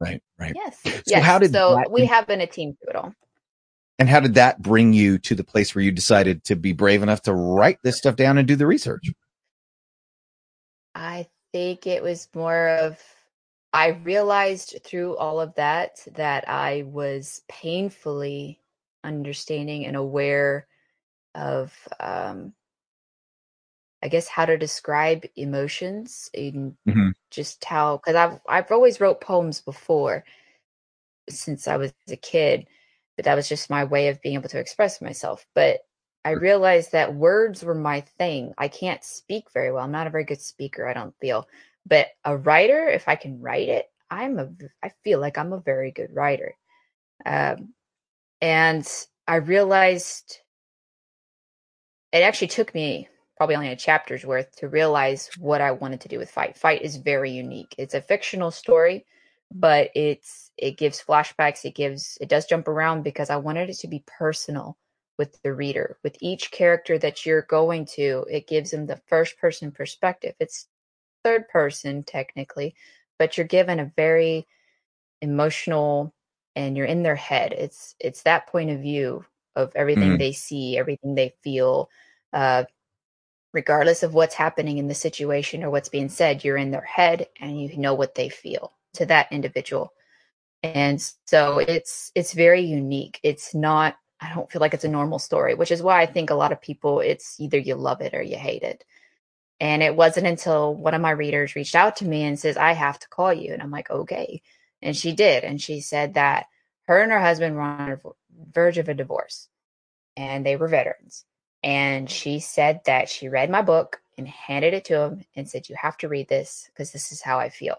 Right, 0.00 0.22
right. 0.38 0.52
Yes. 0.54 0.78
So 0.82 0.90
yes. 1.06 1.24
how 1.24 1.38
did 1.38 1.52
so 1.52 1.76
that- 1.76 1.90
we 1.90 2.04
have 2.06 2.26
been 2.26 2.40
a 2.40 2.46
team 2.46 2.76
through 2.82 2.90
it 2.90 2.96
all. 2.96 3.14
And 3.98 4.10
how 4.10 4.20
did 4.20 4.34
that 4.34 4.60
bring 4.60 4.92
you 4.92 5.16
to 5.20 5.34
the 5.34 5.44
place 5.44 5.74
where 5.74 5.82
you 5.82 5.90
decided 5.90 6.44
to 6.44 6.56
be 6.56 6.72
brave 6.72 7.02
enough 7.02 7.22
to 7.22 7.32
write 7.32 7.78
this 7.82 7.96
stuff 7.96 8.16
down 8.16 8.36
and 8.36 8.46
do 8.46 8.54
the 8.54 8.66
research? 8.66 9.10
I 10.94 11.28
think 11.56 11.86
it 11.86 12.02
was 12.02 12.28
more 12.34 12.68
of 12.68 13.00
I 13.72 13.88
realized 13.88 14.78
through 14.84 15.16
all 15.16 15.40
of 15.40 15.54
that 15.56 16.06
that 16.14 16.48
I 16.48 16.84
was 16.86 17.42
painfully 17.48 18.60
understanding 19.04 19.86
and 19.86 19.96
aware 19.96 20.66
of 21.34 21.74
um 22.00 22.54
I 24.02 24.08
guess 24.08 24.28
how 24.28 24.44
to 24.46 24.58
describe 24.58 25.24
emotions 25.36 26.30
and 26.34 26.76
Mhm. 26.86 27.14
just 27.30 27.64
how 27.64 27.98
because 27.98 28.14
I've 28.16 28.40
I've 28.48 28.70
always 28.72 29.00
wrote 29.00 29.20
poems 29.20 29.60
before 29.60 30.24
since 31.30 31.68
I 31.68 31.76
was 31.76 31.94
a 32.10 32.16
kid, 32.16 32.68
but 33.16 33.24
that 33.24 33.34
was 33.36 33.48
just 33.48 33.70
my 33.70 33.84
way 33.84 34.08
of 34.08 34.20
being 34.22 34.36
able 34.36 34.48
to 34.50 34.60
express 34.60 35.00
myself. 35.02 35.46
But 35.54 35.85
I 36.26 36.32
realized 36.32 36.90
that 36.90 37.14
words 37.14 37.62
were 37.62 37.72
my 37.72 38.00
thing. 38.00 38.52
I 38.58 38.66
can't 38.66 39.04
speak 39.04 39.44
very 39.54 39.70
well. 39.70 39.84
I'm 39.84 39.92
not 39.92 40.08
a 40.08 40.10
very 40.10 40.24
good 40.24 40.40
speaker, 40.40 40.84
I 40.84 40.92
don't 40.92 41.14
feel. 41.20 41.46
But 41.86 42.08
a 42.24 42.36
writer, 42.36 42.88
if 42.88 43.06
I 43.06 43.14
can 43.14 43.40
write 43.40 43.68
it, 43.68 43.86
I'm 44.10 44.40
a 44.40 44.48
I 44.82 44.90
feel 45.04 45.20
like 45.20 45.38
I'm 45.38 45.52
a 45.52 45.60
very 45.60 45.92
good 45.92 46.12
writer. 46.12 46.56
Um, 47.24 47.74
and 48.40 48.84
I 49.28 49.36
realized 49.36 50.40
it 52.10 52.22
actually 52.24 52.48
took 52.48 52.74
me 52.74 53.08
probably 53.36 53.54
only 53.54 53.68
a 53.68 53.76
chapter's 53.76 54.26
worth 54.26 54.50
to 54.56 54.68
realize 54.68 55.30
what 55.38 55.60
I 55.60 55.70
wanted 55.70 56.00
to 56.00 56.08
do 56.08 56.18
with 56.18 56.28
Fight. 56.28 56.56
Fight 56.56 56.82
is 56.82 56.96
very 56.96 57.30
unique. 57.30 57.72
It's 57.78 57.94
a 57.94 58.00
fictional 58.00 58.50
story, 58.50 59.06
but 59.54 59.90
it's 59.94 60.50
it 60.56 60.76
gives 60.76 61.00
flashbacks, 61.00 61.64
it 61.64 61.76
gives 61.76 62.18
it 62.20 62.28
does 62.28 62.46
jump 62.46 62.66
around 62.66 63.04
because 63.04 63.30
I 63.30 63.36
wanted 63.36 63.70
it 63.70 63.78
to 63.78 63.86
be 63.86 64.02
personal 64.08 64.76
with 65.18 65.40
the 65.42 65.52
reader. 65.54 65.98
With 66.02 66.16
each 66.20 66.50
character 66.50 66.98
that 66.98 67.26
you're 67.26 67.42
going 67.42 67.86
to, 67.96 68.26
it 68.30 68.46
gives 68.48 68.70
them 68.72 68.86
the 68.86 69.00
first 69.06 69.38
person 69.38 69.72
perspective. 69.72 70.34
It's 70.40 70.68
third 71.24 71.48
person 71.48 72.04
technically, 72.04 72.74
but 73.18 73.36
you're 73.38 73.46
given 73.48 73.80
a 73.80 73.92
very 73.96 74.46
emotional 75.22 76.14
and 76.56 76.76
you're 76.76 76.86
in 76.86 77.02
their 77.02 77.16
head. 77.16 77.52
It's 77.52 77.94
it's 78.00 78.22
that 78.24 78.46
point 78.48 78.70
of 78.70 78.80
view 78.80 79.24
of 79.56 79.72
everything 79.76 80.16
Mhm. 80.16 80.18
they 80.18 80.32
see, 80.32 80.78
everything 80.78 81.14
they 81.14 81.34
feel, 81.42 81.90
uh, 82.32 82.64
regardless 83.52 84.02
of 84.02 84.14
what's 84.14 84.34
happening 84.34 84.78
in 84.78 84.88
the 84.88 84.94
situation 84.94 85.62
or 85.64 85.70
what's 85.70 85.88
being 85.88 86.08
said. 86.08 86.44
You're 86.44 86.56
in 86.56 86.70
their 86.70 86.82
head 86.82 87.28
and 87.40 87.60
you 87.60 87.76
know 87.78 87.94
what 87.94 88.14
they 88.14 88.28
feel 88.28 88.74
to 88.94 89.06
that 89.06 89.32
individual, 89.32 89.92
and 90.62 91.00
so 91.26 91.60
it's 91.60 92.12
it's 92.16 92.34
very 92.34 92.62
unique. 92.62 93.20
It's 93.24 93.54
not. 93.54 93.96
I 94.20 94.32
don't 94.34 94.50
feel 94.50 94.60
like 94.60 94.74
it's 94.74 94.84
a 94.84 94.88
normal 94.88 95.18
story, 95.18 95.54
which 95.54 95.70
is 95.70 95.82
why 95.82 96.00
I 96.00 96.06
think 96.06 96.30
a 96.30 96.34
lot 96.34 96.52
of 96.52 96.60
people. 96.60 97.00
It's 97.00 97.38
either 97.38 97.58
you 97.58 97.74
love 97.74 98.00
it 98.00 98.14
or 98.14 98.22
you 98.22 98.36
hate 98.36 98.62
it. 98.62 98.84
And 99.60 99.82
it 99.82 99.96
wasn't 99.96 100.26
until 100.26 100.74
one 100.74 100.94
of 100.94 101.00
my 101.00 101.10
readers 101.10 101.56
reached 101.56 101.74
out 101.74 101.96
to 101.96 102.04
me 102.06 102.24
and 102.24 102.38
says, 102.38 102.56
I 102.56 102.72
have 102.72 102.98
to 103.00 103.08
call 103.08 103.32
you. 103.32 103.52
And 103.52 103.62
I'm 103.62 103.70
like, 103.70 103.90
okay. 103.90 104.42
And 104.82 104.96
she 104.96 105.12
did. 105.12 105.44
And 105.44 105.60
she 105.60 105.80
said 105.80 106.14
that 106.14 106.46
her 106.86 107.00
and 107.00 107.10
her 107.10 107.20
husband 107.20 107.56
were 107.56 107.62
on 107.62 107.88
the 107.90 108.12
verge 108.52 108.78
of 108.78 108.88
a 108.88 108.94
divorce 108.94 109.48
and 110.16 110.44
they 110.44 110.56
were 110.56 110.68
veterans. 110.68 111.24
And 111.62 112.08
she 112.08 112.38
said 112.40 112.80
that 112.86 113.08
she 113.08 113.28
read 113.28 113.50
my 113.50 113.62
book 113.62 114.00
and 114.18 114.28
handed 114.28 114.74
it 114.74 114.84
to 114.86 115.00
him 115.00 115.24
and 115.34 115.48
said, 115.48 115.68
You 115.68 115.76
have 115.80 115.96
to 115.98 116.08
read 116.08 116.28
this 116.28 116.70
because 116.72 116.92
this 116.92 117.12
is 117.12 117.22
how 117.22 117.38
I 117.38 117.48
feel. 117.48 117.76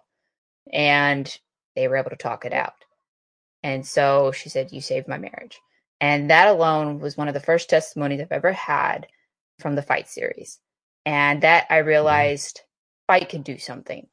And 0.72 1.38
they 1.76 1.88
were 1.88 1.98
able 1.98 2.10
to 2.10 2.16
talk 2.16 2.46
it 2.46 2.54
out. 2.54 2.74
And 3.64 3.86
so 3.86 4.32
she 4.32 4.50
said, 4.50 4.72
You 4.72 4.82
saved 4.82 5.08
my 5.08 5.18
marriage. 5.18 5.60
And 6.00 6.30
that 6.30 6.48
alone 6.48 7.00
was 7.00 7.18
one 7.18 7.28
of 7.28 7.34
the 7.34 7.40
first 7.40 7.70
testimonies 7.70 8.22
I've 8.22 8.32
ever 8.32 8.54
had 8.54 9.08
from 9.60 9.76
the 9.76 9.82
fight 9.82 10.08
series. 10.08 10.60
And 11.06 11.42
that 11.42 11.66
I 11.70 11.80
mm-hmm. 11.80 11.88
realized 11.88 12.62
fight 13.08 13.30
can 13.30 13.42
do 13.42 13.58
something. 13.58 14.08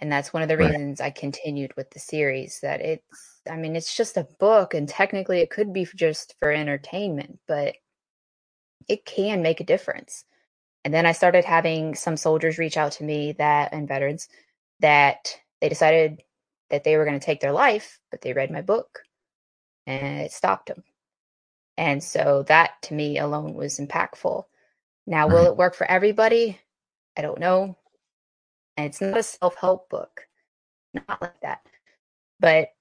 And 0.00 0.12
that's 0.12 0.32
one 0.32 0.42
of 0.42 0.48
the 0.48 0.56
Right. 0.56 0.70
reasons 0.70 1.00
I 1.00 1.10
continued 1.10 1.74
with 1.76 1.90
the 1.90 1.98
series 1.98 2.60
that 2.60 2.80
it's 2.80 3.40
I 3.50 3.56
mean 3.56 3.74
it's 3.76 3.96
just 3.96 4.16
a 4.16 4.28
book 4.38 4.74
and 4.74 4.88
technically 4.88 5.40
it 5.40 5.50
could 5.50 5.72
be 5.72 5.86
just 5.96 6.34
for 6.38 6.52
entertainment, 6.52 7.40
but 7.48 7.74
it 8.88 9.04
can 9.04 9.42
make 9.42 9.60
a 9.60 9.64
difference. 9.64 10.24
And 10.84 10.94
then 10.94 11.06
I 11.06 11.12
started 11.12 11.44
having 11.44 11.94
some 11.94 12.16
soldiers 12.16 12.58
reach 12.58 12.76
out 12.76 12.92
to 12.92 13.04
me 13.04 13.32
that 13.38 13.72
and 13.72 13.88
veterans 13.88 14.28
that 14.80 15.36
they 15.60 15.68
decided 15.68 16.22
that 16.70 16.84
they 16.84 16.96
were 16.96 17.04
going 17.04 17.18
to 17.18 17.24
take 17.24 17.40
their 17.40 17.52
life, 17.52 17.98
but 18.10 18.20
they 18.22 18.32
read 18.32 18.50
my 18.50 18.62
book 18.62 19.00
and 19.88 20.20
it 20.20 20.32
stopped 20.32 20.68
him. 20.70 20.84
And 21.78 22.04
so 22.04 22.44
that 22.48 22.82
to 22.82 22.94
me 22.94 23.18
alone 23.18 23.54
was 23.54 23.78
impactful. 23.78 24.44
Now, 25.06 25.28
will 25.28 25.44
Right. 25.44 25.46
it 25.46 25.56
work 25.56 25.74
for 25.74 25.90
everybody? 25.90 26.60
I 27.16 27.22
don't 27.22 27.40
know. 27.40 27.76
And 28.76 28.86
it's 28.86 29.00
not 29.00 29.16
a 29.18 29.22
self 29.22 29.56
help 29.56 29.88
book, 29.88 30.28
not 30.94 31.22
like 31.22 31.40
that. 31.40 31.66
But 32.40 32.74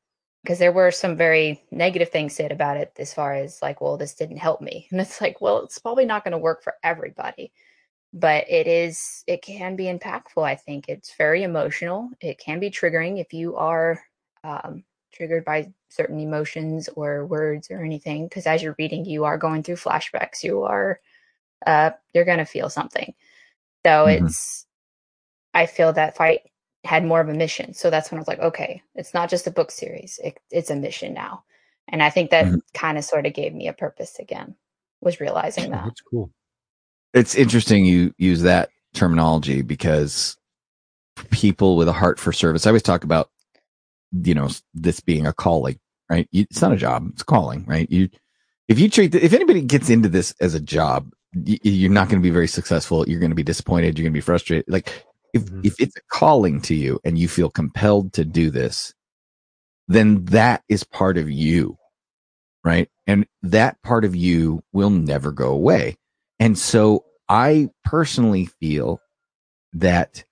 because 0.43 0.60
there 0.60 0.72
were 0.74 0.91
some 0.91 1.18
very 1.18 1.64
negative 1.72 2.10
things 2.10 2.36
said 2.36 2.51
about 2.51 2.78
it, 2.78 2.93
as 2.99 3.14
far 3.14 3.34
as 3.34 3.62
like, 3.62 3.82
well, 3.82 3.97
this 3.97 4.16
didn't 4.16 4.38
help 4.38 4.62
me. 4.62 4.88
And 4.91 5.01
it's 5.01 5.22
like, 5.22 5.41
well, 5.41 5.64
it's 5.64 5.80
probably 5.80 6.05
not 6.05 6.24
going 6.24 6.34
to 6.34 6.38
work 6.38 6.64
for 6.64 6.76
everybody. 6.84 7.53
But 8.14 8.49
it 8.49 8.68
is, 8.68 9.24
it 9.28 9.41
can 9.41 9.76
be 9.76 9.86
impactful. 9.86 10.43
I 10.43 10.55
think 10.55 10.89
it's 10.89 11.16
very 11.16 11.43
emotional. 11.43 12.10
It 12.22 12.39
can 12.39 12.60
be 12.60 12.72
triggering 12.72 13.20
if 13.22 13.34
you 13.34 13.55
are 13.58 14.01
um, 14.43 14.84
triggered 15.18 15.43
by 15.45 15.74
certain 15.89 16.20
emotions 16.20 16.89
or 16.95 17.26
words 17.26 17.72
or 17.72 17.84
anything. 17.84 18.26
Because 18.28 18.47
as 18.47 18.63
you're 18.63 18.76
reading, 18.80 19.05
you 19.05 19.26
are 19.26 19.38
going 19.38 19.63
through 19.63 19.76
flashbacks. 19.78 20.43
You 20.43 20.63
are, 20.63 21.01
uh, 21.65 21.91
you're 22.13 22.26
going 22.26 22.38
to 22.38 22.45
feel 22.45 22.70
something. 22.70 23.13
So 23.86 24.05
Mhm. 24.05 24.26
it's, 24.26 24.65
I 25.53 25.65
feel 25.65 25.93
that 25.93 26.15
fight 26.18 26.41
had 26.84 27.03
more 27.05 27.22
of 27.22 27.30
a 27.30 27.34
mission. 27.34 27.74
So 27.74 27.89
that's 27.89 28.11
when 28.11 28.20
I 28.20 28.22
was 28.22 28.28
like, 28.28 28.39
okay, 28.39 28.84
it's 28.95 29.13
not 29.13 29.30
just 29.30 29.47
a 29.47 29.51
book 29.51 29.72
series; 29.72 30.20
it, 30.24 30.39
it's 30.51 30.70
a 30.70 30.76
mission 30.76 31.13
now. 31.13 31.43
And 31.89 32.03
I 32.03 32.09
think 32.09 32.32
that 32.32 32.45
Mhm. 32.45 32.61
kind 32.74 32.97
of 32.97 33.03
sort 33.05 33.26
of 33.26 33.34
gave 33.34 33.53
me 33.53 33.68
a 33.68 33.74
purpose 33.74 34.20
again. 34.20 34.55
Was 35.01 35.20
realizing 35.20 35.72
that. 35.72 35.86
That's 35.86 36.01
cool. 36.01 36.32
It's 37.13 37.36
interesting 37.36 37.86
you 37.86 38.13
use 38.18 38.41
that 38.43 38.70
terminology 38.93 39.61
because 39.61 40.38
people 41.32 41.78
with 41.78 41.88
a 41.88 41.93
heart 41.93 42.20
for 42.20 42.32
service, 42.34 42.65
I 42.65 42.70
always 42.72 42.84
talk 42.84 43.03
about, 43.03 43.30
you 44.24 44.34
know, 44.34 44.49
this 44.74 44.99
being 44.99 45.26
a 45.28 45.34
calling, 45.34 45.80
right? 46.09 46.28
It's 46.32 46.61
not 46.61 46.74
a 46.74 46.78
job, 46.78 47.07
it's 47.13 47.22
a 47.22 47.26
calling, 47.26 47.65
right? 47.65 47.89
You, 47.91 48.09
if 48.68 48.80
you 48.80 48.89
treat, 48.89 49.15
if 49.15 49.34
anybody 49.34 49.61
gets 49.61 49.89
into 49.89 50.09
this 50.09 50.34
as 50.41 50.53
a 50.53 50.59
job, 50.59 51.11
you're 51.34 51.91
not 51.91 52.09
going 52.09 52.22
to 52.22 52.28
be 52.28 52.32
very 52.34 52.47
successful. 52.47 53.07
You're 53.07 53.20
going 53.20 53.32
to 53.32 53.36
be 53.36 53.43
disappointed. 53.43 53.97
You're 53.97 54.05
going 54.05 54.13
to 54.13 54.18
be 54.18 54.22
frustrated. 54.22 54.65
Like 54.68 55.05
if, 55.34 55.43
Mhm. 55.43 55.65
if 55.65 55.80
it's 55.80 55.95
a 55.95 56.01
calling 56.09 56.61
to 56.61 56.76
you 56.76 56.99
and 57.03 57.18
you 57.18 57.28
feel 57.28 57.49
compelled 57.49 58.13
to 58.13 58.26
do 58.26 58.49
this, 58.49 58.93
then 59.88 60.26
that 60.26 60.63
is 60.70 60.84
part 60.84 61.18
of 61.18 61.30
you, 61.30 61.78
right? 62.63 62.89
And 63.05 63.26
that 63.43 63.82
part 63.84 64.03
of 64.05 64.15
you 64.15 64.63
will 64.74 64.89
never 64.89 65.32
go 65.32 65.49
away. 65.51 65.97
And 66.39 66.57
so 66.57 67.05
I 67.30 67.70
personally 67.84 68.45
feel 68.45 68.99
that 69.74 70.24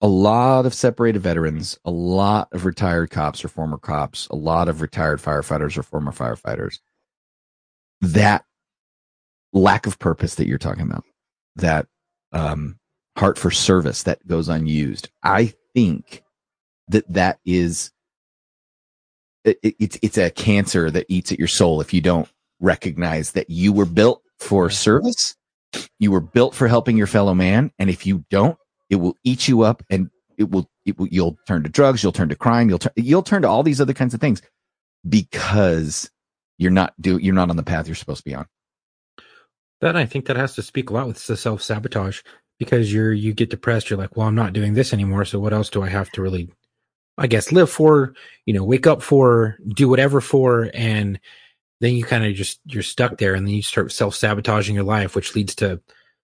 a 0.00 0.08
lot 0.08 0.66
of 0.66 0.74
separated 0.74 1.20
veterans, 1.20 1.78
a 1.84 1.90
lot 1.90 2.48
of 2.52 2.64
retired 2.64 3.10
cops 3.10 3.44
or 3.44 3.48
former 3.48 3.78
cops, 3.78 4.26
a 4.28 4.36
lot 4.36 4.68
of 4.68 4.80
retired 4.80 5.20
firefighters 5.20 5.76
or 5.76 5.82
former 5.82 6.12
firefighters. 6.12 6.78
That 8.00 8.44
lack 9.52 9.86
of 9.86 9.98
purpose 9.98 10.36
that 10.36 10.46
you're 10.46 10.58
talking 10.58 10.84
about, 10.84 11.04
that 11.56 11.86
um, 12.32 12.78
heart 13.16 13.38
for 13.38 13.50
service 13.50 14.04
that 14.04 14.26
goes 14.26 14.48
unused. 14.48 15.10
I 15.22 15.52
think 15.74 16.22
that 16.88 17.10
that 17.12 17.38
is 17.44 17.92
it, 19.44 19.58
it's 19.62 19.98
it's 20.02 20.18
a 20.18 20.30
cancer 20.30 20.90
that 20.90 21.06
eats 21.08 21.32
at 21.32 21.38
your 21.38 21.48
soul 21.48 21.80
if 21.80 21.92
you 21.92 22.00
don't 22.00 22.28
recognize 22.60 23.32
that 23.32 23.50
you 23.50 23.72
were 23.72 23.86
built 23.86 24.22
for 24.38 24.70
service, 24.70 25.36
you 25.98 26.10
were 26.10 26.20
built 26.20 26.54
for 26.54 26.68
helping 26.68 26.96
your 26.96 27.06
fellow 27.06 27.34
man, 27.34 27.70
and 27.78 27.90
if 27.90 28.06
you 28.06 28.24
don't, 28.30 28.56
it 28.90 28.96
will 28.96 29.16
eat 29.24 29.48
you 29.48 29.62
up, 29.62 29.82
and 29.88 30.10
it 30.36 30.50
will, 30.50 30.68
it 30.84 30.98
will 30.98 31.08
you'll 31.08 31.38
turn 31.46 31.62
to 31.62 31.68
drugs, 31.68 32.02
you'll 32.02 32.12
turn 32.12 32.28
to 32.28 32.36
crime, 32.36 32.68
you'll 32.68 32.78
turn 32.78 32.92
you'll 32.96 33.22
turn 33.22 33.42
to 33.42 33.48
all 33.48 33.62
these 33.62 33.80
other 33.80 33.94
kinds 33.94 34.12
of 34.12 34.20
things 34.20 34.42
because 35.08 36.10
you're 36.58 36.70
not 36.70 36.92
do 37.00 37.16
you're 37.18 37.34
not 37.34 37.50
on 37.50 37.56
the 37.56 37.62
path 37.62 37.86
you're 37.86 37.94
supposed 37.94 38.24
to 38.24 38.30
be 38.30 38.34
on. 38.34 38.46
That 39.80 39.96
I 39.96 40.04
think 40.04 40.26
that 40.26 40.36
has 40.36 40.54
to 40.56 40.62
speak 40.62 40.90
a 40.90 40.92
lot 40.92 41.06
with 41.06 41.26
the 41.26 41.36
self 41.36 41.62
sabotage 41.62 42.20
because 42.58 42.92
you're 42.92 43.12
you 43.12 43.32
get 43.32 43.50
depressed. 43.50 43.88
You're 43.88 43.98
like, 43.98 44.16
well, 44.16 44.28
I'm 44.28 44.34
not 44.34 44.52
doing 44.52 44.74
this 44.74 44.92
anymore. 44.92 45.24
So 45.24 45.38
what 45.38 45.54
else 45.54 45.70
do 45.70 45.82
I 45.82 45.88
have 45.88 46.10
to 46.12 46.22
really, 46.22 46.50
I 47.16 47.26
guess, 47.26 47.50
live 47.50 47.70
for? 47.70 48.14
You 48.44 48.54
know, 48.54 48.64
wake 48.64 48.86
up 48.86 49.02
for, 49.02 49.56
do 49.68 49.88
whatever 49.88 50.20
for, 50.20 50.70
and 50.74 51.18
then 51.80 51.94
you 51.94 52.04
kind 52.04 52.24
of 52.24 52.34
just 52.34 52.60
you're 52.66 52.82
stuck 52.82 53.16
there, 53.16 53.34
and 53.34 53.46
then 53.46 53.54
you 53.54 53.62
start 53.62 53.90
self 53.92 54.14
sabotaging 54.14 54.74
your 54.74 54.84
life, 54.84 55.16
which 55.16 55.34
leads 55.34 55.54
to 55.56 55.80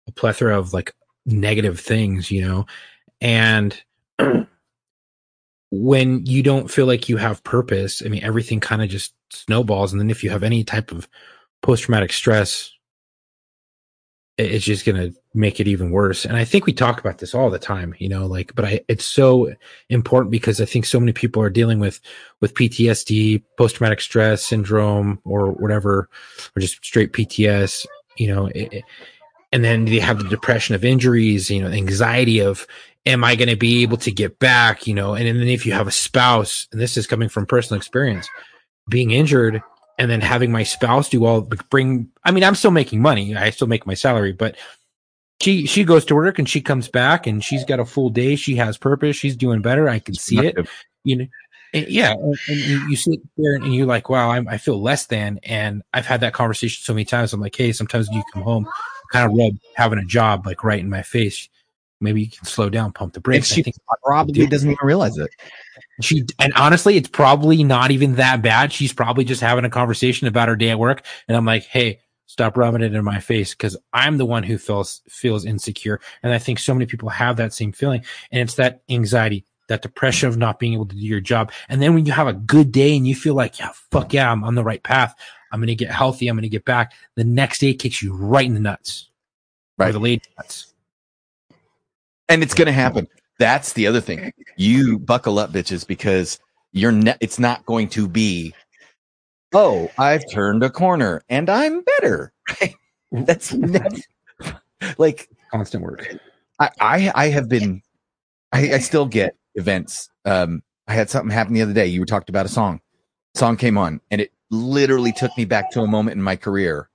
a 0.09 0.12
plethora 0.12 0.59
of 0.59 0.73
like 0.73 0.93
negative 1.27 1.81
things. 1.81 2.31
You 2.31 2.43
know, 2.43 2.66
and 3.20 3.81
when 5.70 6.25
you 6.27 6.43
don't 6.43 6.70
feel 6.70 6.87
like 6.87 7.09
you 7.09 7.16
have 7.16 7.45
purpose, 7.45 8.03
I 8.05 8.09
mean, 8.09 8.22
everything 8.22 8.61
kind 8.61 8.83
of 8.83 8.89
just 8.89 9.14
snowballs. 9.31 9.93
And 9.93 10.01
then 10.01 10.11
if 10.11 10.22
you 10.22 10.31
have 10.31 10.43
any 10.43 10.64
type 10.64 10.93
of 10.93 11.09
post 11.62 11.85
traumatic 11.85 12.12
stress 12.12 12.75
it's 14.37 14.64
just 14.64 14.85
going 14.85 14.97
to 14.97 15.16
make 15.33 15.61
it 15.61 15.68
even 15.68 15.91
worse. 15.91 16.25
And 16.25 16.37
I 16.37 16.45
think 16.45 16.66
we 16.66 16.72
talk 16.72 16.99
about 16.99 17.18
this 17.18 17.35
all 17.35 17.51
the 17.51 17.59
time, 17.59 17.95
you 17.99 18.09
know, 18.09 18.27
like, 18.27 18.55
but 18.55 18.64
I, 18.64 18.81
it's 18.89 19.05
so 19.05 19.55
important 19.91 20.33
because 20.33 20.61
I 20.61 20.64
think 20.64 20.87
so 20.87 20.99
many 20.99 21.12
people 21.12 21.41
are 21.41 21.51
dealing 21.51 21.79
with, 21.79 22.01
with 22.41 22.55
PTSD, 22.55 23.43
post 23.57 23.77
traumatic 23.77 24.01
stress 24.01 24.45
syndrome 24.45 25.20
or 25.25 25.53
whatever, 25.53 26.09
or 26.57 26.61
just 26.61 26.85
straight 26.85 27.12
PTS, 27.12 27.87
you 28.16 28.27
know, 28.27 28.47
it, 28.47 28.83
and 29.55 29.64
then 29.64 29.84
they 29.84 30.00
have 30.00 30.18
the 30.18 30.28
depression 30.28 30.74
of 30.74 30.84
injuries, 30.84 31.48
you 31.48 31.62
know, 31.62 31.68
anxiety 31.68 32.40
of, 32.40 32.66
am 33.07 33.22
I 33.22 33.36
going 33.36 33.48
to 33.48 33.57
be 33.57 33.82
able 33.82 33.96
to 33.98 34.11
get 34.11 34.40
back, 34.40 34.86
you 34.86 34.94
know, 34.94 35.14
and, 35.14 35.28
and 35.28 35.38
then 35.38 35.46
if 35.46 35.64
you 35.64 35.72
have 35.72 35.86
a 35.86 35.92
spouse, 35.92 36.66
and 36.72 36.80
this 36.80 36.96
is 36.96 37.07
coming 37.07 37.28
from 37.28 37.46
personal 37.46 37.78
experience, 37.78 38.28
being 38.88 39.12
injured 39.12 39.62
and 39.96 40.11
then 40.11 40.20
having 40.20 40.50
my 40.50 40.64
spouse 40.64 41.09
do 41.09 41.24
all 41.24 41.42
bring 41.70 42.09
i 42.24 42.30
mean 42.30 42.44
i'm 42.44 42.55
still 42.55 42.70
making 42.70 43.00
money 43.00 43.34
i 43.36 43.48
still 43.50 43.68
make 43.68 43.86
my 43.86 43.94
salary 43.94 44.32
but 44.32 44.57
she 45.40 45.66
she 45.66 45.84
goes 45.84 46.05
to 46.05 46.14
work 46.14 46.38
and 46.38 46.48
she 46.48 46.61
comes 46.61 46.88
back 46.88 47.26
and 47.26 47.44
she's 47.44 47.64
got 47.64 47.80
a 47.80 47.84
full 47.84 48.11
day 48.11 48.36
she 48.36 48.57
has 48.57 48.76
purpose 48.76 49.16
she's 49.16 49.36
doing 49.36 49.62
better 49.62 49.88
i 49.88 49.98
can 49.98 50.14
see 50.14 50.38
it. 50.38 50.57
You 51.05 51.16
know 51.16 51.26
and 51.72 51.86
yeah 51.88 52.12
and, 52.12 52.36
and 52.48 52.90
you 52.90 52.96
sit 52.96 53.20
there 53.36 53.55
and 53.55 53.74
you're 53.74 53.86
like 53.86 54.09
wow 54.09 54.30
I'm, 54.30 54.48
i 54.48 54.59
feel 54.59 54.82
less 54.82 55.07
than 55.07 55.38
and 55.42 55.82
i've 55.92 56.07
had 56.07 56.20
that 56.20 56.34
conversation 56.34 56.82
so 56.82 56.92
many 56.92 57.05
times 57.05 57.32
i'm 57.32 57.40
like 57.40 57.57
hey 57.57 57.72
sometimes 57.72 58.09
you 58.11 58.22
come 58.32 58.42
home 58.42 58.68
kind 59.15 59.31
of 59.31 59.37
rub 59.37 59.55
having 59.75 59.99
a 59.99 60.05
job 60.05 60.47
like 60.47 60.65
right 60.65 60.81
in 60.81 60.91
my 60.91 61.03
face 61.03 61.49
maybe 62.01 62.21
you 62.21 62.31
can 62.31 62.45
slow 62.45 62.69
down 62.69 62.93
pump 62.93 63.12
the 63.15 63.21
brakes 63.21 63.57
and 63.57 63.65
she 63.65 63.73
probably 64.05 64.47
doesn't 64.47 64.71
even 64.71 64.87
realize 64.87 65.17
it 65.17 65.31
she 66.01 66.25
and 66.39 66.53
honestly, 66.55 66.97
it's 66.97 67.09
probably 67.09 67.62
not 67.62 67.91
even 67.91 68.17
that 68.17 68.43
bad. 68.43 68.73
She's 68.73 68.93
probably 68.93 69.25
just 69.25 69.41
having 69.41 69.65
a 69.65 69.71
conversation 69.71 70.27
about 70.27 70.49
her 70.49 70.57
day 70.57 70.71
at 70.71 70.79
work, 70.79 71.05
and 71.29 71.37
I'm 71.37 71.45
like, 71.45 71.65
"Hey, 71.65 72.01
stop 72.27 72.57
rubbing 72.57 72.83
it 72.83 72.95
in 72.95 73.05
my 73.05 73.21
face," 73.21 73.55
because 73.55 73.77
I'm 73.93 74.19
the 74.19 74.27
one 74.27 74.43
who 74.43 74.59
feels 74.59 75.03
feels 75.09 75.45
insecure, 75.45 76.01
and 76.23 76.33
I 76.33 76.39
think 76.39 76.59
so 76.59 76.75
many 76.75 76.87
people 76.87 77.09
have 77.09 77.37
that 77.37 77.55
same 77.55 77.73
feeling, 77.73 78.05
and 78.33 78.43
it's 78.43 78.57
that 78.57 78.83
anxiety, 78.89 79.45
that 79.69 79.83
depression 79.83 80.29
of 80.29 80.37
not 80.37 80.59
being 80.59 80.75
able 80.75 80.87
to 80.87 80.97
do 80.97 81.03
your 81.07 81.21
job, 81.21 81.53
and 81.69 81.81
then 81.81 81.95
when 81.95 82.07
you 82.07 82.12
have 82.12 82.29
a 82.29 82.33
good 82.33 82.73
day 82.73 82.97
and 82.97 83.07
you 83.07 83.15
feel 83.15 83.35
like, 83.35 83.59
"Yeah, 83.61 83.71
fuck 83.91 84.12
yeah, 84.12 84.31
I'm 84.31 84.45
on 84.45 84.57
the 84.57 84.65
right 84.65 84.83
path. 84.83 85.15
I'm 85.55 85.61
gonna 85.61 85.74
get 85.74 85.90
healthy. 85.90 86.28
I'm 86.28 86.36
gonna 86.36 86.48
get 86.48 86.64
back." 86.64 86.92
The 87.14 87.24
next 87.24 87.61
day 87.61 87.72
kicks 87.72 88.02
you 88.02 88.14
right 88.14 88.44
in 88.44 88.55
the 88.55 88.61
nuts, 88.61 89.09
right? 89.78 89.92
the 89.92 90.00
late 90.00 90.26
nuts, 90.36 90.74
and 92.28 92.42
it's 92.42 92.55
gonna 92.55 92.72
happen. 92.72 93.09
That's 93.38 93.72
the 93.72 93.86
other 93.86 94.00
thing. 94.00 94.32
You 94.57 94.98
buckle 94.98 95.38
up, 95.38 95.52
bitches, 95.52 95.86
because 95.86 96.38
you're 96.72 96.92
ne- 96.92 97.16
it's 97.20 97.38
not 97.38 97.64
going 97.66 97.88
to 97.90 98.07
be, 98.07 98.55
oh, 99.52 99.90
I've 99.98 100.22
turned 100.30 100.62
a 100.62 100.70
corner 100.70 101.22
and 101.28 101.50
I'm 101.50 101.82
better. 101.82 102.32
Right? 102.61 102.74
That's 103.12 103.57
like 104.98 105.28
constant 105.50 105.82
work. 105.82 106.16
I, 106.61 106.70
I, 106.80 107.12
I 107.14 107.28
have 107.28 107.48
been, 107.48 107.82
I, 108.52 108.74
I 108.74 108.78
still 108.78 109.07
get 109.07 109.36
events. 109.55 110.11
Um, 110.24 110.62
I 110.86 110.94
had 110.94 111.11
something 111.11 111.30
happen 111.30 111.55
the 111.55 111.62
other 111.62 111.72
day. 111.72 111.86
You 111.86 112.00
were 112.00 112.07
talked 112.07 112.28
about 112.28 112.46
a 112.46 112.50
song. 112.50 112.80
Song 113.34 113.57
came 113.57 113.78
on 113.78 114.00
and 114.11 114.20
it 114.20 114.32
literally 114.55 115.12
took 115.12 115.36
me 115.36 115.44
back 115.44 115.70
to 115.72 115.80
a 115.80 115.86
moment 115.86 116.16
in 116.16 116.22
my 116.22 116.36
career. 116.36 116.88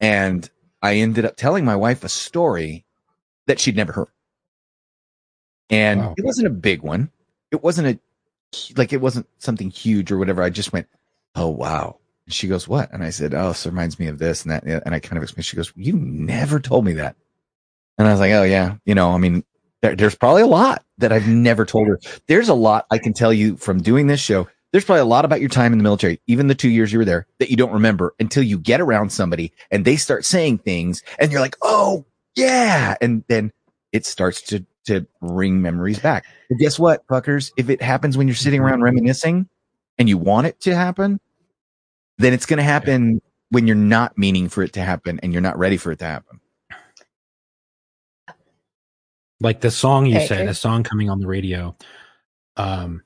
And 0.00 0.48
I 0.80 0.96
ended 0.96 1.24
up 1.24 1.36
telling 1.36 1.64
my 1.64 1.76
wife 1.76 2.04
a 2.04 2.08
story 2.08 2.84
that 3.46 3.58
she'd 3.58 3.76
never 3.76 3.92
heard 3.92 4.08
and 5.70 6.00
wow. 6.00 6.14
it 6.16 6.24
wasn't 6.24 6.46
a 6.46 6.50
big 6.50 6.82
one. 6.82 7.10
It 7.50 7.62
wasn't 7.62 7.88
a 7.88 7.98
like 8.76 8.92
it 8.92 9.00
wasn't 9.00 9.26
something 9.38 9.70
huge 9.70 10.10
or 10.10 10.18
whatever. 10.18 10.42
I 10.42 10.50
just 10.50 10.72
went, 10.72 10.88
oh 11.34 11.48
wow. 11.48 11.98
And 12.26 12.34
she 12.34 12.48
goes, 12.48 12.68
what? 12.68 12.92
And 12.92 13.02
I 13.02 13.10
said, 13.10 13.34
oh, 13.34 13.48
this 13.48 13.66
reminds 13.66 13.98
me 13.98 14.06
of 14.06 14.18
this 14.18 14.42
and 14.42 14.50
that. 14.50 14.64
And 14.64 14.94
I 14.94 15.00
kind 15.00 15.16
of 15.16 15.22
explained. 15.22 15.46
She 15.46 15.56
goes, 15.56 15.72
you 15.76 15.94
never 15.94 16.60
told 16.60 16.84
me 16.84 16.94
that. 16.94 17.16
And 17.96 18.06
I 18.06 18.10
was 18.10 18.20
like, 18.20 18.32
oh 18.32 18.44
yeah, 18.44 18.76
you 18.84 18.94
know, 18.94 19.10
I 19.10 19.18
mean, 19.18 19.44
there, 19.82 19.96
there's 19.96 20.14
probably 20.14 20.42
a 20.42 20.46
lot 20.46 20.84
that 20.98 21.12
I've 21.12 21.28
never 21.28 21.64
told 21.64 21.88
her. 21.88 21.98
There's 22.26 22.48
a 22.48 22.54
lot 22.54 22.86
I 22.90 22.98
can 22.98 23.12
tell 23.12 23.32
you 23.32 23.56
from 23.56 23.82
doing 23.82 24.06
this 24.06 24.20
show. 24.20 24.48
There's 24.72 24.84
probably 24.84 25.00
a 25.00 25.06
lot 25.06 25.24
about 25.24 25.40
your 25.40 25.48
time 25.48 25.72
in 25.72 25.78
the 25.78 25.82
military, 25.82 26.20
even 26.26 26.48
the 26.48 26.54
two 26.54 26.68
years 26.68 26.92
you 26.92 26.98
were 26.98 27.04
there, 27.04 27.26
that 27.38 27.50
you 27.50 27.56
don't 27.56 27.72
remember 27.72 28.14
until 28.20 28.42
you 28.42 28.58
get 28.58 28.80
around 28.80 29.10
somebody 29.10 29.52
and 29.70 29.84
they 29.84 29.96
start 29.96 30.24
saying 30.24 30.58
things, 30.58 31.02
and 31.18 31.32
you're 31.32 31.40
like, 31.40 31.56
oh 31.62 32.04
yeah, 32.36 32.96
and 33.00 33.24
then 33.28 33.52
it 33.92 34.04
starts 34.06 34.42
to 34.42 34.64
to 34.86 35.06
bring 35.20 35.60
memories 35.60 35.98
back. 35.98 36.24
But 36.48 36.58
guess 36.58 36.78
what, 36.78 37.06
fuckers? 37.06 37.52
If 37.56 37.68
it 37.70 37.82
happens 37.82 38.16
when 38.16 38.26
you're 38.26 38.34
sitting 38.34 38.60
around 38.60 38.82
reminiscing 38.82 39.48
and 39.98 40.08
you 40.08 40.16
want 40.16 40.46
it 40.46 40.60
to 40.62 40.74
happen, 40.74 41.20
then 42.16 42.32
it's 42.32 42.46
going 42.46 42.58
to 42.58 42.62
happen 42.62 43.20
when 43.50 43.66
you're 43.66 43.76
not 43.76 44.16
meaning 44.16 44.48
for 44.48 44.62
it 44.62 44.72
to 44.74 44.80
happen 44.80 45.20
and 45.22 45.32
you're 45.32 45.42
not 45.42 45.58
ready 45.58 45.76
for 45.76 45.92
it 45.92 45.98
to 45.98 46.06
happen. 46.06 46.40
Like 49.40 49.60
the 49.60 49.70
song 49.70 50.06
you 50.06 50.16
okay, 50.16 50.26
said, 50.26 50.40
okay. 50.40 50.50
a 50.50 50.54
song 50.54 50.82
coming 50.82 51.10
on 51.10 51.20
the 51.20 51.26
radio, 51.26 51.76
um, 52.56 53.02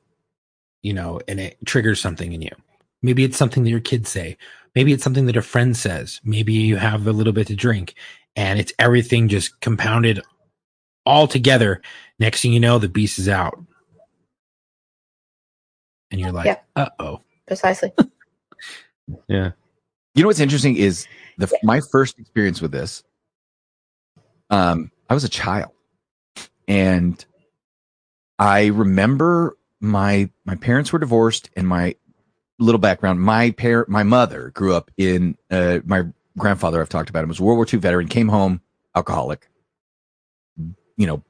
you 0.82 0.92
know, 0.92 1.20
and 1.28 1.40
it 1.40 1.56
triggers 1.64 2.00
something 2.00 2.32
in 2.32 2.42
you. 2.42 2.50
Maybe 3.02 3.24
it's 3.24 3.36
something 3.36 3.64
that 3.64 3.70
your 3.70 3.80
kids 3.80 4.08
say. 4.08 4.36
Maybe 4.74 4.92
it's 4.92 5.04
something 5.04 5.26
that 5.26 5.36
a 5.36 5.42
friend 5.42 5.76
says. 5.76 6.20
Maybe 6.24 6.52
you 6.52 6.76
have 6.76 7.06
a 7.06 7.12
little 7.12 7.32
bit 7.32 7.48
to 7.48 7.56
drink 7.56 7.94
and 8.36 8.58
it's 8.58 8.72
everything 8.78 9.28
just 9.28 9.60
compounded 9.60 10.22
all 11.04 11.26
together. 11.26 11.82
Next 12.18 12.42
thing 12.42 12.52
you 12.52 12.60
know, 12.60 12.78
the 12.78 12.88
beast 12.88 13.18
is 13.18 13.28
out. 13.28 13.58
And 16.10 16.20
you're 16.20 16.32
like, 16.32 16.46
yeah. 16.46 16.58
uh 16.76 16.88
oh. 16.98 17.20
Precisely. 17.46 17.92
yeah. 19.28 19.50
You 20.14 20.22
know 20.22 20.28
what's 20.28 20.40
interesting 20.40 20.76
is 20.76 21.06
the 21.38 21.50
my 21.62 21.80
first 21.90 22.18
experience 22.18 22.60
with 22.60 22.70
this. 22.70 23.02
Um, 24.50 24.90
I 25.08 25.14
was 25.14 25.24
a 25.24 25.28
child, 25.30 25.70
and 26.68 27.24
I 28.38 28.66
remember 28.66 29.56
my 29.82 30.30
my 30.44 30.54
parents 30.54 30.92
were 30.92 30.98
divorced, 30.98 31.50
and 31.56 31.66
my 31.66 31.96
little 32.58 32.78
background. 32.78 33.20
My 33.20 33.50
parent, 33.50 33.88
my 33.88 34.04
mother 34.04 34.50
grew 34.50 34.74
up 34.74 34.90
in. 34.96 35.36
Uh, 35.50 35.80
my 35.84 36.04
grandfather, 36.38 36.80
I've 36.80 36.88
talked 36.88 37.10
about 37.10 37.24
him, 37.24 37.28
was 37.28 37.40
a 37.40 37.42
World 37.42 37.56
War 37.56 37.66
II 37.70 37.80
veteran. 37.80 38.08
Came 38.08 38.28
home 38.28 38.62
alcoholic, 38.94 39.48
you 40.96 41.06
know, 41.06 41.22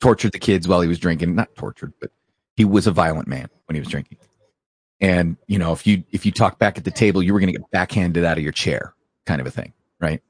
tortured 0.00 0.32
the 0.32 0.38
kids 0.38 0.66
while 0.66 0.80
he 0.80 0.88
was 0.88 0.98
drinking. 0.98 1.34
Not 1.34 1.54
tortured, 1.54 1.92
but 2.00 2.10
he 2.56 2.64
was 2.64 2.86
a 2.86 2.90
violent 2.90 3.28
man 3.28 3.48
when 3.66 3.74
he 3.74 3.80
was 3.80 3.88
drinking. 3.88 4.18
And 5.00 5.36
you 5.46 5.58
know, 5.58 5.72
if 5.72 5.86
you 5.86 6.04
if 6.10 6.24
you 6.24 6.32
talk 6.32 6.58
back 6.58 6.78
at 6.78 6.84
the 6.84 6.90
table, 6.90 7.22
you 7.22 7.32
were 7.32 7.40
going 7.40 7.52
to 7.52 7.58
get 7.58 7.70
backhanded 7.70 8.24
out 8.24 8.38
of 8.38 8.42
your 8.42 8.52
chair, 8.52 8.94
kind 9.26 9.40
of 9.40 9.46
a 9.46 9.50
thing, 9.50 9.72
right? 10.00 10.22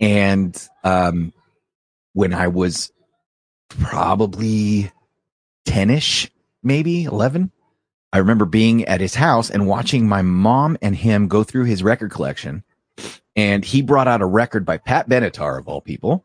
And 0.00 0.68
um, 0.84 1.32
when 2.12 2.32
I 2.32 2.48
was 2.48 2.92
probably 3.68 4.92
ten-ish, 5.64 6.30
maybe 6.62 7.04
eleven, 7.04 7.52
I 8.12 8.18
remember 8.18 8.44
being 8.44 8.84
at 8.86 9.00
his 9.00 9.14
house 9.14 9.50
and 9.50 9.66
watching 9.66 10.08
my 10.08 10.22
mom 10.22 10.78
and 10.80 10.96
him 10.96 11.28
go 11.28 11.44
through 11.44 11.64
his 11.64 11.82
record 11.82 12.10
collection. 12.10 12.64
And 13.36 13.64
he 13.64 13.82
brought 13.82 14.08
out 14.08 14.22
a 14.22 14.26
record 14.26 14.64
by 14.64 14.78
Pat 14.78 15.08
Benatar, 15.08 15.58
of 15.58 15.68
all 15.68 15.80
people, 15.80 16.24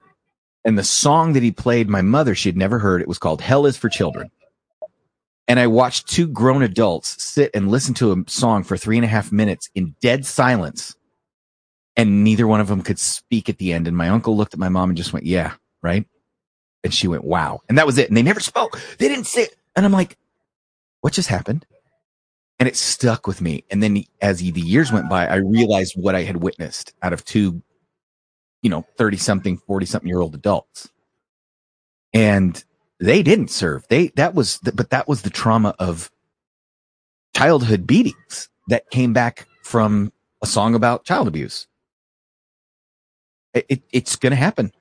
and 0.66 0.80
the 0.80 0.84
song 0.84 1.34
that 1.34 1.44
he 1.44 1.52
played, 1.52 1.90
my 1.90 2.02
mother, 2.02 2.34
she 2.34 2.50
had 2.50 2.58
never 2.58 2.80
heard. 2.80 3.02
It 3.02 3.08
was 3.08 3.20
called 3.20 3.42
Hell 3.42 3.66
is 3.66 3.78
for 3.78 3.90
Children. 3.90 4.32
And 5.48 5.60
I 5.60 5.68
watched 5.68 6.08
two 6.08 6.28
grown 6.28 6.64
adults 6.64 7.22
sit 7.22 7.52
and 7.54 7.70
listen 7.70 7.94
to 7.96 8.14
a 8.14 8.24
song 8.28 8.64
for 8.64 8.78
three 8.78 8.98
and 8.98 9.04
a 9.04 9.10
half 9.10 9.32
minutes 9.32 9.70
in 9.76 9.96
dead 10.02 10.26
silence. 10.26 10.96
And 11.98 12.24
neither 12.24 12.48
one 12.48 12.62
of 12.62 12.70
them 12.70 12.82
could 12.82 12.98
speak 12.98 13.50
at 13.50 13.58
the 13.58 13.74
end. 13.74 13.88
And 13.88 13.96
my 13.96 14.08
uncle 14.08 14.38
looked 14.38 14.54
at 14.54 14.60
my 14.60 14.70
mom 14.70 14.90
and 14.90 14.98
just 14.98 15.12
went, 15.12 15.26
yeah, 15.26 15.54
right. 15.82 16.08
And 16.84 16.94
she 16.94 17.08
went, 17.08 17.26
wow. 17.26 17.62
And 17.68 17.78
that 17.78 17.86
was 17.86 17.98
it. 17.98 18.08
And 18.08 18.16
they 18.16 18.24
never 18.24 18.40
spoke. 18.40 18.80
They 18.98 19.10
didn't 19.10 19.28
say, 19.28 19.50
and 19.76 19.86
I'm 19.86 19.92
like, 19.92 20.18
what 21.04 21.12
just 21.12 21.28
happened? 21.28 21.66
And 22.60 22.70
it 22.70 22.78
stuck 22.78 23.28
with 23.28 23.42
me. 23.42 23.66
And 23.70 23.84
then 23.84 24.06
as 24.22 24.40
the 24.40 24.62
years 24.62 24.90
went 24.90 25.10
by, 25.10 25.28
I 25.28 25.36
realized 25.36 25.96
what 25.98 26.16
I 26.16 26.22
had 26.22 26.38
witnessed 26.38 26.94
out 27.02 27.12
of 27.12 27.26
two, 27.26 27.62
you 28.62 28.70
know, 28.70 28.86
30 28.98 29.18
something, 29.18 29.58
40 29.58 29.86
something 29.86 30.08
year 30.08 30.22
old 30.22 30.34
adults. 30.34 30.90
And 32.14 32.64
they 33.02 33.22
didn't 33.22 33.50
serve. 33.50 33.86
They, 33.90 34.08
that 34.16 34.34
was, 34.34 34.60
the, 34.60 34.72
but 34.72 34.92
that 34.92 35.10
was 35.10 35.24
the 35.24 35.30
trauma 35.30 35.76
of 35.78 36.10
childhood 37.36 37.86
beatings 37.86 38.48
that 38.70 38.90
came 38.90 39.12
back 39.12 39.46
from 39.62 40.14
a 40.42 40.46
song 40.46 40.74
about 40.74 41.04
child 41.04 41.28
abuse. 41.28 41.68
It, 43.54 43.66
it 43.68 43.84
it's 43.92 44.16
going 44.16 44.32
to 44.32 44.38
happen. 44.38 44.72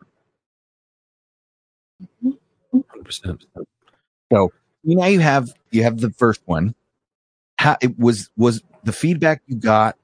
Mm-hmm. 2.24 2.78
100%. 2.78 3.42
So 4.32 4.52
now 4.84 5.06
you 5.06 5.20
have, 5.20 5.52
you 5.70 5.82
have 5.82 6.00
the 6.00 6.10
first 6.10 6.42
one. 6.46 6.74
How 7.58 7.76
it 7.80 7.98
was, 7.98 8.30
was 8.36 8.62
the 8.84 8.92
feedback 8.92 9.42
you 9.46 9.56
got 9.56 9.96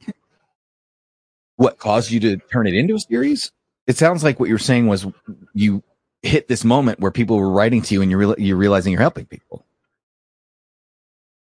what 1.57 1.79
caused 1.79 2.11
you 2.11 2.20
to 2.20 2.37
turn 2.37 2.66
it 2.66 2.74
into 2.74 2.95
a 2.95 3.01
series? 3.01 3.53
It 3.87 3.97
sounds 3.97 4.22
like 4.22 4.39
what 4.39 4.49
you're 4.49 4.59
saying 4.59 4.87
was 4.87 5.07
you 5.55 5.83
hit 6.22 6.49
this 6.49 6.64
moment 6.64 7.01
where 7.01 7.11
people 7.11 7.39
were 7.39 7.51
writing 7.51 7.83
to 7.83 7.95
you 7.95 8.03
and 8.03 8.11
you're, 8.11 8.20
real 8.20 8.35
you're 8.39 8.57
realizing 8.57 8.93
you're 8.93 9.03
helping 9.03 9.26
people. 9.26 9.64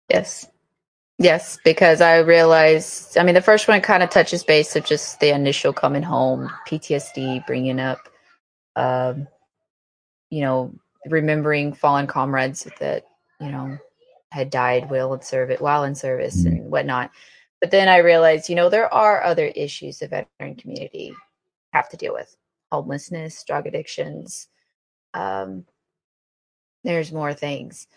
Yes. 0.10 0.48
Yes, 1.20 1.60
because 1.64 2.02
I 2.02 2.18
realized, 2.18 3.16
I 3.16 3.24
mean, 3.24 3.36
the 3.36 3.44
first 3.44 3.68
one 3.68 3.80
kind 3.82 4.02
of 4.02 4.10
touches 4.10 4.44
base 4.44 4.76
of 4.76 4.86
just 4.86 5.20
the 5.20 5.30
initial 5.30 5.72
coming 5.72 6.02
home, 6.02 6.50
PTSD, 6.68 7.46
bringing 7.46 7.80
up, 7.80 8.00
um, 8.76 9.28
you 10.32 10.42
know, 10.42 10.74
remembering 11.06 11.74
fallen 11.74 12.08
comrades 12.08 12.68
that, 12.80 13.06
you 13.42 13.52
know, 13.52 13.78
had 14.32 14.52
died 14.52 14.90
while 14.92 15.14
in 15.16 15.24
service, 15.24 15.62
while 15.62 15.86
in 15.86 15.96
service 15.96 16.44
Mhm. 16.44 16.48
and 16.48 16.72
whatnot. 16.72 17.12
But 17.62 17.72
then 17.72 17.90
I 17.90 18.00
realized, 18.00 18.50
you 18.50 18.56
know, 18.56 18.70
there 18.70 18.94
are 18.94 19.24
other 19.24 19.48
issues 19.48 20.00
the 20.00 20.10
veteran 20.10 20.56
community 20.58 21.14
have 21.74 21.90
to 21.92 21.98
deal 21.98 22.14
with: 22.14 22.36
homelessness, 22.72 23.44
drug 23.46 23.68
addictions. 23.68 24.50
Um, 25.14 25.66
there's 26.84 27.12
more 27.14 27.34
things, 27.34 27.88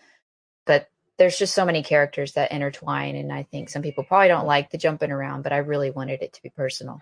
but 0.65 0.89
there's 1.17 1.39
just 1.39 1.55
so 1.55 1.65
many 1.65 1.83
characters 1.83 2.33
that 2.33 2.51
intertwine, 2.53 3.15
and 3.17 3.33
I 3.33 3.43
think 3.43 3.69
some 3.69 3.83
people 3.83 4.03
probably 4.05 4.29
don't 4.29 4.47
like 4.47 4.71
the 4.71 4.79
jumping 4.79 5.11
around, 5.11 5.43
but 5.43 5.53
I 5.53 5.59
really 5.59 5.91
wanted 5.91 6.21
it 6.23 6.33
to 6.33 6.43
be 6.43 6.49
personal. 6.51 6.99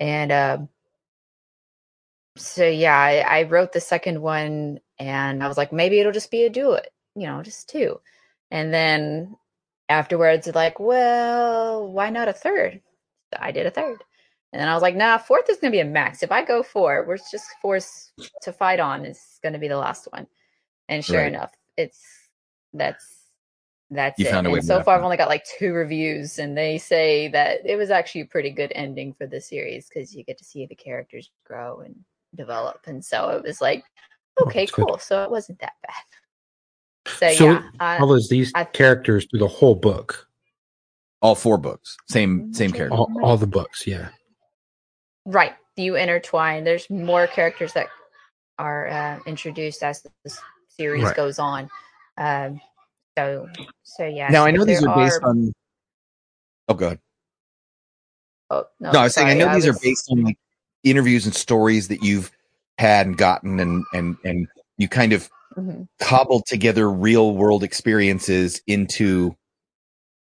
And 0.00 0.32
um, 0.32 0.70
so, 2.36 2.66
yeah, 2.66 2.98
I, 2.98 3.18
I 3.40 3.44
wrote 3.44 3.72
the 3.72 3.80
second 3.80 4.22
one, 4.22 4.80
and 5.00 5.44
I 5.44 5.48
was 5.48 5.58
like, 5.58 5.72
maybe 5.72 6.00
it'll 6.00 6.12
just 6.12 6.32
be 6.32 6.44
a 6.46 6.50
do 6.50 6.74
it, 6.74 6.90
you 7.14 7.26
know, 7.26 7.42
just 7.42 7.68
two. 7.68 8.00
And 8.50 8.72
then 8.72 9.36
afterwards, 9.88 10.46
like, 10.54 10.78
well, 10.80 11.86
why 11.90 12.10
not 12.10 12.28
a 12.28 12.32
third? 12.32 12.80
I 13.38 13.52
did 13.52 13.66
a 13.66 13.70
third. 13.70 14.02
And 14.52 14.60
then 14.60 14.68
I 14.68 14.74
was 14.74 14.82
like, 14.82 14.94
nah, 14.96 15.18
fourth 15.18 15.50
is 15.50 15.58
going 15.58 15.72
to 15.72 15.76
be 15.76 15.80
a 15.80 15.84
max. 15.84 16.22
If 16.22 16.30
I 16.30 16.44
go 16.44 16.62
four, 16.62 17.04
we're 17.06 17.16
just 17.16 17.46
forced 17.60 18.12
to 18.42 18.52
fight 18.52 18.78
on 18.80 19.04
is 19.04 19.40
going 19.42 19.52
to 19.52 19.58
be 19.58 19.68
the 19.68 19.76
last 19.76 20.06
one. 20.12 20.26
And 20.88 21.04
sure 21.04 21.20
Right. 21.20 21.28
enough, 21.28 21.52
it's 21.76 22.00
that's 22.72 23.24
that's 23.90 24.18
You 24.20 24.26
it. 24.26 24.30
found 24.30 24.46
a 24.46 24.50
way 24.50 24.58
and 24.58 24.66
so 24.66 24.80
far, 24.82 24.96
I've 24.98 25.04
only 25.04 25.16
got 25.16 25.28
like 25.28 25.44
two 25.58 25.72
reviews, 25.72 26.38
and 26.38 26.56
they 26.56 26.78
say 26.78 27.28
that 27.28 27.66
it 27.66 27.76
was 27.76 27.90
actually 27.90 28.22
a 28.22 28.26
pretty 28.26 28.50
good 28.50 28.72
ending 28.74 29.14
for 29.14 29.26
the 29.26 29.40
series 29.40 29.88
because 29.88 30.14
you 30.14 30.24
get 30.24 30.38
to 30.38 30.44
see 30.44 30.66
the 30.66 30.74
characters 30.74 31.30
grow 31.44 31.80
and 31.80 31.94
develop. 32.34 32.80
And 32.86 33.04
so 33.04 33.30
it 33.30 33.42
was 33.42 33.60
like, 33.60 33.84
Oh, 34.38 34.44
okay, 34.44 34.66
good. 34.66 34.86
cool. 34.86 34.98
So 34.98 35.22
it 35.24 35.30
wasn't 35.30 35.60
that 35.60 35.74
bad. 35.82 35.94
So, 37.06 37.32
So 37.32 37.44
yeah, 37.50 37.62
I, 37.80 37.98
follows 37.98 38.28
these 38.28 38.50
I- 38.54 38.64
characters 38.64 39.26
through 39.30 39.40
the 39.40 39.48
whole 39.48 39.74
book, 39.74 40.26
All 41.20 41.34
four 41.34 41.56
books, 41.58 41.96
same, 42.08 42.52
same 42.52 42.70
Sure. 42.70 42.76
character. 42.88 42.96
all, 42.96 43.10
all 43.22 43.36
the 43.36 43.46
books. 43.46 43.86
Yeah. 43.86 44.08
Right. 45.24 45.54
You 45.76 45.96
intertwine. 45.96 46.64
There's 46.64 46.88
more 46.90 47.26
characters 47.26 47.72
that 47.72 47.88
are 48.58 48.88
uh, 48.88 49.18
introduced 49.26 49.82
as 49.82 50.02
the 50.02 50.10
series 50.68 51.02
Right. 51.04 51.16
goes 51.16 51.38
on. 51.38 51.68
Um, 52.18 52.60
so, 53.18 53.48
so 53.82 54.04
yeah. 54.06 54.28
Now 54.28 54.44
I 54.44 54.50
know 54.50 54.64
these 54.64 54.84
are 54.84 54.94
based 54.94 55.22
on. 55.22 55.52
Oh, 56.68 56.74
good. 56.74 56.98
Oh, 58.50 58.64
no, 58.80 58.92
No, 58.92 59.00
I 59.00 59.04
was 59.04 59.14
saying 59.14 59.28
I 59.28 59.30
sorry, 59.32 59.44
know 59.44 59.54
these 59.54 59.66
was- 59.66 59.76
are 59.76 59.80
based 59.80 60.08
on 60.10 60.22
like 60.24 60.38
interviews 60.82 61.24
and 61.26 61.34
stories 61.34 61.88
that 61.88 62.02
you've 62.02 62.30
had 62.78 63.06
and 63.06 63.16
gotten, 63.16 63.60
and 63.60 63.84
and 63.94 64.16
and 64.24 64.46
you 64.76 64.88
kind 64.88 65.12
of 65.12 65.28
Mhm. 65.56 65.86
cobbled 66.00 66.44
together 66.46 66.90
real 66.90 67.34
world 67.36 67.62
experiences 67.62 68.60
into 68.66 69.36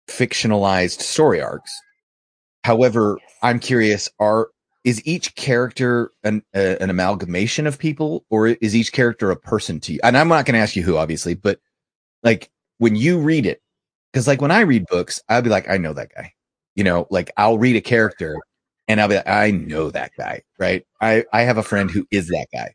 fictionalized 0.09 1.01
story 1.01 1.41
arcs. 1.41 1.71
However, 2.63 3.19
I'm 3.41 3.59
curious: 3.59 4.09
are 4.19 4.49
is 4.83 5.05
each 5.07 5.35
character 5.35 6.11
an 6.23 6.43
uh, 6.55 6.77
an 6.81 6.89
amalgamation 6.89 7.67
of 7.67 7.79
people, 7.79 8.25
or 8.29 8.49
is 8.49 8.75
each 8.75 8.91
character 8.93 9.31
a 9.31 9.35
person 9.37 9.79
to 9.81 9.93
you? 9.93 9.99
And 10.03 10.17
I'm 10.17 10.27
not 10.29 10.45
going 10.45 10.55
to 10.55 10.59
ask 10.61 10.75
you 10.75 10.83
who, 10.83 10.97
obviously, 10.97 11.35
but 11.35 11.59
like 12.23 12.51
when 12.79 12.95
you 12.95 13.19
read 13.19 13.45
it, 13.45 13.61
because 14.13 14.27
like 14.27 14.41
when 14.41 14.51
I 14.51 14.61
read 14.61 14.85
books, 14.87 15.21
I'll 15.29 15.41
be 15.41 15.49
like, 15.49 15.69
I 15.69 15.77
know 15.77 15.93
that 15.93 16.11
guy. 16.15 16.33
You 16.75 16.83
know, 16.85 17.07
like 17.11 17.31
I'll 17.37 17.57
read 17.59 17.75
a 17.77 17.81
character 17.81 18.35
and 18.87 19.01
I'll 19.01 19.07
be 19.09 19.15
like, 19.17 19.27
I 19.29 19.51
know 19.51 19.91
that 19.91 20.11
guy, 20.17 20.43
right? 20.59 20.85
I 21.01 21.25
I 21.33 21.43
have 21.43 21.57
a 21.57 21.63
friend 21.63 21.91
who 21.91 22.07
is 22.11 22.27
that 22.29 22.47
guy. 22.53 22.73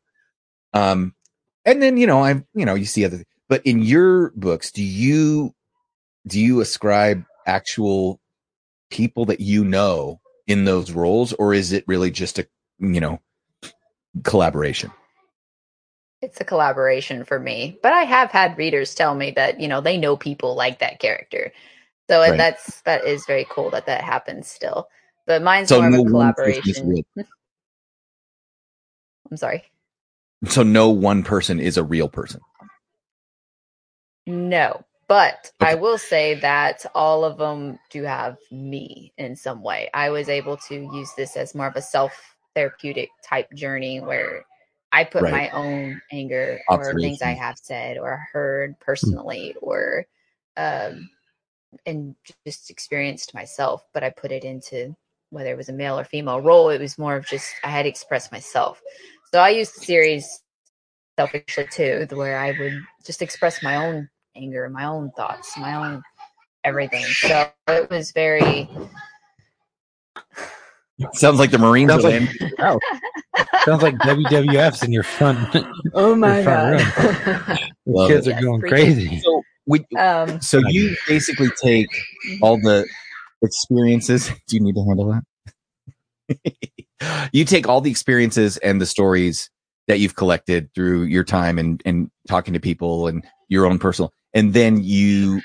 Um, 0.75 1.15
and 1.67 1.83
then 1.83 1.97
you 1.99 2.07
know, 2.07 2.25
I 2.25 2.43
you 2.55 2.65
know, 2.65 2.75
you 2.75 2.87
see 2.87 3.05
other, 3.05 3.23
but 3.49 3.61
in 3.67 3.83
your 3.83 4.31
books, 4.37 4.73
do 4.73 4.83
you 4.83 5.53
do 6.27 6.41
you 6.41 6.61
ascribe 6.61 7.25
actual 7.47 8.21
people 8.91 9.27
that 9.27 9.41
you 9.41 9.65
know 9.65 10.21
in 10.47 10.65
those 10.65 10.93
roles, 10.93 11.33
or 11.35 11.53
is 11.53 11.73
it 11.73 11.85
really 11.87 12.11
just 12.11 12.39
a 12.39 12.47
you 12.79 13.01
know 13.01 13.21
collaboration? 14.25 14.91
It's 16.23 16.41
a 16.41 16.45
collaboration 16.45 17.25
for 17.25 17.39
me, 17.39 17.79
but 17.83 17.93
I 17.93 18.05
have 18.05 18.31
had 18.31 18.57
readers 18.57 18.95
tell 18.95 19.15
me 19.15 19.33
that 19.33 19.61
you 19.61 19.69
know 19.69 19.83
they 19.83 19.99
know 19.99 20.17
people 20.17 20.55
like 20.55 20.79
that 20.79 21.01
character. 21.01 21.53
So 22.09 22.21
Right. 22.31 22.39
that's 22.39 22.81
that 22.83 23.05
is 23.05 23.27
very 23.27 23.47
cool 23.51 23.71
that 23.71 23.87
that 23.87 24.03
happens 24.03 24.49
still. 24.49 24.89
But 25.27 25.43
mine's 25.43 25.71
So 25.71 25.73
more 25.73 25.91
no 25.91 25.99
of 25.99 26.07
a 26.07 26.13
one 26.13 26.33
person 26.35 26.63
is 26.65 26.83
collaboration. 26.83 27.05
I'm 29.31 29.37
sorry. 29.37 29.65
So 30.45 30.63
no 30.63 30.91
one 30.91 31.23
person 31.23 31.59
is 31.61 31.77
a 31.77 31.85
real 31.85 32.09
person. 32.09 32.41
No, 34.27 34.85
but 35.09 35.53
I 35.61 35.77
will 35.77 35.99
say 35.99 36.35
that 36.41 36.85
all 36.95 37.25
of 37.25 37.39
them 37.39 37.79
do 37.91 38.03
have 38.03 38.39
me 38.51 39.13
in 39.19 39.37
some 39.37 39.63
way. 39.63 39.89
I 39.95 40.11
was 40.11 40.29
able 40.29 40.57
to 40.69 40.75
use 40.75 41.11
this 41.17 41.37
as 41.37 41.55
more 41.55 41.69
of 41.69 41.77
a 41.77 41.83
self 41.83 42.13
therapeutic 42.55 43.11
type 43.23 43.53
journey 43.55 44.01
where 44.01 44.45
I 44.93 45.05
put 45.05 45.23
Right. 45.23 45.33
my 45.33 45.51
own 45.51 46.01
anger 46.11 46.59
or 46.69 46.95
things 46.95 47.23
I 47.23 47.33
have 47.33 47.59
said 47.59 47.99
or 47.99 48.27
heard 48.33 48.79
personally 48.81 49.55
or 49.61 50.07
um 50.57 51.09
and 51.85 52.15
just 52.47 52.71
experienced 52.71 53.35
myself, 53.35 53.85
but 53.93 54.03
I 54.03 54.11
put 54.11 54.33
it 54.33 54.45
into 54.45 54.97
whether 55.31 55.51
it 55.51 55.57
was 55.57 55.69
a 55.69 55.73
male 55.73 55.99
or 55.99 56.05
female 56.05 56.41
role, 56.41 56.71
it 56.71 56.81
was 56.81 56.99
more 56.99 57.17
of 57.17 57.27
just 57.27 57.53
I 57.63 57.69
had 57.69 57.83
to 57.83 57.89
express 57.89 58.33
myself. 58.33 58.81
So 59.33 59.41
I 59.41 59.51
used 59.51 59.77
the 59.77 59.85
series 59.85 60.43
selfishly 61.19 61.67
too, 61.71 62.07
where 62.13 62.39
I 62.39 62.53
would 62.59 62.81
just 63.05 63.23
express 63.23 63.63
my 63.63 63.77
own 63.77 64.09
anger, 64.37 64.69
my 64.69 64.85
own 64.85 65.11
thoughts, 65.17 65.57
my 65.59 65.75
own 65.75 66.03
everything. 66.65 67.05
So 67.05 67.49
it 67.69 67.91
was 67.91 68.13
very 68.13 68.69
Sounds 71.13 71.39
like 71.39 71.51
the 71.51 71.59
Marines 71.59 71.91
Sounds 71.91 72.05
are 72.05 72.11
like- 72.11 72.21
landing 72.21 72.37
in 72.41 72.53
your. 72.59 72.81
Sounds 73.65 73.83
like 73.83 73.95
WWF's 73.97 74.83
in 74.83 74.93
your 74.93 75.03
front. 75.03 75.55
Oh 75.95 76.15
my 76.15 76.43
god. 76.43 76.81
The 77.87 78.09
kids 78.09 78.27
it. 78.27 78.35
are 78.37 78.41
going 78.41 78.61
Yeah, 78.63 78.69
crazy. 78.69 79.21
So 79.21 79.43
we, 79.67 79.85
um 79.99 80.41
so 80.41 80.59
you 80.67 80.97
basically 81.07 81.51
take 81.63 81.89
all 82.43 82.59
the 82.59 82.87
experiences. 83.43 84.29
Do 84.49 84.57
you 84.57 84.61
need 84.63 84.75
to 84.75 84.85
handle 84.85 85.23
that? 86.29 86.43
You 87.33 87.45
take 87.45 87.69
all 87.69 87.81
the 87.81 87.91
experiences 87.91 88.57
and 88.59 88.81
the 88.81 88.87
stories 88.87 89.51
that 89.89 90.01
you've 90.01 90.17
collected 90.17 90.69
through 90.75 91.03
your 91.03 91.25
time 91.25 91.59
and, 91.59 91.83
and 91.85 92.11
talking 92.29 92.55
to 92.55 92.61
people 92.61 93.07
and 93.07 93.25
your 93.49 93.67
own 93.67 93.79
personal, 93.79 94.13
and 94.35 94.53
then 94.55 94.83
you 94.83 95.41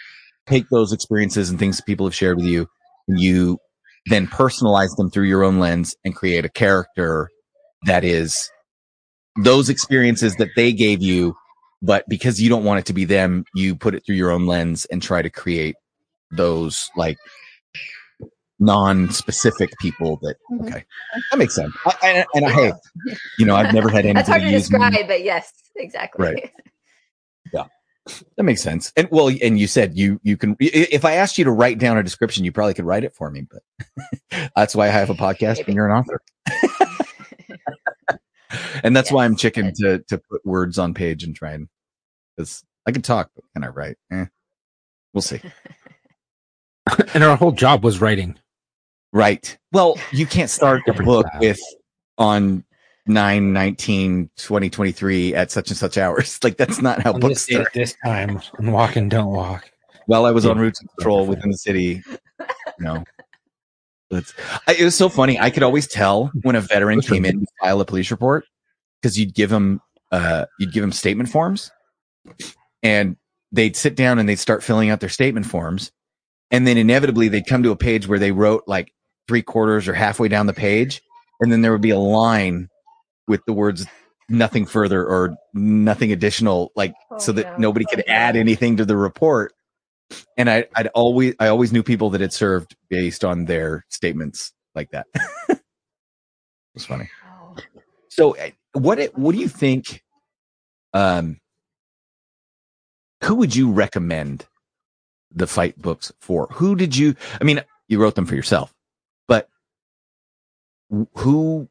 take 0.48 0.66
those 0.70 0.92
experiences 0.92 1.50
and 1.50 1.60
things 1.60 1.80
people 1.82 2.06
have 2.06 2.16
shared 2.16 2.38
with 2.38 2.46
you 2.46 2.68
and 3.08 3.20
you 3.20 3.58
then 4.08 4.28
personalize 4.28 4.96
them 4.98 5.12
through 5.12 5.26
your 5.26 5.44
own 5.44 5.60
lens 5.60 5.96
and 6.04 6.16
create 6.16 6.44
a 6.44 6.50
character 6.50 7.30
that 7.86 8.04
is 8.04 8.50
those 9.38 9.70
experiences 9.70 10.36
that 10.38 10.50
they 10.56 10.74
gave 10.74 11.02
you, 11.02 11.36
but 11.82 12.04
because 12.10 12.42
you 12.42 12.50
don't 12.50 12.64
want 12.64 12.80
it 12.80 12.86
to 12.88 12.94
be 12.94 13.06
them, 13.06 13.46
you 13.56 13.76
put 13.76 13.96
it 13.96 14.04
through 14.06 14.16
your 14.16 14.32
own 14.32 14.46
lens 14.46 14.86
and 14.86 15.02
try 15.02 15.22
to 15.22 15.30
create 15.30 15.76
those 16.32 16.90
like 16.96 17.18
non-specific 18.62 19.72
people 19.80 20.18
that 20.22 20.36
Mhm. 20.52 20.68
okay 20.68 20.86
that 21.32 21.38
makes 21.38 21.56
sense 21.56 21.74
I, 21.86 21.96
and, 22.04 22.26
and 22.36 22.46
I, 22.46 22.52
hey 22.52 22.74
you 23.40 23.46
know 23.46 23.56
i've 23.56 23.74
never 23.74 23.90
had 23.90 24.06
anybody 24.06 24.14
That's 24.20 24.30
hard 24.30 24.42
to 24.44 24.48
use 24.50 24.72
me. 24.72 24.78
describe, 24.80 25.08
but 25.08 25.24
yes, 25.24 25.52
exactly. 25.76 26.26
Right. 26.26 26.52
Yeah 27.54 27.66
that 28.38 28.44
makes 28.44 28.64
sense 28.64 28.92
and 28.98 29.08
well 29.12 29.30
and 29.44 29.60
you 29.60 29.68
said 29.68 29.96
you 29.96 30.20
you 30.24 30.36
can 30.36 30.56
if 30.60 31.06
i 31.06 31.14
asked 31.14 31.38
you 31.38 31.44
to 31.44 31.52
write 31.52 31.78
down 31.78 31.98
a 32.00 32.04
description 32.04 32.44
you 32.44 32.52
probably 32.52 32.74
could 32.74 32.84
write 32.86 33.04
it 33.04 33.14
for 33.14 33.30
me 33.30 33.46
but 33.52 33.62
that's 34.56 34.76
why 34.76 34.88
i 34.88 34.90
have 34.90 35.12
a 35.12 35.14
podcast 35.14 35.58
Maybe. 35.58 35.64
and 35.68 35.76
you're 35.76 35.88
an 35.88 35.96
author 35.98 36.20
and 38.84 38.96
that's 38.96 39.12
why 39.12 39.24
i'm 39.26 39.36
chicken 39.36 39.72
to 39.76 40.00
to 40.08 40.18
put 40.18 40.44
words 40.46 40.80
on 40.80 40.94
page 40.96 41.24
and 41.24 41.36
try 41.36 41.52
and 41.52 41.68
because 42.36 42.64
i 42.88 42.92
can 42.92 43.04
talk 43.04 43.30
but 43.36 43.44
can 43.54 43.64
i 43.64 43.68
write 43.68 43.98
eh, 44.12 44.26
we'll 45.14 45.22
see 45.22 45.40
and 47.14 47.24
our 47.24 47.36
whole 47.38 47.52
job 47.52 47.84
was 47.84 48.02
writing. 48.02 48.36
Right. 49.14 49.58
Well, 49.72 49.98
you 50.12 50.26
can't 50.26 50.50
start 50.60 50.82
a 50.88 50.94
book 50.94 51.28
style. 51.28 51.40
with 51.40 51.60
on 52.18 52.64
9 53.08 53.54
19 53.54 54.30
2023 54.38 55.36
at 55.36 55.52
such 55.52 55.70
and 55.70 55.78
such 55.78 55.98
hours. 55.98 56.40
Like 56.44 56.58
that's 56.58 56.82
not 56.82 57.02
how 57.02 57.14
On 57.14 57.20
books 57.20 57.42
start. 57.44 57.74
this 57.74 57.96
time, 58.06 58.42
and 58.58 58.74
walk 58.74 58.96
and 58.96 59.10
don't 59.10 59.32
walk. 59.32 59.70
While 60.06 60.26
I 60.26 60.32
was 60.32 60.46
on 60.46 60.58
route 60.60 60.76
to 60.76 60.88
patrol 60.98 61.26
within 61.28 61.52
the 61.52 61.58
city, 61.58 62.04
you 62.08 62.46
know. 62.80 63.04
It's, 64.10 64.34
I, 64.68 64.74
it 64.74 64.84
was 64.84 64.96
so 64.96 65.08
funny. 65.08 65.40
I 65.40 65.50
could 65.50 65.64
always 65.64 65.88
tell 65.88 66.32
when 66.42 66.56
a 66.56 66.62
veteran 66.62 67.00
came 67.02 67.24
in 67.24 67.40
to 67.42 67.46
file 67.62 67.80
a 67.80 67.86
police 67.86 68.12
report 68.12 68.44
because 69.02 69.18
you'd 69.18 69.34
give 69.34 69.50
them, 69.50 69.80
uh, 70.12 70.46
you'd 70.60 70.74
give 70.74 70.82
them 70.82 70.92
statement 70.92 71.30
forms 71.30 71.72
and 72.84 73.16
they'd 73.54 73.76
sit 73.78 73.96
down 73.96 74.20
and 74.20 74.28
they'd 74.28 74.36
start 74.36 74.64
filling 74.64 74.90
out 74.90 75.00
their 75.00 75.08
statement 75.10 75.46
forms. 75.46 75.92
And 76.50 76.68
then 76.68 76.78
inevitably 76.78 77.30
they'd 77.30 77.46
come 77.46 77.64
to 77.64 77.72
a 77.72 77.78
page 77.78 78.06
where 78.08 78.20
they 78.20 78.34
wrote 78.34 78.64
like 78.68 78.92
three 79.32 79.42
quarters 79.42 79.88
or 79.88 79.94
halfway 79.94 80.28
down 80.28 80.46
the 80.46 80.54
page. 80.54 81.02
And 81.40 81.50
then 81.50 81.62
there 81.62 81.72
would 81.72 81.80
be 81.80 81.92
a 81.92 81.98
line 81.98 82.68
with 83.30 83.40
the 83.46 83.54
words 83.54 83.86
nothing 84.28 84.66
further 84.66 85.06
or 85.06 85.38
nothing 85.54 86.12
additional, 86.12 86.74
like 86.76 86.94
so 87.18 87.32
Oh, 87.32 87.36
that 87.36 87.58
no. 87.58 87.70
nobody 87.70 87.86
could 87.86 88.04
add 88.10 88.36
anything 88.36 88.76
to 88.76 88.84
the 88.84 88.98
report. 88.98 89.54
And 90.36 90.50
I, 90.50 90.66
I'd 90.76 90.88
always, 90.88 91.34
I 91.40 91.48
always 91.48 91.72
knew 91.72 91.82
people 91.82 92.10
that 92.10 92.20
had 92.20 92.34
served 92.34 92.76
based 92.90 93.24
on 93.24 93.46
their 93.46 93.86
statements 93.88 94.52
like 94.76 94.92
that. 94.92 95.08
it 95.50 95.62
was 96.74 96.86
funny. 96.86 97.10
Oh. 97.26 97.56
So 98.10 98.36
uh, 98.36 98.50
what, 98.74 99.00
it- 99.00 99.18
what 99.18 99.32
do 99.34 99.40
you 99.40 99.48
think, 99.48 100.04
um, 100.94 101.40
who 103.24 103.36
would 103.36 103.56
you 103.56 103.72
recommend 103.72 104.46
the 105.34 105.48
fight 105.48 105.82
books 105.82 106.12
for? 106.20 106.48
Who 106.52 106.76
did 106.76 106.98
you, 106.98 107.16
I 107.40 107.46
mean, 107.46 107.62
you 107.88 107.98
wrote 108.02 108.16
them 108.16 108.26
for 108.26 108.36
yourself, 108.36 108.74
who, 111.16 111.68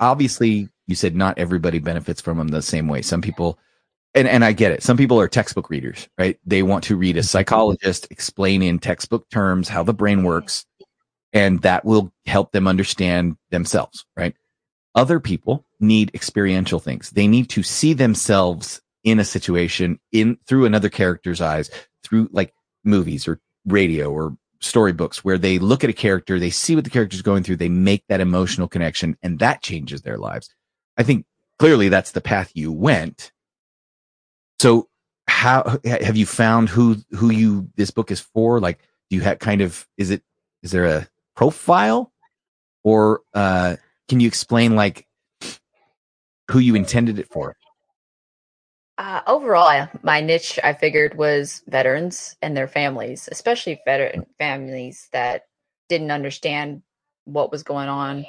obviously 0.00 0.68
you 0.86 0.94
said 0.94 1.14
not 1.14 1.38
everybody 1.38 1.78
benefits 1.78 2.20
from 2.20 2.38
them 2.38 2.48
the 2.48 2.62
same 2.62 2.88
way. 2.88 3.02
Some 3.02 3.22
people, 3.22 3.58
and, 4.14 4.26
and 4.26 4.44
I 4.44 4.52
get 4.52 4.72
it. 4.72 4.82
Some 4.82 4.96
people 4.96 5.20
are 5.20 5.28
textbook 5.28 5.70
readers, 5.70 6.08
right? 6.18 6.38
They 6.44 6.62
want 6.62 6.84
to 6.84 6.96
read 6.96 7.16
a 7.16 7.22
psychologist 7.22 8.08
explain 8.10 8.62
in 8.62 8.78
textbook 8.78 9.28
terms 9.30 9.68
how 9.68 9.82
the 9.82 9.94
brain 9.94 10.24
works 10.24 10.66
and 11.32 11.62
that 11.62 11.84
will 11.84 12.12
help 12.26 12.52
them 12.52 12.66
understand 12.66 13.36
themselves, 13.50 14.04
right? 14.16 14.34
Other 14.94 15.20
people 15.20 15.64
need 15.78 16.10
experiential 16.14 16.80
things. 16.80 17.10
They 17.10 17.28
need 17.28 17.48
to 17.50 17.62
see 17.62 17.92
themselves 17.92 18.80
in 19.04 19.20
a 19.20 19.24
situation 19.24 20.00
in 20.12 20.36
through 20.46 20.64
another 20.64 20.88
character's 20.88 21.40
eyes, 21.40 21.70
through 22.02 22.28
like 22.32 22.52
movies 22.84 23.28
or 23.28 23.40
radio 23.66 24.10
or 24.10 24.36
storybooks 24.60 25.24
where 25.24 25.38
they 25.38 25.58
look 25.58 25.82
at 25.84 25.90
a 25.90 25.94
character, 25.94 26.38
they 26.38 26.50
see 26.50 26.74
what 26.74 26.84
the 26.84 26.90
character's 26.90 27.22
going 27.22 27.42
through, 27.42 27.56
they 27.56 27.68
make 27.68 28.04
that 28.08 28.20
emotional 28.20 28.68
connection 28.68 29.16
and 29.22 29.38
that 29.38 29.62
changes 29.62 30.02
their 30.02 30.18
lives. 30.18 30.54
I 30.96 31.02
think 31.02 31.24
clearly 31.58 31.88
that's 31.88 32.12
the 32.12 32.20
path 32.20 32.52
you 32.54 32.70
went. 32.72 33.32
So 34.58 34.88
how 35.26 35.78
have 35.84 36.16
you 36.16 36.26
found 36.26 36.68
who 36.68 36.96
who 37.12 37.30
you 37.30 37.68
this 37.76 37.90
book 37.90 38.10
is 38.10 38.20
for? 38.20 38.60
Like 38.60 38.78
do 39.08 39.16
you 39.16 39.22
have 39.22 39.38
kind 39.38 39.60
of 39.60 39.86
is 39.96 40.10
it 40.10 40.22
is 40.62 40.70
there 40.70 40.84
a 40.84 41.08
profile 41.34 42.12
or 42.84 43.22
uh 43.32 43.76
can 44.08 44.20
you 44.20 44.28
explain 44.28 44.76
like 44.76 45.06
who 46.50 46.58
you 46.58 46.74
intended 46.74 47.18
it 47.18 47.28
for? 47.28 47.56
Uh, 49.00 49.22
overall, 49.26 49.88
my 50.02 50.20
niche 50.20 50.58
I 50.62 50.74
figured 50.74 51.16
was 51.16 51.62
veterans 51.66 52.36
and 52.42 52.54
their 52.54 52.68
families, 52.68 53.30
especially 53.32 53.80
veteran 53.86 54.26
families 54.38 55.08
that 55.14 55.44
didn't 55.88 56.10
understand 56.10 56.82
what 57.24 57.50
was 57.50 57.62
going 57.62 57.88
on, 57.88 58.26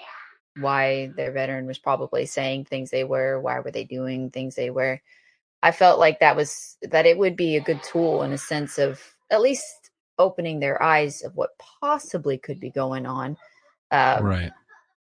why 0.62 1.12
their 1.18 1.34
veteran 1.34 1.66
was 1.66 1.78
probably 1.78 2.26
saying 2.26 2.64
things 2.64 2.90
they 2.90 3.04
were, 3.04 3.42
why 3.42 3.60
were 3.60 3.72
they 3.72 3.84
doing 3.84 4.30
things 4.32 4.56
they 4.56 4.70
were. 4.70 5.02
I 5.62 5.72
felt 5.72 6.00
like 6.00 6.22
that 6.22 6.38
was 6.38 6.78
that 6.84 7.06
it 7.06 7.18
would 7.18 7.36
be 7.36 7.58
a 7.58 7.62
good 7.62 7.84
tool 7.84 8.24
in 8.24 8.32
a 8.32 8.38
sense 8.38 8.78
of 8.78 9.02
at 9.30 9.42
least 9.42 9.92
opening 10.20 10.62
their 10.62 10.82
eyes 10.82 11.22
of 11.22 11.36
what 11.36 11.50
possibly 11.82 12.38
could 12.38 12.62
be 12.62 12.70
going 12.70 13.06
on. 13.06 13.36
Um, 13.92 14.24
right. 14.24 14.52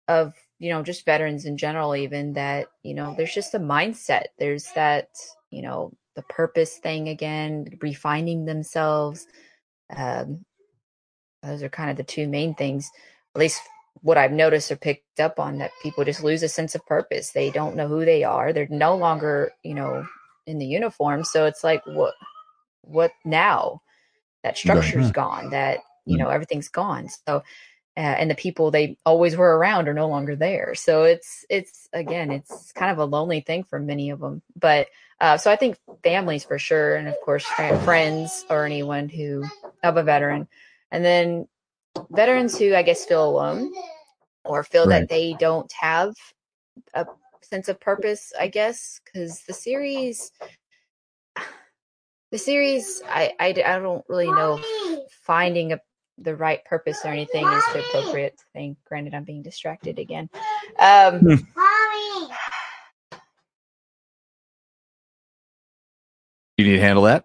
of 0.09 0.33
you 0.63 0.71
know 0.71 0.81
just 0.81 1.05
veterans 1.05 1.45
in 1.45 1.57
general 1.57 1.97
even 1.97 2.35
that 2.35 2.69
you 2.85 2.95
know 2.95 3.15
there's 3.17 3.35
just 3.35 3.53
a 3.53 3.59
mindset. 3.59 4.27
There's 4.39 4.71
that 4.77 5.09
you 5.51 5.61
know 5.61 5.93
the 6.15 6.23
purpose 6.23 6.77
thing 6.77 7.09
again 7.09 7.67
refining 7.83 8.45
themselves. 8.45 9.27
Um 9.95 10.45
those 11.43 11.65
are 11.65 11.69
kind 11.69 11.91
of 11.91 11.97
the 11.97 12.05
two 12.05 12.29
main 12.29 12.55
things. 12.55 12.89
At 13.35 13.41
least 13.41 13.61
what 14.03 14.17
i've 14.17 14.33
noticed 14.33 14.71
or 14.71 14.77
picked 14.77 15.21
up 15.21 15.39
on 15.39 15.59
that 15.59 15.71
people 15.83 16.05
just 16.05 16.25
lose 16.25 16.45
a 16.45 16.49
sense 16.49 16.77
of 16.77 16.87
purpose. 16.87 17.31
They 17.31 17.51
don't 17.51 17.75
know 17.75 17.89
who 17.89 18.05
they 18.05 18.23
are. 18.23 18.53
They're 18.53 18.69
no 18.71 18.95
longer 18.97 19.51
you 19.65 19.75
know 19.75 20.07
in 20.47 20.59
the 20.59 20.67
uniform. 20.67 21.25
So 21.25 21.45
it's 21.47 21.65
like 21.65 21.83
what 21.87 22.15
what 22.83 23.11
now? 23.25 23.83
That 24.45 24.57
structure's 24.57 25.11
gone 25.11 25.51
that 25.51 25.81
you 26.07 26.19
know 26.19 26.29
everything's 26.29 26.69
gone. 26.69 27.09
So 27.27 27.43
uh, 27.97 28.01
and 28.01 28.31
the 28.31 28.35
people 28.35 28.71
they 28.71 28.97
always 29.05 29.37
were 29.37 29.57
around 29.59 29.89
are 29.89 29.95
no 29.95 30.09
longer 30.09 30.35
there. 30.35 30.75
So 30.75 31.05
it's 31.05 31.45
it's 31.51 31.89
again 31.93 32.33
it's 32.33 32.73
kind 32.73 32.91
of 32.91 32.99
a 32.99 33.05
lonely 33.05 33.41
thing 33.41 33.65
for 33.65 33.79
many 33.79 34.11
of 34.11 34.21
them. 34.21 34.43
But 34.59 34.89
uh, 35.21 35.37
so 35.37 35.51
I 35.51 35.57
think 35.57 35.77
families 36.03 36.45
for 36.45 36.59
sure, 36.59 36.97
and 36.97 37.07
of 37.09 37.21
course 37.21 37.45
friends 37.85 38.45
or 38.49 38.65
anyone 38.65 39.09
who 39.09 39.45
of 39.83 39.97
a 39.97 40.03
veteran, 40.03 40.49
and 40.91 41.05
then 41.05 41.47
veterans 42.11 42.59
who 42.59 42.75
I 42.75 42.83
guess 42.83 43.05
feel 43.05 43.29
alone 43.29 43.73
or 44.45 44.65
feel 44.65 44.87
Right. 44.87 45.01
that 45.01 45.09
they 45.09 45.35
don't 45.35 45.71
have 45.73 46.15
a 46.95 47.07
sense 47.43 47.69
of 47.69 47.79
purpose. 47.79 48.33
I 48.39 48.49
guess 48.49 49.01
because 49.05 49.43
the 49.47 49.55
series. 49.55 50.33
The 52.31 52.39
series, 52.39 53.03
I, 53.07 53.35
I, 53.39 53.49
I 53.49 53.79
don't 53.79 54.07
really 54.09 54.33
know 54.33 54.59
finding 55.21 55.75
a 55.75 55.81
the 56.23 56.37
right 56.37 56.65
purpose 56.65 56.99
or 57.05 57.09
anything 57.09 57.47
is 57.47 57.65
the 57.73 57.81
appropriate 57.81 58.41
thing. 58.53 58.77
Granted, 58.87 59.15
I'm 59.15 59.25
being 59.25 59.43
distracted 59.43 59.99
again. 59.99 60.29
Um, 60.79 61.47
You 66.59 66.67
need 66.67 66.77
to 66.77 66.81
handle 66.81 67.05
that? 67.05 67.25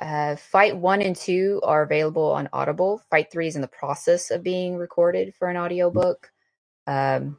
Uh, 0.00 0.36
Fight 0.36 0.76
One 0.76 1.02
and 1.02 1.16
Two 1.16 1.60
are 1.64 1.82
available 1.82 2.30
on 2.30 2.48
Audible. 2.52 2.98
Fight 3.10 3.32
Three 3.32 3.48
is 3.48 3.56
in 3.56 3.62
the 3.62 3.68
process 3.68 4.30
of 4.30 4.42
being 4.42 4.76
recorded 4.76 5.34
for 5.34 5.48
an 5.48 5.56
audiobook. 5.56 6.30
Um, 6.86 7.38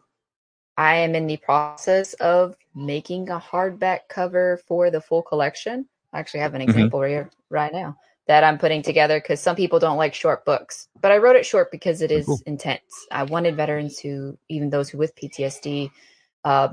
I 0.77 0.95
am 0.95 1.13
in 1.13 1.27
the 1.27 1.37
process 1.37 2.13
of 2.15 2.55
making 2.73 3.29
a 3.29 3.39
hardback 3.39 4.07
cover 4.09 4.57
for 4.67 4.89
the 4.89 5.01
full 5.01 5.21
collection. 5.21 5.87
I 6.11 6.19
actually 6.19 6.39
have 6.39 6.55
an 6.55 6.61
Mhm. 6.61 6.69
example 6.69 7.01
right 7.01 7.09
here 7.09 7.29
right 7.49 7.71
now 7.71 7.97
that 8.29 8.43
I'm 8.43 8.59
putting 8.59 8.83
together 8.83 9.19
because 9.19 9.41
some 9.41 9.55
people 9.55 9.79
don't 9.79 9.97
like 9.97 10.13
short 10.13 10.45
books, 10.45 10.87
but 11.01 11.11
I 11.11 11.17
wrote 11.17 11.35
it 11.35 11.47
short 11.47 11.71
because 11.71 12.03
it 12.03 12.11
is 12.11 12.27
Cool. 12.27 12.39
intense. 12.45 13.07
I 13.11 13.23
wanted 13.23 13.57
veterans 13.57 13.97
who, 13.97 14.37
even 14.49 14.69
those 14.69 14.87
who 14.87 14.99
with 14.99 15.15
PTSD, 15.15 15.89
uh, 16.43 16.69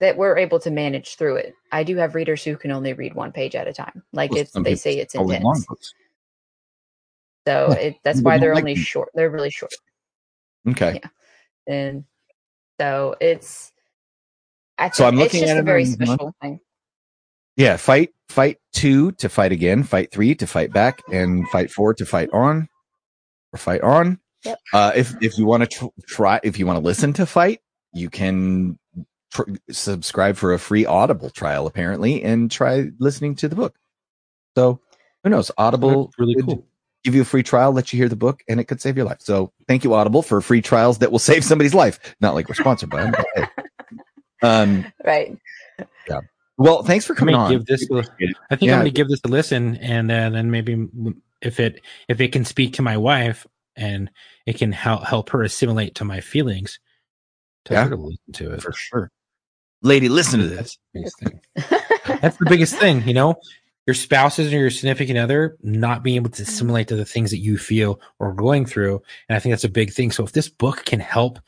that 0.00 0.16
we're 0.16 0.38
able 0.38 0.58
to 0.60 0.70
manage 0.70 1.16
through 1.16 1.36
it. 1.36 1.54
I 1.72 1.84
do 1.84 1.96
have 1.96 2.14
readers 2.14 2.42
who 2.42 2.56
can 2.56 2.70
only 2.70 2.94
read 2.94 3.14
one 3.14 3.32
page 3.32 3.54
at 3.54 3.68
a 3.68 3.72
time. 3.74 4.02
Like 4.14 4.30
Well, 4.30 4.40
it's 4.40 4.52
they 4.52 4.76
say 4.76 4.98
it's 4.98 5.14
intense. 5.14 5.44
So 7.46 7.72
Yeah, 7.72 7.74
it, 7.74 7.96
that's 8.02 8.22
why 8.22 8.38
they're 8.38 8.54
like 8.54 8.62
only 8.62 8.74
them. 8.76 8.82
short. 8.82 9.10
They're 9.14 9.30
really 9.30 9.50
short. 9.50 9.74
Okay. 10.68 11.02
And 11.66 12.04
so 12.80 13.14
it's 13.20 13.72
I 14.78 14.88
think 14.88 14.94
So 14.96 15.04
I'm 15.06 15.16
it's 15.16 15.34
looking 15.34 15.40
just 15.42 15.52
at 15.52 15.58
a 15.58 15.62
it 15.62 15.64
very 15.66 15.84
special 15.84 16.34
thing. 16.40 16.60
Yeah, 17.56 17.76
fight 17.76 18.12
fight 18.28 18.58
two 18.72 19.12
to 19.12 19.28
fight 19.28 19.52
again, 19.52 19.82
fight 19.82 20.12
three 20.12 20.34
to 20.34 20.46
fight 20.46 20.72
back, 20.72 21.02
and 21.12 21.48
fight 21.48 21.70
four 21.70 21.94
to 21.94 22.04
fight 22.04 22.28
on 22.32 22.68
or 23.52 23.58
fight 23.58 23.80
on. 23.80 24.20
Yep. 24.44 24.58
Uh, 24.72 24.92
if 24.94 25.14
if 25.22 25.38
you 25.38 25.46
want 25.46 25.62
to 25.62 25.66
tr- 25.66 26.02
try, 26.06 26.40
if 26.42 26.58
you 26.58 26.66
want 26.66 26.78
to 26.78 26.84
listen 26.84 27.12
to 27.14 27.26
fight, 27.26 27.60
you 27.92 28.10
can 28.10 28.78
tr- 29.32 29.54
subscribe 29.70 30.36
for 30.36 30.52
a 30.52 30.58
free 30.58 30.84
Audible 30.84 31.30
trial 31.30 31.66
apparently, 31.66 32.22
and 32.22 32.50
try 32.50 32.90
listening 32.98 33.34
to 33.36 33.48
the 33.48 33.56
book. 33.56 33.76
So 34.56 34.80
who 35.24 35.30
knows? 35.30 35.50
Audible 35.56 36.06
That's 36.06 36.18
really 36.18 36.42
cool. 36.42 36.66
Give 37.04 37.14
you 37.14 37.22
a 37.22 37.24
free 37.26 37.44
trial, 37.44 37.70
let 37.72 37.92
you 37.92 37.98
hear 37.98 38.08
the 38.08 38.16
book, 38.16 38.42
and 38.48 38.58
it 38.58 38.64
could 38.64 38.80
save 38.80 38.96
your 38.96 39.06
life. 39.06 39.18
So 39.20 39.52
thank 39.68 39.84
you, 39.84 39.94
Audible, 39.94 40.22
for 40.22 40.40
free 40.40 40.60
trials 40.60 40.98
that 40.98 41.12
will 41.12 41.18
save 41.20 41.44
somebody's 41.44 41.74
life. 41.74 42.00
Not 42.20 42.34
like 42.34 42.48
we're 42.48 42.54
sponsored 42.56 42.90
by 42.90 43.04
them. 43.04 43.14
but 43.16 43.26
hey. 43.34 43.46
Um. 44.42 44.84
Right. 45.02 45.38
Well, 46.58 46.82
thanks 46.82 47.04
for 47.04 47.14
coming 47.14 47.34
on. 47.34 47.50
give 47.50 47.66
this. 47.66 47.82
A, 47.90 47.94
Appreciate 47.96 48.30
it. 48.30 48.36
I 48.50 48.56
think 48.56 48.68
Yeah. 48.68 48.74
I'm 48.76 48.80
going 48.82 48.92
to 48.92 48.96
give 48.96 49.08
this 49.08 49.20
a 49.24 49.28
listen, 49.28 49.76
and 49.76 50.10
uh, 50.10 50.30
then 50.30 50.50
maybe 50.50 50.88
if 51.42 51.60
it 51.60 51.82
if 52.08 52.20
it 52.20 52.32
can 52.32 52.44
speak 52.44 52.72
to 52.74 52.82
my 52.82 52.96
wife 52.96 53.46
and 53.76 54.10
it 54.46 54.56
can 54.58 54.72
help 54.72 55.04
help 55.04 55.28
her 55.30 55.42
assimilate 55.42 55.94
to 55.96 56.04
my 56.04 56.20
feelings, 56.20 56.78
to 57.66 57.74
Yeah. 57.74 57.84
her 57.84 57.90
to 57.90 57.96
listen 57.96 58.32
to 58.34 58.52
it. 58.54 58.62
for 58.62 58.72
sure. 58.72 59.10
Lady, 59.82 60.08
listen 60.08 60.40
to 60.40 60.48
this. 60.48 60.78
That's 60.94 61.14
the 61.16 61.30
biggest 61.30 61.98
thing. 62.08 62.18
That's 62.22 62.36
the 62.38 62.46
biggest 62.48 62.74
thing, 62.76 63.06
you 63.06 63.14
know. 63.14 63.36
Your 63.86 63.94
spouses 63.94 64.52
or 64.52 64.56
your 64.58 64.70
significant 64.70 65.16
other 65.18 65.56
not 65.62 66.02
being 66.02 66.16
able 66.16 66.30
to 66.30 66.42
assimilate 66.42 66.88
to 66.88 66.96
the 66.96 67.04
things 67.04 67.30
that 67.30 67.38
you 67.38 67.56
feel 67.56 68.00
or 68.18 68.32
going 68.32 68.66
through, 68.66 69.00
and 69.28 69.36
I 69.36 69.38
think 69.38 69.52
that's 69.52 69.62
a 69.64 69.68
big 69.68 69.92
thing. 69.92 70.10
So 70.10 70.24
if 70.24 70.32
this 70.32 70.48
book 70.48 70.84
can 70.86 70.98
help 71.00 71.38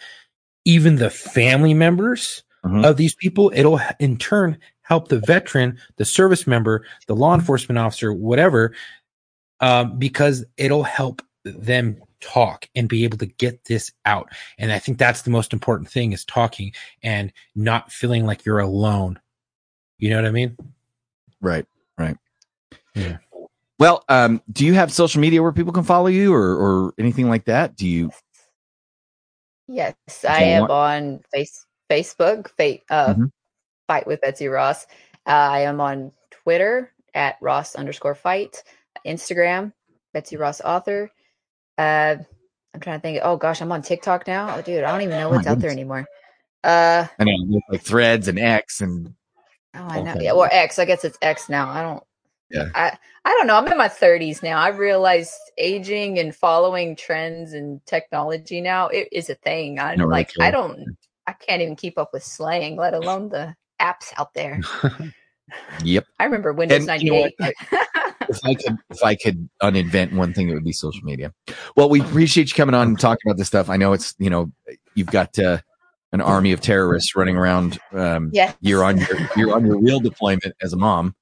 even 0.64 0.96
the 0.96 1.10
family 1.10 1.72
members 1.74 2.44
Mhm. 2.64 2.84
of 2.84 2.96
these 2.96 3.14
people, 3.14 3.50
it'll 3.54 3.80
in 3.98 4.18
turn 4.18 4.58
help 4.88 5.08
the 5.08 5.20
veteran, 5.20 5.78
the 5.96 6.04
service 6.04 6.46
member, 6.46 6.82
the 7.08 7.14
law 7.14 7.34
enforcement 7.34 7.78
officer, 7.78 8.10
whatever, 8.10 8.74
um, 9.60 9.98
because 9.98 10.46
it'll 10.56 10.82
help 10.82 11.20
them 11.44 12.00
talk 12.20 12.66
and 12.74 12.88
be 12.88 13.04
able 13.04 13.18
to 13.18 13.26
get 13.26 13.62
this 13.66 13.92
out. 14.06 14.30
And 14.56 14.72
I 14.72 14.78
think 14.78 14.96
that's 14.96 15.22
the 15.22 15.30
most 15.30 15.52
important 15.52 15.90
thing 15.90 16.12
is 16.12 16.24
talking 16.24 16.72
and 17.02 17.30
not 17.54 17.92
feeling 17.92 18.24
like 18.24 18.46
you're 18.46 18.60
alone. 18.60 19.20
You 19.98 20.08
know 20.10 20.16
what 20.16 20.24
I 20.26 20.30
mean? 20.30 20.56
Right, 21.42 21.66
right. 21.98 22.16
Yeah. 22.94 23.18
Well, 23.78 24.04
um, 24.08 24.40
do 24.50 24.64
you 24.64 24.72
have 24.72 24.90
social 24.90 25.20
media 25.20 25.42
where 25.42 25.52
people 25.52 25.72
can 25.72 25.84
follow 25.84 26.06
you 26.06 26.32
or, 26.32 26.56
or 26.56 26.94
anything 26.98 27.28
like 27.28 27.44
that? 27.44 27.76
Do 27.76 27.86
you? 27.86 28.10
Yes, 29.68 29.94
I 30.26 30.44
am 30.44 30.62
want- 30.62 30.72
on 30.72 31.20
face 31.32 31.66
Facebook, 31.90 32.48
fa- 32.56 32.80
uh, 32.90 33.14
Mhm. 33.14 33.30
Fight 33.88 34.06
with 34.06 34.20
Betsy 34.20 34.46
Ross. 34.46 34.86
Uh, 35.26 35.30
I 35.30 35.60
am 35.62 35.80
on 35.80 36.12
Twitter 36.30 36.92
at 37.14 37.36
Ross 37.40 37.74
underscore 37.74 38.14
fight, 38.14 38.62
Instagram, 39.04 39.72
Betsy 40.14 40.36
Ross 40.36 40.60
author. 40.60 41.10
Uh, 41.76 42.16
I'm 42.72 42.80
trying 42.80 42.98
to 42.98 43.02
think. 43.02 43.20
Oh 43.24 43.36
gosh, 43.36 43.60
I'm 43.60 43.72
on 43.72 43.82
TikTok 43.82 44.28
now. 44.28 44.54
Oh, 44.54 44.62
dude, 44.62 44.84
I 44.84 44.92
don't 44.92 45.02
even 45.02 45.18
know 45.18 45.28
Oh, 45.28 45.30
what's 45.30 45.48
out 45.48 45.58
there 45.58 45.70
anymore. 45.70 46.06
Uh, 46.62 47.06
I 47.18 47.24
know, 47.24 47.60
like 47.70 47.82
Threads 47.82 48.28
and 48.28 48.38
X 48.38 48.80
and 48.80 49.14
oh, 49.74 49.80
I 49.80 50.02
know. 50.02 50.14
Yeah, 50.20 50.32
or 50.32 50.48
X. 50.52 50.78
I 50.78 50.84
guess 50.84 51.04
it's 51.04 51.18
X 51.22 51.48
now. 51.48 51.68
I 51.68 51.82
don't. 51.82 52.02
Yeah. 52.50 52.68
I 52.74 52.96
I 53.24 53.30
don't 53.30 53.46
know. 53.46 53.56
I'm 53.56 53.70
in 53.70 53.76
my 53.76 53.88
30s 53.88 54.42
now. 54.42 54.58
I 54.58 54.68
realized 54.68 55.34
aging 55.58 56.18
and 56.18 56.34
following 56.34 56.96
trends 56.96 57.52
and 57.52 57.84
technology 57.84 58.60
now 58.60 58.88
it 58.88 59.08
is 59.12 59.28
a 59.28 59.34
thing. 59.34 59.78
I'm 59.78 59.98
No, 59.98 60.06
right, 60.06 60.30
like, 60.38 60.46
I 60.46 60.50
don't. 60.50 60.96
I 61.26 61.32
can't 61.32 61.60
even 61.60 61.76
keep 61.76 61.98
up 61.98 62.14
with 62.14 62.22
slang, 62.24 62.76
let 62.76 62.94
alone 62.94 63.28
the 63.28 63.54
apps 63.80 64.12
out 64.16 64.34
there. 64.34 64.60
yep. 65.84 66.06
I 66.18 66.24
remember 66.24 66.52
Windows 66.52 66.86
And 66.86 67.02
you 67.02 67.12
know 67.12 67.28
98. 67.40 67.54
If 68.30 68.40
I 68.44 68.54
could, 68.54 68.76
if 68.90 69.02
I 69.02 69.14
could 69.14 69.48
uninvent 69.62 70.12
one 70.12 70.34
thing, 70.34 70.50
it 70.50 70.54
would 70.54 70.62
be 70.62 70.72
social 70.72 71.00
media. 71.02 71.32
Well, 71.76 71.88
we 71.88 72.02
appreciate 72.02 72.50
you 72.50 72.54
coming 72.54 72.74
on 72.74 72.88
and 72.88 73.00
talking 73.00 73.22
about 73.24 73.38
this 73.38 73.46
stuff. 73.46 73.70
I 73.70 73.78
know 73.78 73.94
it's 73.94 74.14
you 74.18 74.28
know 74.28 74.52
you've 74.94 75.06
got 75.06 75.38
uh, 75.38 75.60
an 76.12 76.20
army 76.20 76.52
of 76.52 76.60
terrorists 76.60 77.16
running 77.16 77.38
around. 77.38 77.78
Um, 77.90 78.28
yes. 78.34 78.54
you're 78.60 78.84
on 78.84 78.98
your 78.98 79.18
you're 79.34 79.54
on 79.54 79.64
your 79.64 79.80
real 79.80 79.98
deployment 79.98 80.54
as 80.60 80.74
a 80.74 80.76
mom. 80.76 81.14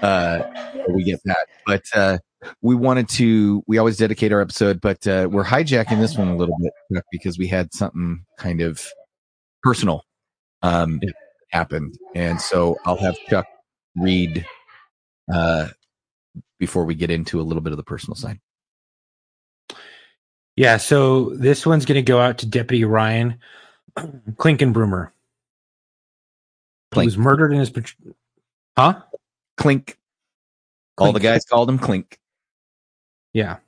Uh, 0.00 0.44
we 0.88 1.04
get 1.04 1.20
that, 1.26 1.46
but 1.66 1.84
uh, 1.94 2.16
we 2.62 2.74
wanted 2.74 3.10
to. 3.10 3.62
We 3.66 3.76
always 3.76 3.98
dedicate 3.98 4.32
our 4.32 4.40
episode, 4.40 4.80
but 4.80 5.06
uh, 5.06 5.28
we're 5.30 5.44
hijacking 5.44 6.00
this 6.00 6.16
one 6.16 6.28
a 6.28 6.36
little 6.38 6.56
bit 6.58 7.04
because 7.12 7.36
we 7.36 7.48
had 7.48 7.74
something 7.74 8.24
kind 8.38 8.62
of 8.62 8.82
personal 9.62 10.04
um, 10.62 11.00
Yeah. 11.02 11.10
Happened, 11.50 11.98
and 12.14 12.40
so 12.40 12.76
I'll 12.84 12.96
have 12.96 13.16
Chuck 13.28 13.46
read 13.96 14.46
uh, 15.32 15.68
before 16.58 16.84
we 16.84 16.94
get 16.94 17.10
into 17.10 17.40
a 17.40 17.42
little 17.42 17.60
bit 17.60 17.72
of 17.72 17.76
the 17.76 17.82
personal 17.82 18.14
side. 18.14 18.38
Yeah, 20.56 20.76
so 20.76 21.30
this 21.30 21.66
one's 21.66 21.86
going 21.86 21.96
to 21.96 22.02
go 22.02 22.20
out 22.20 22.38
to 22.38 22.46
Deputy 22.46 22.84
Ryan 22.84 23.38
Clinkunbroomer. 23.96 25.10
He 26.94 27.04
was 27.04 27.16
murdered 27.16 27.52
in 27.52 27.60
his. 27.60 27.72
Huh? 28.76 29.00
Clink. 29.56 29.96
All 30.98 31.12
the 31.12 31.20
guys 31.20 31.44
called 31.44 31.68
him 31.68 31.78
Clink. 31.78 32.18
Yeah. 33.32 33.58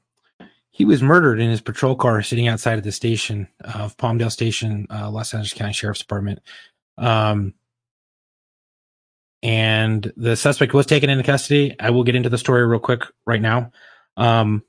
He 0.71 0.85
was 0.85 1.03
murdered 1.03 1.41
in 1.41 1.51
his 1.51 1.61
patrol 1.61 1.95
car 1.95 2.23
sitting 2.23 2.49
outside 2.49 2.79
of 2.79 2.85
the 2.85 2.93
station 2.93 3.49
of 3.61 3.97
Palmdale 3.97 4.33
Station, 4.33 4.87
uh, 4.91 5.11
Los 5.11 5.33
Angeles 5.35 5.53
County 5.53 5.73
Sheriff's 5.73 6.01
Department. 6.01 6.41
Um, 6.99 7.55
and 9.43 10.13
the 10.17 10.37
suspect 10.37 10.73
was 10.73 10.87
taken 10.87 11.11
into 11.11 11.25
custody. 11.25 11.75
I 11.81 11.91
will 11.91 12.05
get 12.05 12.15
into 12.15 12.29
the 12.29 12.39
story 12.39 12.67
real 12.67 12.81
quick 12.81 13.03
right 13.27 13.41
now. 13.41 13.73
Um, 14.17 14.63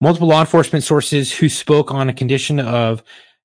multiple 0.00 0.28
law 0.28 0.40
enforcement 0.40 0.84
sources 0.84 1.32
who 1.32 1.48
spoke 1.48 1.90
on 1.90 2.08
a 2.08 2.14
condition 2.14 2.60
of 2.60 3.02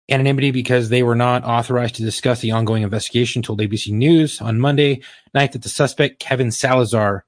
anonymity 0.10 0.52
because 0.52 0.90
they 0.90 1.04
were 1.04 1.16
not 1.16 1.44
authorized 1.44 1.96
to 1.96 2.04
discuss 2.04 2.42
the 2.42 2.52
ongoing 2.52 2.84
investigation 2.84 3.42
told 3.42 3.60
ABC 3.60 3.92
News 3.92 4.42
on 4.42 4.60
Monday 4.60 5.02
night 5.34 5.54
that 5.54 5.64
the 5.64 5.70
suspect, 5.70 6.20
Kevin 6.20 6.52
Salazar, 6.52 7.26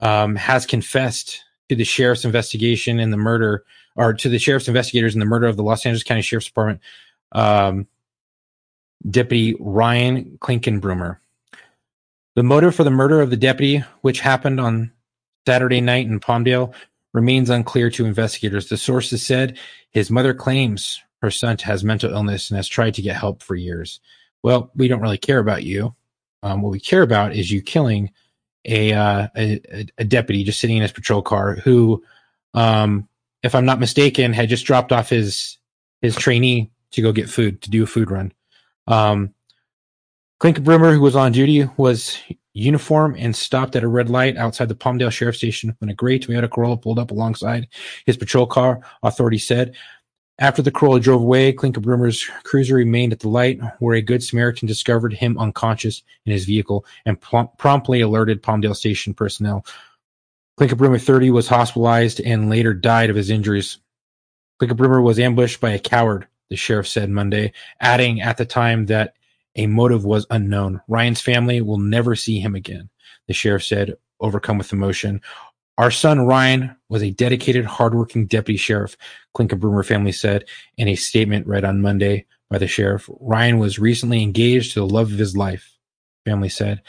um, 0.00 0.36
has 0.36 0.66
confessed 0.66 1.42
to 1.68 1.76
the 1.76 1.84
sheriff's 1.84 2.24
investigation 2.24 3.00
in 3.00 3.10
the 3.10 3.16
murder, 3.16 3.64
or 3.96 4.12
to 4.12 4.28
the 4.28 4.38
sheriff's 4.38 4.68
investigators 4.68 5.14
in 5.14 5.20
the 5.20 5.26
murder 5.26 5.46
of 5.46 5.56
the 5.56 5.62
Los 5.62 5.86
Angeles 5.86 6.02
County 6.02 6.20
Sheriff's 6.20 6.46
Department 6.46 6.80
um, 7.32 7.86
deputy 9.08 9.56
Ryan 9.58 10.38
Clinkunbroomer. 10.40 11.18
The 12.34 12.42
motive 12.42 12.74
for 12.74 12.84
the 12.84 12.90
murder 12.90 13.20
of 13.20 13.30
the 13.30 13.36
deputy, 13.36 13.84
which 14.00 14.20
happened 14.20 14.60
on 14.60 14.92
Saturday 15.46 15.80
night 15.80 16.06
in 16.06 16.18
Palmdale, 16.18 16.74
remains 17.12 17.48
unclear 17.48 17.90
to 17.90 18.06
investigators. 18.06 18.68
The 18.68 18.76
sources 18.76 19.24
said 19.24 19.58
his 19.90 20.10
mother 20.10 20.34
claims 20.34 21.00
her 21.22 21.30
son 21.30 21.56
has 21.58 21.84
mental 21.84 22.12
illness 22.12 22.50
and 22.50 22.56
has 22.56 22.66
tried 22.66 22.94
to 22.94 23.02
get 23.02 23.16
help 23.16 23.42
for 23.42 23.54
years. 23.54 24.00
Well, 24.42 24.70
we 24.74 24.88
don't 24.88 25.00
really 25.00 25.18
care 25.18 25.38
about 25.38 25.62
you. 25.62 25.94
Um, 26.42 26.60
what 26.60 26.72
we 26.72 26.80
care 26.80 27.02
about 27.02 27.34
is 27.34 27.50
you 27.50 27.62
killing 27.62 28.10
a, 28.64 28.92
uh, 28.92 29.28
a 29.36 29.86
a 29.98 30.04
deputy 30.04 30.42
just 30.42 30.60
sitting 30.60 30.76
in 30.76 30.82
his 30.82 30.92
patrol 30.92 31.22
car 31.22 31.54
who, 31.56 32.02
um, 32.54 33.08
if 33.42 33.54
I'm 33.54 33.64
not 33.66 33.80
mistaken, 33.80 34.32
had 34.32 34.48
just 34.48 34.66
dropped 34.66 34.90
off 34.90 35.08
his 35.08 35.58
his 36.02 36.16
trainee 36.16 36.70
to 36.92 37.02
go 37.02 37.12
get 37.12 37.30
food 37.30 37.62
to 37.62 37.70
do 37.70 37.84
a 37.84 37.86
food 37.86 38.10
run. 38.10 38.32
Um, 38.86 39.33
Clinkunbroomer, 40.44 40.92
who 40.92 41.00
was 41.00 41.16
on 41.16 41.32
duty, 41.32 41.66
was 41.78 42.18
uniform 42.52 43.16
and 43.18 43.34
stopped 43.34 43.74
at 43.76 43.82
a 43.82 43.88
red 43.88 44.10
light 44.10 44.36
outside 44.36 44.68
the 44.68 44.74
Palmdale 44.74 45.10
Sheriff 45.10 45.36
Station 45.36 45.74
when 45.78 45.88
a 45.88 45.94
gray 45.94 46.18
Toyota 46.18 46.50
Corolla 46.50 46.76
pulled 46.76 46.98
up 46.98 47.10
alongside 47.10 47.66
his 48.04 48.18
patrol 48.18 48.46
car. 48.46 48.82
Authorities 49.02 49.46
said. 49.46 49.74
After 50.38 50.60
the 50.60 50.70
Corolla 50.70 51.00
drove 51.00 51.22
away, 51.22 51.54
Clinkunbroomer's 51.54 52.26
cruiser 52.42 52.74
remained 52.74 53.14
at 53.14 53.20
the 53.20 53.28
light, 53.30 53.58
where 53.78 53.94
a 53.94 54.02
Good 54.02 54.22
Samaritan 54.22 54.68
discovered 54.68 55.14
him 55.14 55.38
unconscious 55.38 56.02
in 56.26 56.32
his 56.32 56.44
vehicle 56.44 56.84
and 57.06 57.18
pl- 57.18 57.50
promptly 57.56 58.02
alerted 58.02 58.42
Palmdale 58.42 58.76
Station 58.76 59.14
personnel. 59.14 59.64
Clinkunbroomer 60.60 61.02
30 61.02 61.30
was 61.30 61.48
hospitalized 61.48 62.20
and 62.20 62.50
later 62.50 62.74
died 62.74 63.08
of 63.08 63.16
his 63.16 63.30
injuries. 63.30 63.78
Clinkunbroomer 64.60 65.02
was 65.02 65.18
ambushed 65.18 65.62
by 65.62 65.70
a 65.70 65.78
coward, 65.78 66.26
the 66.50 66.56
sheriff 66.56 66.86
said 66.86 67.08
Monday, 67.08 67.54
adding 67.80 68.20
at 68.20 68.36
the 68.36 68.44
time 68.44 68.84
that 68.86 69.14
a 69.56 69.66
motive 69.66 70.04
was 70.04 70.26
unknown. 70.30 70.80
Ryan's 70.88 71.20
family 71.20 71.60
will 71.60 71.78
never 71.78 72.14
see 72.14 72.40
him 72.40 72.54
again, 72.54 72.90
the 73.28 73.34
sheriff 73.34 73.64
said, 73.64 73.94
overcome 74.20 74.58
with 74.58 74.72
emotion. 74.72 75.20
Our 75.76 75.90
son 75.90 76.20
Ryan 76.20 76.76
was 76.88 77.02
a 77.02 77.10
dedicated, 77.10 77.64
hardworking 77.64 78.26
deputy 78.26 78.56
sheriff, 78.56 78.96
Clinkunbroomer 79.36 79.84
family 79.84 80.12
said 80.12 80.44
in 80.76 80.88
a 80.88 80.94
statement 80.94 81.46
read 81.46 81.64
on 81.64 81.82
Monday 81.82 82.26
by 82.48 82.58
the 82.58 82.68
sheriff. 82.68 83.10
Ryan 83.20 83.58
was 83.58 83.78
recently 83.78 84.22
engaged 84.22 84.74
to 84.74 84.80
the 84.80 84.86
love 84.86 85.12
of 85.12 85.18
his 85.18 85.36
life. 85.36 85.76
family 86.24 86.48
said, 86.48 86.80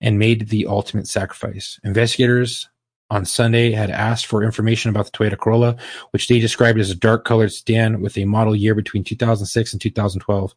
and 0.00 0.18
made 0.18 0.50
the 0.50 0.66
ultimate 0.66 1.08
sacrifice. 1.08 1.80
Investigators 1.82 2.68
on 3.10 3.24
Sunday 3.24 3.72
had 3.72 3.90
asked 3.90 4.26
for 4.26 4.44
information 4.44 4.90
about 4.90 5.06
the 5.06 5.10
Toyota 5.12 5.38
Corolla, 5.38 5.76
which 6.10 6.28
they 6.28 6.38
described 6.38 6.78
as 6.78 6.90
a 6.90 6.94
dark 6.94 7.24
colored 7.24 7.52
sedan 7.52 8.00
with 8.00 8.16
a 8.18 8.24
model 8.24 8.54
year 8.54 8.74
between 8.74 9.02
2006 9.04 9.72
and 9.72 9.80
2012. 9.80 10.54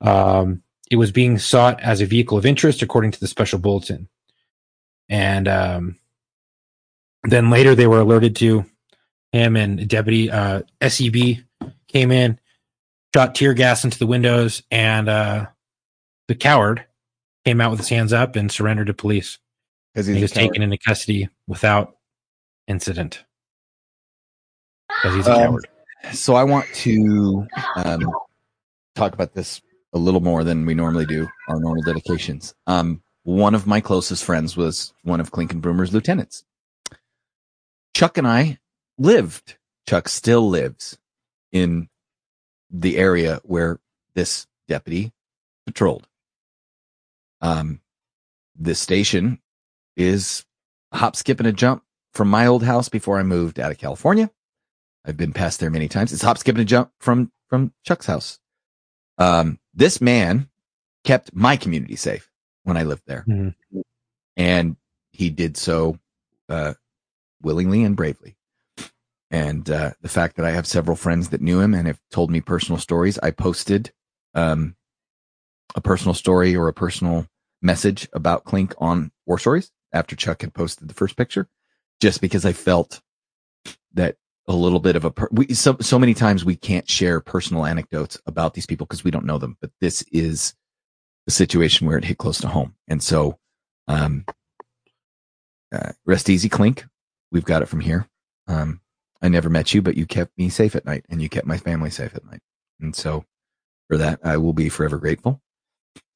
Um, 0.00 0.62
it 0.90 0.96
was 0.96 1.10
being 1.10 1.38
sought 1.38 1.80
as 1.80 2.00
a 2.00 2.06
vehicle 2.06 2.38
of 2.38 2.46
interest, 2.46 2.82
according 2.82 3.10
to 3.12 3.20
the 3.20 3.26
special 3.26 3.58
bulletin. 3.58 4.08
And 5.08 5.48
um, 5.48 5.96
then 7.24 7.50
later 7.50 7.74
they 7.74 7.86
were 7.86 8.00
alerted 8.00 8.36
to 8.36 8.64
him 9.32 9.56
and 9.56 9.88
Deputy 9.88 10.30
uh, 10.30 10.62
SEB 10.86 11.38
came 11.88 12.12
in, 12.12 12.38
shot 13.14 13.34
tear 13.34 13.54
gas 13.54 13.84
into 13.84 13.98
the 13.98 14.06
windows, 14.06 14.62
and 14.70 15.08
uh, 15.08 15.46
the 16.28 16.34
coward 16.34 16.84
came 17.44 17.60
out 17.60 17.70
with 17.70 17.80
his 17.80 17.88
hands 17.88 18.12
up 18.12 18.36
and 18.36 18.50
surrendered 18.50 18.88
to 18.88 18.94
police. 18.94 19.38
Because 19.94 20.06
he 20.06 20.20
was 20.20 20.30
taken 20.32 20.60
into 20.62 20.76
custody 20.76 21.28
without 21.46 21.96
incident. 22.68 23.24
Because 24.88 25.16
he's 25.16 25.26
a 25.26 25.32
Um, 25.32 25.38
coward. 25.38 25.68
So 26.12 26.34
I 26.34 26.44
want 26.44 26.66
to 26.74 27.46
um, 27.76 28.12
talk 28.94 29.14
about 29.14 29.32
this 29.32 29.62
a 29.96 29.98
little 29.98 30.20
more 30.20 30.44
than 30.44 30.66
we 30.66 30.74
normally 30.74 31.06
do 31.06 31.26
our 31.48 31.58
normal 31.58 31.82
dedications. 31.82 32.54
Um, 32.66 33.02
one 33.24 33.54
of 33.54 33.66
my 33.66 33.80
closest 33.80 34.24
friends 34.24 34.56
was 34.56 34.92
one 35.02 35.20
of 35.20 35.32
Clinkunbroomer's 35.32 35.92
lieutenants. 35.92 36.44
Chuck 37.94 38.18
and 38.18 38.26
I 38.26 38.58
lived. 38.98 39.56
Chuck 39.88 40.08
still 40.08 40.48
lives 40.48 40.98
in 41.50 41.88
the 42.70 42.98
area 42.98 43.40
where 43.42 43.80
this 44.14 44.46
deputy 44.68 45.12
patrolled. 45.64 46.06
Um, 47.40 47.80
this 48.54 48.78
station 48.78 49.40
is 49.96 50.44
a 50.92 50.98
hop, 50.98 51.16
skip, 51.16 51.40
and 51.40 51.46
a 51.46 51.52
jump 51.52 51.84
from 52.12 52.28
my 52.28 52.46
old 52.46 52.64
house 52.64 52.88
before 52.88 53.18
I 53.18 53.22
moved 53.22 53.58
out 53.58 53.70
of 53.70 53.78
California. 53.78 54.30
I've 55.06 55.16
been 55.16 55.32
past 55.32 55.60
there 55.60 55.70
many 55.70 55.88
times. 55.88 56.12
It's 56.12 56.22
hop, 56.22 56.38
skip, 56.38 56.54
and 56.54 56.62
a 56.62 56.66
jump 56.66 56.90
from 56.98 57.32
from 57.48 57.72
Chuck's 57.84 58.06
house. 58.06 58.38
Um, 59.18 59.58
this 59.76 60.00
man 60.00 60.48
kept 61.04 61.32
my 61.34 61.56
community 61.56 61.94
safe 61.94 62.28
when 62.64 62.76
I 62.76 62.82
lived 62.82 63.02
there, 63.06 63.24
Mhm. 63.28 63.54
and 64.36 64.76
he 65.12 65.30
did 65.30 65.56
so 65.56 65.98
uh, 66.48 66.74
willingly 67.42 67.84
and 67.84 67.94
bravely. 67.96 68.36
And 69.30 69.68
uh, 69.70 69.92
the 70.00 70.08
fact 70.08 70.36
that 70.36 70.46
I 70.46 70.50
have 70.52 70.66
several 70.66 70.96
friends 70.96 71.28
that 71.28 71.40
knew 71.40 71.60
him 71.60 71.74
and 71.74 71.86
have 71.86 72.00
told 72.10 72.30
me 72.30 72.40
personal 72.40 72.78
stories, 72.78 73.18
I 73.18 73.30
posted 73.32 73.92
um, 74.34 74.76
a 75.74 75.80
personal 75.80 76.14
story 76.14 76.54
or 76.56 76.68
a 76.68 76.72
personal 76.72 77.26
message 77.62 78.08
about 78.12 78.44
Clink 78.44 78.74
on 78.78 79.10
War 79.26 79.38
Stories 79.38 79.70
after 79.92 80.14
Chuck 80.14 80.42
had 80.42 80.54
posted 80.54 80.88
the 80.88 80.94
first 80.94 81.16
picture, 81.16 81.48
just 82.00 82.20
because 82.20 82.44
I 82.44 82.52
felt 82.52 83.00
that 83.94 84.16
a 84.48 84.54
little 84.54 84.80
bit 84.80 84.96
of 84.96 85.04
a 85.04 85.10
per- 85.10 85.28
we 85.32 85.52
so 85.54 85.76
so 85.80 85.98
many 85.98 86.14
times 86.14 86.44
we 86.44 86.56
can't 86.56 86.88
share 86.88 87.20
personal 87.20 87.66
anecdotes 87.66 88.18
about 88.26 88.54
these 88.54 88.66
people 88.66 88.86
because 88.86 89.04
we 89.04 89.10
don't 89.10 89.24
know 89.24 89.38
them, 89.38 89.56
but 89.60 89.70
this 89.80 90.02
is 90.12 90.54
a 91.26 91.30
situation 91.30 91.86
where 91.86 91.98
it 91.98 92.04
hit 92.04 92.18
close 92.18 92.38
to 92.40 92.48
home, 92.48 92.74
and 92.88 93.02
so 93.02 93.38
um, 93.88 94.24
uh, 95.72 95.92
rest 96.04 96.30
easy, 96.30 96.48
Clink. 96.48 96.84
We've 97.32 97.44
got 97.44 97.62
it 97.62 97.66
from 97.66 97.80
here. 97.80 98.08
Um, 98.46 98.80
I 99.20 99.28
never 99.28 99.50
met 99.50 99.74
you, 99.74 99.82
but 99.82 99.96
you 99.96 100.06
kept 100.06 100.36
me 100.38 100.48
safe 100.48 100.76
at 100.76 100.86
night, 100.86 101.04
and 101.08 101.20
you 101.20 101.28
kept 101.28 101.46
my 101.46 101.58
family 101.58 101.90
safe 101.90 102.14
at 102.14 102.24
night, 102.24 102.42
and 102.80 102.94
so 102.94 103.24
for 103.88 103.96
that 103.96 104.20
I 104.24 104.36
will 104.36 104.52
be 104.52 104.68
forever 104.68 104.98
grateful. 104.98 105.40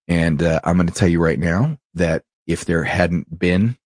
And 0.09 0.43
uh, 0.43 0.61
I'm 0.65 0.77
going 0.77 0.89
to 0.89 0.95
tell 0.95 1.09
you 1.09 1.23
right 1.23 1.39
now 1.39 1.79
that 1.95 2.25
if 2.47 2.65
there 2.65 2.83
hadn't 2.83 3.39
been 3.39 3.77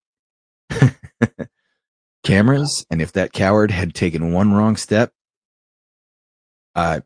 cameras 2.24 2.84
and 2.90 3.00
if 3.00 3.12
that 3.12 3.32
coward 3.32 3.70
had 3.70 3.94
taken 3.94 4.32
one 4.32 4.52
wrong 4.52 4.76
step, 4.76 5.12
uh, 6.74 7.00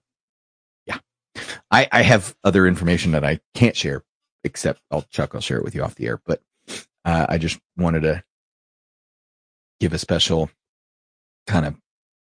yeah, 0.87 0.99
I, 1.71 1.89
I 1.93 2.03
have 2.03 2.35
other 2.45 2.67
information 2.67 3.13
that 3.13 3.25
I 3.25 3.41
can't 3.55 3.77
share 3.77 4.05
except 4.45 4.81
I'll 4.91 5.03
Chuck, 5.03 5.35
I'll 5.35 5.41
share 5.41 5.59
it 5.59 5.65
with 5.65 5.75
you 5.75 5.83
off 5.83 5.97
the 5.97 6.07
air, 6.07 6.21
but, 6.25 6.41
uh, 7.05 7.27
I 7.29 7.39
just 7.39 7.59
wanted 7.77 8.01
to 8.03 8.23
give 9.81 9.93
a 9.93 9.99
special 9.99 10.51
kind 11.47 11.67
of 11.67 11.75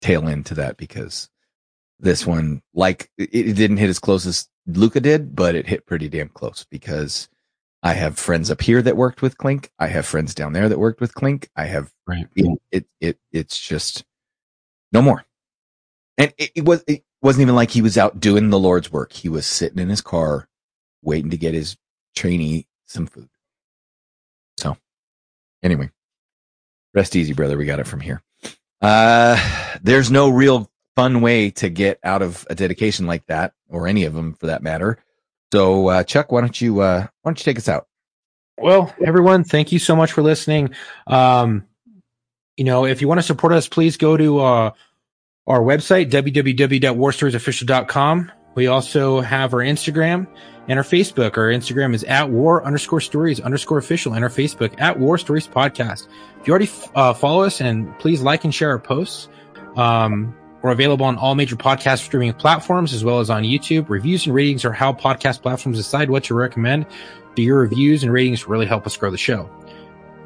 tail 0.01 0.29
end 0.29 0.47
to 0.47 0.55
that 0.55 0.77
because 0.77 1.29
this 1.99 2.27
one, 2.27 2.63
like 2.75 3.11
it, 3.17 3.31
it 3.33 3.53
didn't 3.55 3.77
hit 3.79 3.89
as 3.89 3.99
close 3.99 4.27
as 4.27 4.49
Luca 4.67 5.01
did, 5.01 5.35
but 5.35 5.55
it 5.55 5.67
hit 5.67 5.87
pretty 5.87 6.09
damn 6.09 6.29
close 6.29 6.67
because 6.71 7.29
I 7.83 7.95
have 7.95 8.19
friends 8.19 8.51
up 8.51 8.63
here 8.63 8.81
that 8.83 8.97
worked 8.97 9.23
with 9.23 9.39
Clink. 9.39 9.71
I 9.79 9.89
have 9.89 10.07
friends 10.07 10.35
down 10.35 10.53
there 10.53 10.69
that 10.69 10.79
worked 10.79 11.01
with 11.01 11.15
Clink. 11.15 11.51
I 11.57 11.67
have 11.67 11.93
Right. 12.07 12.29
it 12.37 12.61
it, 12.71 12.87
it 13.01 13.19
it's 13.33 13.59
just 13.61 14.05
no 14.93 15.03
more. 15.03 15.25
And 16.19 16.33
it, 16.39 16.53
it 16.57 16.65
was 16.65 16.85
it 16.87 17.05
wasn't 17.23 17.43
even 17.43 17.55
like 17.57 17.71
he 17.71 17.83
was 17.83 17.99
out 17.99 18.21
doing 18.21 18.51
the 18.51 18.59
Lord's 18.59 18.93
work. 18.93 19.13
He 19.13 19.29
was 19.29 19.47
sitting 19.47 19.79
in 19.79 19.89
his 19.89 20.01
car 20.01 20.49
waiting 21.03 21.31
to 21.31 21.37
get 21.39 21.55
his 21.55 21.77
trainee 22.15 22.69
some 22.87 23.07
food. 23.07 23.29
So 24.59 24.77
anyway, 25.63 25.91
rest 26.95 27.17
easy, 27.17 27.33
brother. 27.35 27.57
We 27.59 27.65
got 27.67 27.81
it 27.81 27.87
from 27.89 28.01
here. 28.01 28.23
Uh 28.81 29.39
there's 29.83 30.11
no 30.11 30.29
real 30.29 30.71
fun 30.97 31.21
way 31.23 31.51
to 31.51 31.69
get 31.71 31.99
out 32.05 32.23
of 32.23 32.47
a 32.51 32.55
dedication 32.55 33.07
like 33.07 33.27
that, 33.27 33.55
or 33.69 33.89
any 33.89 34.05
of 34.05 34.15
them 34.15 34.35
for 34.35 34.47
that 34.47 34.63
matter. 34.63 34.99
So 35.53 35.89
uh 35.89 36.03
Chuck, 36.03 36.33
why 36.33 36.41
don't 36.41 36.61
you 36.61 36.81
uh 36.81 37.07
why 37.23 37.31
don't 37.31 37.39
you 37.39 37.45
take 37.45 37.59
us 37.59 37.69
out? 37.69 37.87
Well, 38.59 38.93
everyone, 39.05 39.45
thank 39.45 39.71
you 39.73 39.79
so 39.79 39.95
much 39.97 40.13
for 40.13 40.23
listening. 40.23 40.75
Um, 41.07 41.65
you 42.57 42.65
know, 42.65 42.87
if 42.87 43.01
you 43.01 43.09
want 43.09 43.19
to 43.19 43.23
support 43.23 43.53
us, 43.53 43.67
please 43.67 43.97
go 43.97 44.17
to 44.17 44.39
uh, 44.41 44.71
our 45.47 45.61
website, 45.61 46.11
www.warstoriesofficial.com. 46.11 48.33
We 48.55 48.67
also 48.67 49.21
have 49.21 49.55
our 49.55 49.61
Instagram 49.61 50.27
and 50.69 50.79
our 50.79 50.85
Facebook. 50.85 51.39
Our 51.39 51.49
Instagram 51.49 51.95
is 51.95 52.05
at 52.05 52.29
war 52.31 52.63
underscore 52.65 53.01
stories 53.01 53.41
underscore 53.41 53.79
official 53.79 54.13
and 54.13 54.23
our 54.23 54.31
Facebook 54.31 54.79
at 54.81 54.99
war 54.99 55.17
stories 55.17 55.49
podcast. 55.49 56.09
If 56.41 56.47
you 56.47 56.53
already 56.53 56.69
uh, 56.95 57.15
follow 57.15 57.43
us 57.43 57.63
and 57.63 57.99
please 57.99 58.21
like 58.21 58.45
and 58.45 58.55
share 58.55 58.69
our 58.71 58.79
posts. 58.79 59.31
Um, 59.77 60.37
we're 60.63 60.71
available 60.71 61.05
on 61.07 61.19
all 61.19 61.35
major 61.35 61.57
podcast 61.57 62.05
streaming 62.05 62.33
platforms 62.33 62.93
as 62.95 63.05
well 63.05 63.19
as 63.19 63.31
on 63.31 63.43
YouTube. 63.43 63.89
Reviews 63.89 64.27
and 64.27 64.35
ratings 64.35 64.65
are 64.65 64.73
how 64.73 64.93
podcast 64.93 65.43
platforms 65.43 65.77
decide 65.77 66.09
what 66.09 66.25
to 66.25 66.35
recommend. 66.35 66.87
Do 67.35 67.43
your 67.43 67.59
reviews 67.59 68.03
and 68.03 68.13
ratings 68.13 68.47
really 68.47 68.67
help 68.67 68.87
us 68.87 68.97
grow 68.97 69.11
the 69.11 69.19
show. 69.19 69.51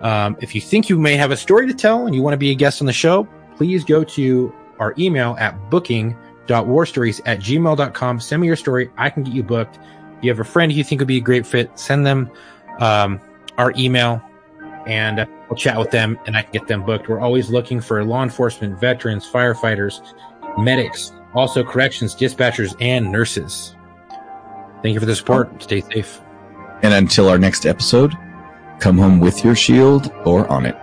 Um, 0.02 0.36
if 0.40 0.54
you 0.54 0.60
think 0.60 0.88
you 0.88 0.98
may 0.98 1.16
have 1.16 1.30
a 1.30 1.36
story 1.36 1.66
to 1.66 1.74
tell 1.74 2.06
and 2.06 2.14
you 2.14 2.22
want 2.22 2.34
to 2.34 2.38
be 2.38 2.50
a 2.50 2.54
guest 2.54 2.82
on 2.82 2.86
the 2.86 2.92
show, 2.92 3.26
please 3.56 3.84
go 3.84 4.04
to 4.04 4.54
our 4.78 4.94
email 4.98 5.36
at 5.38 5.70
booking.warstories 5.70 7.20
at 7.24 7.38
gmail.com. 7.38 8.20
Send 8.20 8.42
me 8.42 8.46
your 8.46 8.56
story. 8.56 8.90
I 8.98 9.08
can 9.08 9.22
get 9.22 9.32
you 9.34 9.42
booked. 9.42 9.78
If 10.18 10.24
you 10.24 10.30
have 10.30 10.40
a 10.40 10.44
friend 10.44 10.70
you 10.70 10.84
think 10.84 11.00
would 11.00 11.08
be 11.08 11.16
a 11.16 11.20
great 11.20 11.46
fit, 11.46 11.78
send 11.78 12.06
them 12.06 12.30
um, 12.80 13.20
our 13.56 13.72
email 13.78 14.22
and 14.86 15.20
uh, 15.20 15.26
we'll 15.48 15.56
chat 15.56 15.78
with 15.78 15.90
them 15.90 16.18
and 16.26 16.36
I 16.36 16.42
can 16.42 16.52
get 16.52 16.66
them 16.66 16.84
booked. 16.84 17.08
We're 17.08 17.20
always 17.20 17.50
looking 17.50 17.80
for 17.80 18.04
law 18.04 18.22
enforcement, 18.22 18.80
veterans, 18.80 19.28
firefighters, 19.28 20.00
medics, 20.58 21.12
also 21.34 21.62
corrections, 21.62 22.14
dispatchers, 22.14 22.74
and 22.80 23.10
nurses. 23.10 23.74
Thank 24.82 24.94
you 24.94 25.00
for 25.00 25.06
the 25.06 25.16
support. 25.16 25.62
Stay 25.62 25.80
safe. 25.80 26.20
And 26.82 26.94
until 26.94 27.28
our 27.28 27.38
next 27.38 27.66
episode, 27.66 28.14
come 28.78 28.98
home 28.98 29.20
with 29.20 29.44
your 29.44 29.54
shield 29.54 30.12
or 30.24 30.46
on 30.48 30.66
it. 30.66 30.76